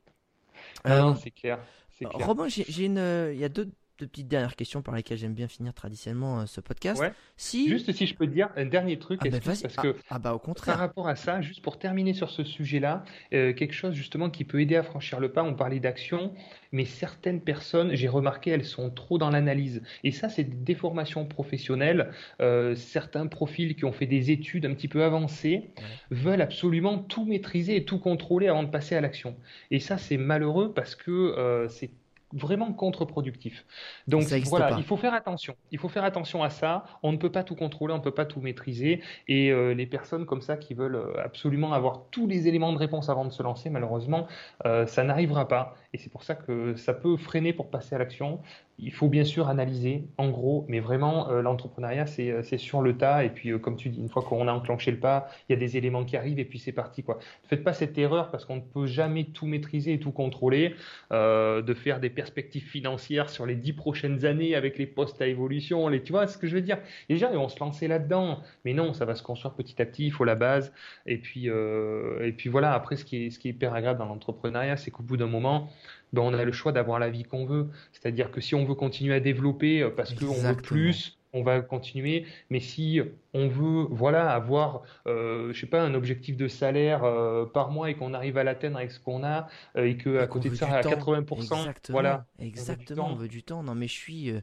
[0.86, 1.59] Non, c'est clair,
[1.97, 2.11] clair.
[2.13, 3.69] Robin j'ai une il y a deux
[3.99, 7.01] deux petites dernières questions par lesquelles j'aime bien finir traditionnellement euh, ce podcast.
[7.37, 7.69] Si...
[7.69, 10.19] Juste si je peux te dire un dernier truc, ah bah parce que ah, ah,
[10.19, 10.75] bah au contraire.
[10.75, 14.43] Par rapport à ça, juste pour terminer sur ce sujet-là, euh, quelque chose justement qui
[14.43, 15.43] peut aider à franchir le pas.
[15.43, 16.33] On parlait d'action,
[16.71, 19.81] mais certaines personnes, j'ai remarqué, elles sont trop dans l'analyse.
[20.03, 22.11] Et ça, c'est des déformations professionnelles.
[22.41, 25.69] Euh, certains profils qui ont fait des études un petit peu avancées
[26.11, 29.35] veulent absolument tout maîtriser et tout contrôler avant de passer à l'action.
[29.71, 31.91] Et ça, c'est malheureux parce que c'est
[32.34, 33.65] vraiment contre-productif.
[34.07, 35.55] Donc voilà, il faut faire attention.
[35.71, 36.86] Il faut faire attention à ça.
[37.03, 39.01] On ne peut pas tout contrôler, on ne peut pas tout maîtriser.
[39.28, 42.78] Et euh, les personnes comme ça qui veulent euh, absolument avoir tous les éléments de
[42.78, 44.28] réponse avant de se lancer, malheureusement,
[44.65, 45.76] euh, ça n'arrivera pas.
[45.95, 48.41] Et c'est pour ça que ça peut freiner pour passer à l'action.
[48.77, 52.97] Il faut bien sûr analyser, en gros, mais vraiment, euh, l'entrepreneuriat, c'est, c'est sur le
[52.97, 53.23] tas.
[53.23, 55.57] Et puis, comme tu dis, une fois qu'on a enclenché le pas, il y a
[55.57, 57.01] des éléments qui arrivent et puis c'est parti.
[57.01, 57.15] Quoi.
[57.15, 60.76] Ne faites pas cette erreur parce qu'on ne peut jamais tout maîtriser et tout contrôler,
[61.11, 65.88] de faire des perspectives financières sur les dix prochaines années avec les postes à évolution.
[65.88, 66.80] Les, tu vois ce que je veux dire?
[67.07, 68.41] Les gens, ils vont se lancer là-dedans.
[68.65, 70.73] Mais non, ça va se construire petit à petit, il faut la base.
[71.05, 74.07] Et puis, et puis voilà, après, ce qui est, ce qui est hyper agréable dans
[74.07, 75.69] l'entrepreneuriat, c'est qu'au bout d'un moment,
[76.15, 77.67] ben, on a le choix d'avoir la vie qu'on veut.
[77.91, 81.61] C'est-à-dire que si on veut continuer à développer euh, parce qu'on veut plus, on va
[81.61, 82.25] continuer.
[82.49, 83.01] Mais si
[83.33, 87.89] on veut, voilà, avoir, euh, je sais pas, un objectif de salaire euh, par mois
[87.89, 90.67] et qu'on arrive à l'atteindre avec ce qu'on a et que à côté de ça,
[90.69, 93.61] à 80%, voilà, exactement, on veut du temps.
[93.61, 94.33] Non, mais je suis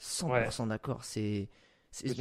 [0.00, 1.04] 100% d'accord.
[1.04, 1.48] C'est,
[1.90, 2.18] c'est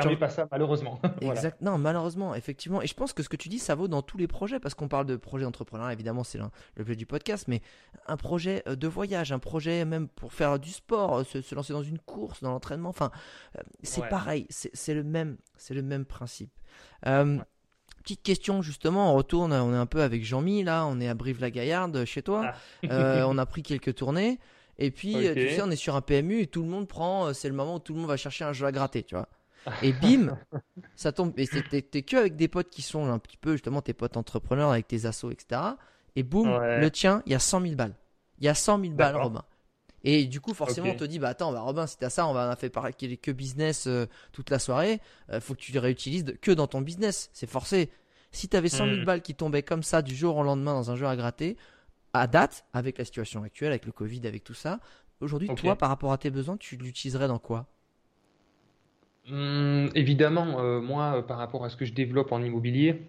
[0.00, 1.00] permet pas ça, malheureusement.
[1.20, 1.60] exact.
[1.60, 2.82] Non, malheureusement, effectivement.
[2.82, 4.74] Et je pense que ce que tu dis, ça vaut dans tous les projets, parce
[4.74, 6.38] qu'on parle de projet d'entrepreneur, évidemment, c'est
[6.76, 7.62] l'objet du podcast, mais
[8.06, 11.72] un projet euh, de voyage, un projet même pour faire du sport, euh, se, lancer
[11.72, 13.10] dans une course, dans l'entraînement, enfin,
[13.58, 16.52] euh, c'est pareil, c'est le même, c'est le même principe.
[17.02, 21.14] Petite question justement, on retourne, on est un peu avec Jean-Mi là, on est à
[21.14, 22.52] Brive-la-Gaillarde chez toi,
[22.88, 23.26] ah.
[23.28, 24.38] on a pris quelques tournées.
[24.78, 27.48] Et puis, tu sais, on est sur un PMU et tout le monde prend, c'est
[27.48, 29.26] le moment où tout le monde va chercher un jeu à gratter, tu vois.
[29.82, 30.38] Et bim,
[30.94, 31.32] ça tombe.
[31.38, 34.70] Et t'es que avec des potes qui sont un petit peu justement tes potes entrepreneurs
[34.70, 35.60] avec tes assos, etc.
[36.14, 37.94] Et boum, le tien, il y a 100 000 balles.
[38.38, 39.44] Il y a 100 000 balles, Robin.
[40.04, 42.32] Et du coup, forcément, on te dit, bah attends, bah, Robin, si t'as ça, on
[42.32, 45.00] va faire parler que business euh, toute la soirée.
[45.30, 47.28] Euh, faut que tu les réutilises que dans ton business.
[47.32, 47.90] C'est forcé.
[48.30, 49.04] Si t'avais 100 000 hmm.
[49.04, 51.56] balles qui tombaient comme ça du jour au lendemain dans un jeu à gratter,
[52.12, 54.78] à date, avec la situation actuelle, avec le Covid, avec tout ça,
[55.20, 57.66] aujourd'hui, toi, par rapport à tes besoins, tu l'utiliserais dans quoi?
[59.28, 63.02] Hum, évidemment, euh, moi, euh, par rapport à ce que je développe en immobilier,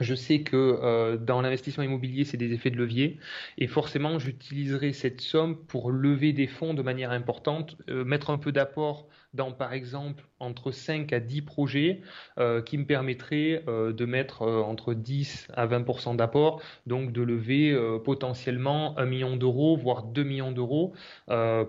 [0.00, 3.18] je sais que euh, dans l'investissement immobilier, c'est des effets de levier.
[3.58, 8.52] Et forcément, j'utiliserai cette somme pour lever des fonds de manière importante, mettre un peu
[8.52, 12.00] d'apport dans, par exemple, entre 5 à 10 projets
[12.38, 17.22] euh, qui me permettraient euh, de mettre euh, entre 10 à 20% d'apport, donc de
[17.22, 20.92] lever potentiellement 1 million d'euros, voire 2 millions d'euros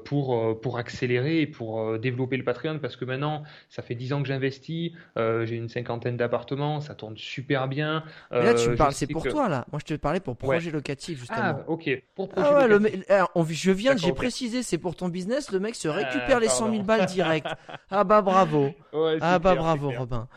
[0.05, 4.21] pour, pour accélérer et pour développer le patrimoine parce que maintenant, ça fait 10 ans
[4.21, 8.03] que j'investis, j'ai une cinquantaine d'appartements, ça tourne super bien.
[8.31, 9.65] Mais là, tu me parles, c'est pour toi, là.
[9.71, 11.39] Moi, je te parlais pour projet locatif, justement.
[11.41, 11.89] Ah, ok.
[12.15, 13.05] Pour ah projet locatif.
[13.49, 16.83] je viens, j'ai précisé, c'est pour ton business, le mec se récupère les 100 000
[16.83, 17.47] balles direct.
[17.89, 18.71] Ah bah bravo.
[19.21, 20.27] ah bah bravo Robin.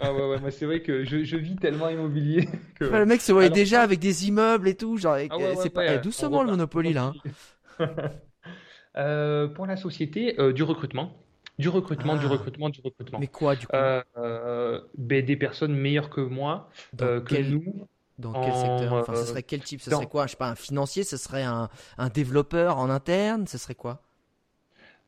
[0.00, 2.48] ah ouais, ouais, moi c'est vrai que je, je, vis tellement immobilier
[2.78, 2.84] que.
[2.84, 5.98] le mec se voyait déjà avec des immeubles et tout, genre ah c'est pas eh,
[5.98, 7.12] doucement le Monopoly là.
[7.78, 7.90] Hein.
[8.96, 11.16] euh, pour la société, euh, du recrutement.
[11.60, 12.28] Du recrutement, du ah.
[12.30, 13.18] recrutement, du recrutement.
[13.18, 16.70] Mais quoi du coup euh, euh ben, Des personnes meilleures que moi,
[17.02, 17.86] euh, que nous.
[18.18, 18.92] Dans quel secteur?
[18.94, 19.82] Enfin, ce serait quel type?
[19.82, 20.26] Ce serait quoi?
[20.26, 21.68] Je sais pas, un financier Ce serait un,
[21.98, 23.46] un développeur en interne?
[23.46, 24.02] Ce serait quoi?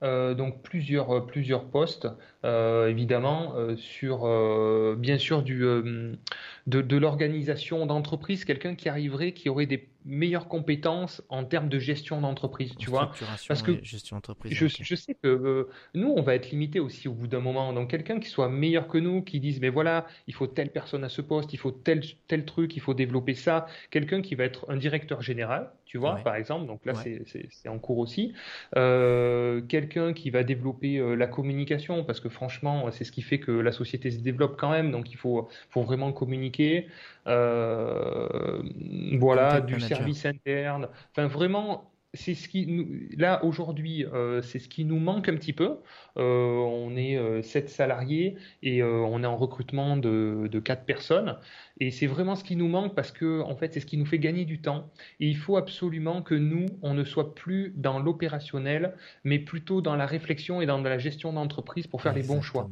[0.03, 2.09] Euh, donc plusieurs, euh, plusieurs postes,
[2.45, 4.27] euh, évidemment, sur
[4.97, 5.65] bien sûr du,
[6.67, 11.79] de, de l'organisation d'entreprise, quelqu'un qui arriverait, qui aurait des meilleures compétences en termes de
[11.79, 13.13] gestion d'entreprise, tu vois.
[13.49, 17.13] Parce que gestion je, je, sais que euh, nous, on va être limité aussi au
[17.13, 17.73] bout d'un moment.
[17.73, 21.05] Donc, quelqu'un qui soit meilleur que nous, qui dise, mais voilà, il faut telle personne
[21.05, 23.67] à ce poste, il faut tel, tel truc, il faut développer ça.
[23.91, 26.67] Quelqu'un qui va être un directeur général, tu vois, par exemple.
[26.67, 28.33] Donc là, c'est en cours aussi.
[28.77, 33.39] Euh, quelqu'un qui va développer euh, la communication, parce que franchement, c'est ce qui fait
[33.39, 34.91] que la société se développe quand même.
[34.91, 36.52] Donc, il faut, faut vraiment communiquer.
[39.19, 40.89] Voilà, du service interne.
[41.11, 45.37] Enfin, vraiment, c'est ce qui nous, là aujourd'hui, euh, c'est ce qui nous manque un
[45.37, 45.79] petit peu.
[46.19, 51.39] Euh, on est euh, sept salariés et on est en recrutement de, de 4 personnes.
[51.81, 54.07] Et c'est vraiment ce qui nous manque parce que en fait, c'est ce qui nous
[54.07, 54.91] fait gagner du temps.
[55.21, 59.97] Et il faut absolument que nous, on ne soit plus dans l'opérationnel, mais plutôt dans
[59.97, 62.69] la réflexion et dans la gestion d'entreprise pour faire les bons choix.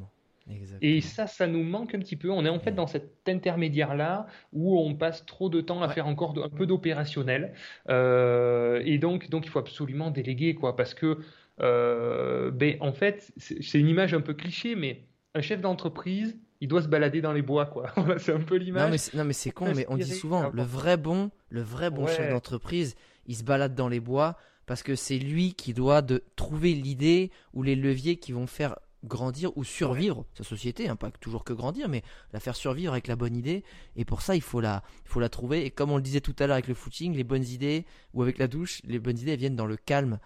[0.82, 2.30] Et ça, ça nous manque un petit peu.
[2.30, 6.06] On est en fait dans cet intermédiaire-là où on passe trop de temps à faire
[6.06, 7.52] encore un peu d'opérationnel.
[7.88, 11.18] Euh, et donc, donc, il faut absolument déléguer, quoi, parce que,
[11.60, 15.04] euh, ben, en fait, c'est une image un peu cliché, mais
[15.34, 17.92] un chef d'entreprise, il doit se balader dans les bois, quoi.
[18.18, 19.12] c'est un peu l'image.
[19.14, 22.30] Non, mais c'est con, mais on dit souvent, le vrai bon, le vrai bon chef
[22.30, 22.96] d'entreprise,
[23.26, 24.36] il se balade dans les bois
[24.66, 28.76] parce que c'est lui qui doit de trouver l'idée ou les leviers qui vont faire
[29.04, 32.02] grandir ou survivre sa société, hein, pas toujours que grandir, mais
[32.32, 33.64] la faire survivre avec la bonne idée.
[33.96, 35.64] Et pour ça, il faut la, il faut la trouver.
[35.64, 38.22] Et comme on le disait tout à l'heure avec le footing, les bonnes idées ou
[38.22, 40.18] avec la douche, les bonnes idées elles viennent dans le calme,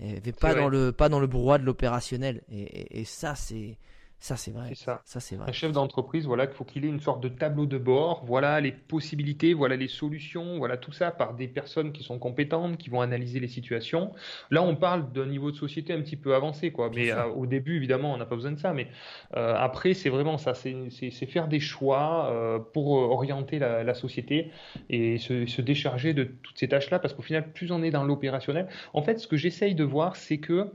[0.00, 2.42] et pas dans le, pas dans le brouhaha de l'opérationnel.
[2.50, 3.78] Et, ça, c'est,
[4.20, 4.74] Ça, c'est vrai.
[4.74, 5.00] ça.
[5.04, 5.48] Ça, c'est vrai.
[5.48, 8.60] Un chef d'entreprise, voilà, qu'il faut qu'il ait une sorte de tableau de bord, voilà
[8.60, 12.90] les possibilités, voilà les solutions, voilà tout ça par des personnes qui sont compétentes, qui
[12.90, 14.12] vont analyser les situations.
[14.50, 16.90] Là, on parle d'un niveau de société un petit peu avancé, quoi.
[16.92, 18.72] Mais euh, au début, évidemment, on n'a pas besoin de ça.
[18.72, 18.88] Mais
[19.36, 24.50] euh, après, c'est vraiment ça, c'est faire des choix euh, pour orienter la, la, société
[24.90, 28.04] et se, se décharger de toutes ces tâches-là, parce qu'au final, plus on est dans
[28.04, 30.72] l'opérationnel, en fait, ce que j'essaye de voir, c'est que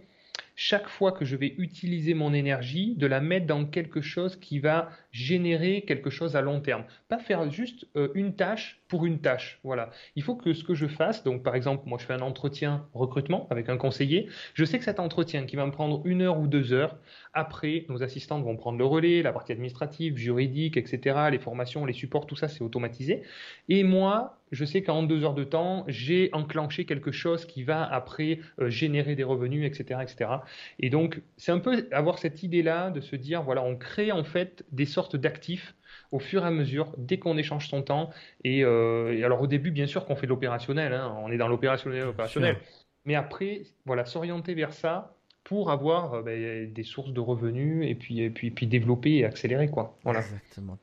[0.56, 4.60] chaque fois que je vais utiliser mon énergie, de la mettre dans quelque chose qui
[4.60, 6.86] va générer quelque chose à long terme.
[7.08, 9.60] Pas faire juste euh, une tâche pour une tâche.
[9.64, 9.90] Voilà.
[10.16, 12.86] Il faut que ce que je fasse, donc par exemple, moi je fais un entretien
[12.94, 16.38] recrutement avec un conseiller, je sais que cet entretien qui va me prendre une heure
[16.38, 16.96] ou deux heures,
[17.34, 21.94] après, nos assistantes vont prendre le relais, la partie administrative, juridique, etc., les formations, les
[21.94, 23.24] supports, tout ça, c'est automatisé.
[23.68, 27.84] Et moi, je sais qu'en deux heures de temps, j'ai enclenché quelque chose qui va
[27.84, 30.30] après euh, générer des revenus, etc., etc.
[30.78, 34.24] Et donc, c'est un peu avoir cette idée-là de se dire, voilà, on crée en
[34.24, 35.74] fait des sortes d'actifs
[36.14, 38.12] au fur et à mesure, dès qu'on échange son temps.
[38.44, 41.48] Et, euh, alors au début, bien sûr qu'on fait de l'opérationnel, hein, on est dans
[41.48, 42.58] l'opérationnel, opérationnel.
[43.06, 47.96] Mais après, voilà, s'orienter vers ça, pour avoir euh, ben, des sources de revenus et
[47.96, 49.68] puis, et puis, puis développer et accélérer.
[49.70, 49.98] Quoi.
[50.04, 50.20] Voilà.
[50.20, 50.78] Exactement.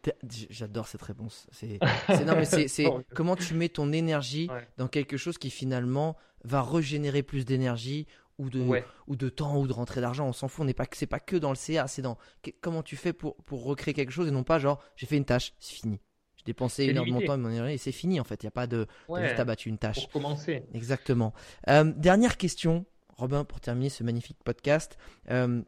[0.51, 1.47] J'adore cette réponse.
[1.53, 1.79] C'est
[2.27, 4.49] non, mais c'est comment tu mets ton énergie
[4.79, 8.07] dans quelque chose qui finalement va régénérer plus d'énergie
[8.41, 8.67] ou de,
[9.07, 10.27] ou de temps ou de rentrée d'argent.
[10.27, 10.67] On s'en fout.
[10.67, 11.87] n'est pas, c'est pas que dans le CA.
[11.87, 12.19] C'est dans
[12.61, 15.25] comment tu fais pour, pour recréer quelque chose et non pas genre j'ai fait une
[15.25, 16.01] tâche, c'est fini.
[16.37, 18.43] J'ai dépensé une heure de mon temps et c'est fini en fait.
[18.43, 18.87] Il n'y a pas de.
[19.09, 19.29] Ouais.
[19.29, 20.09] juste abattu une tâche.
[20.09, 20.65] Pour commencer.
[20.73, 21.35] Exactement.
[21.69, 22.87] Euh, dernière question
[23.21, 24.97] Robin, pour terminer ce magnifique podcast,
[25.31, 25.61] euh,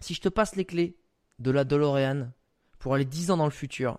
[0.00, 0.96] si je te passe les clés
[1.38, 2.30] de la DeLorean
[2.78, 3.98] pour aller 10 ans dans le futur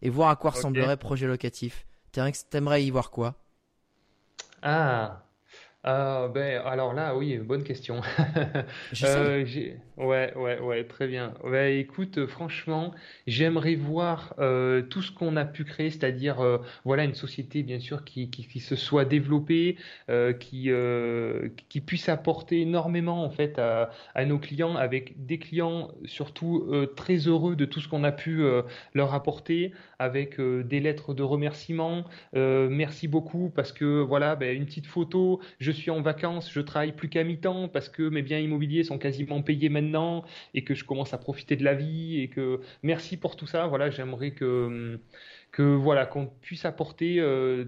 [0.00, 3.34] et voir à quoi ressemblerait projet locatif, t'aimerais y voir quoi?
[4.62, 5.24] Ah,
[5.84, 8.02] ah, ben, alors là, oui, bonne question.
[9.02, 9.44] euh,
[9.96, 11.34] ouais, ouais, ouais, très bien.
[11.42, 12.94] Ouais, écoute, franchement,
[13.26, 17.80] j'aimerais voir euh, tout ce qu'on a pu créer, c'est-à-dire, euh, voilà, une société, bien
[17.80, 19.76] sûr, qui, qui, qui se soit développée,
[20.08, 25.40] euh, qui, euh, qui puisse apporter énormément, en fait, à, à, nos clients, avec des
[25.40, 28.44] clients surtout euh, très heureux de tout ce qu'on a pu
[28.94, 32.04] leur apporter, avec des lettres de remerciement.
[32.34, 36.92] merci beaucoup parce que, voilà, ben, une petite photo, je suis en vacances, je travaille
[36.92, 40.24] plus qu'à mi-temps parce que mes biens immobiliers sont quasiment payés maintenant
[40.54, 43.66] et que je commence à profiter de la vie et que merci pour tout ça.
[43.66, 45.00] Voilà, j'aimerais que
[45.50, 47.66] que voilà qu'on puisse apporter euh,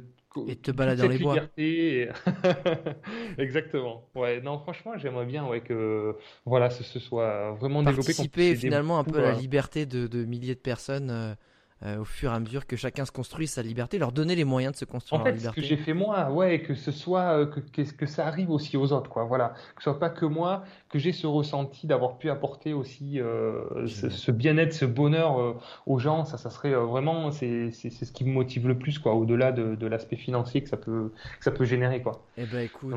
[0.48, 1.36] et te balader dans les bois.
[3.38, 4.08] Exactement.
[4.14, 8.06] Ouais, non, franchement, j'aimerais bien ouais, que voilà, ce, ce soit vraiment développé.
[8.06, 11.36] Participer finalement un peu à la liberté de, de milliers de personnes.
[11.84, 14.44] Euh, au fur et à mesure que chacun se construit sa liberté, leur donner les
[14.44, 15.60] moyens de se construire en fait, liberté.
[15.60, 18.78] Ce que j'ai fait moi, ouais, que ce soit euh, que, que, ça arrive aussi
[18.78, 19.24] aux autres, quoi.
[19.24, 23.20] Voilà, que ce soit pas que moi, que j'ai ce ressenti d'avoir pu apporter aussi
[23.20, 26.24] euh, ce, bien-être, ce bonheur aux gens.
[26.24, 29.86] Ça, ça serait vraiment, c'est ce qui me motive le plus, quoi, au-delà de, de
[29.86, 32.24] l'aspect financier que ça peut que ça peut générer, quoi.
[32.38, 32.94] Eh ben écoute,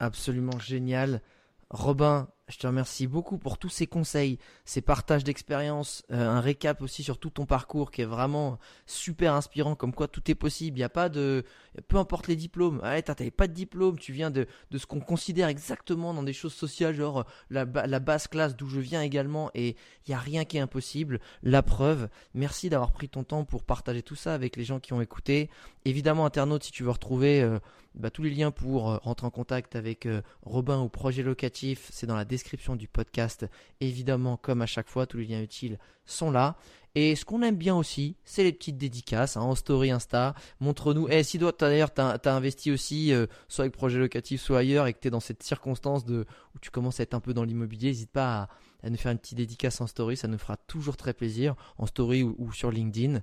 [0.00, 1.20] absolument génial.
[1.68, 6.80] Robin, je te remercie beaucoup pour tous ces conseils, ces partages d'expérience, euh, un récap
[6.80, 10.78] aussi sur tout ton parcours qui est vraiment super inspirant, comme quoi tout est possible.
[10.78, 11.44] Il n'y a pas de,
[11.88, 12.80] peu importe les diplômes.
[12.96, 16.32] tu t'avais pas de diplôme, tu viens de, de ce qu'on considère exactement dans des
[16.32, 19.70] choses sociales, genre la, la basse classe d'où je viens également, et
[20.06, 21.20] il n'y a rien qui est impossible.
[21.42, 22.08] La preuve.
[22.34, 25.50] Merci d'avoir pris ton temps pour partager tout ça avec les gens qui ont écouté.
[25.84, 27.58] Évidemment, internaute, si tu veux retrouver euh,
[27.94, 30.06] bah, tous les liens pour euh, rentrer en contact avec
[30.42, 32.35] Robin ou Projet Locatif, c'est dans la description
[32.76, 33.46] du podcast.
[33.80, 36.56] Évidemment, comme à chaque fois, tous les liens utiles sont là.
[36.96, 40.34] Et ce qu'on aime bien aussi, c'est les petites dédicaces hein, en story Insta.
[40.60, 41.08] Montre-nous.
[41.08, 44.60] Et eh, si toi, d'ailleurs, tu as, investi aussi, euh, soit avec projet locatif, soit
[44.60, 47.20] ailleurs, et que tu es dans cette circonstance de, où tu commences à être un
[47.20, 48.48] peu dans l'immobilier, n'hésite pas
[48.82, 50.16] à, nous faire une petite dédicace en story.
[50.16, 53.20] Ça nous fera toujours très plaisir, en story ou, sur LinkedIn.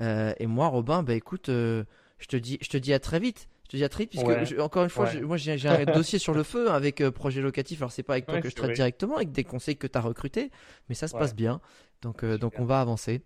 [0.00, 1.82] Euh, et moi, Robin, bah écoute, euh,
[2.20, 3.48] je, te dis, je te dis à très vite.
[3.68, 6.32] Je te dis à très vite, puisque encore une fois, moi j'ai un dossier sur
[6.32, 7.82] le feu avec euh, projet locatif.
[7.82, 10.00] Alors c'est pas avec toi que je traite directement, avec des conseils que tu as
[10.00, 10.50] recrutés,
[10.88, 11.60] mais ça se passe bien.
[12.00, 13.20] Donc, euh, donc on va avancer.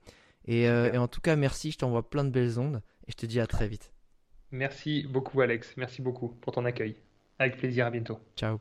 [0.46, 3.16] Et, euh, et, en tout cas, merci, je t'envoie plein de belles ondes et je
[3.16, 3.92] te dis à très vite.
[4.50, 6.96] Merci beaucoup Alex, merci beaucoup pour ton accueil.
[7.38, 8.18] Avec plaisir, à bientôt.
[8.36, 8.58] Ciao.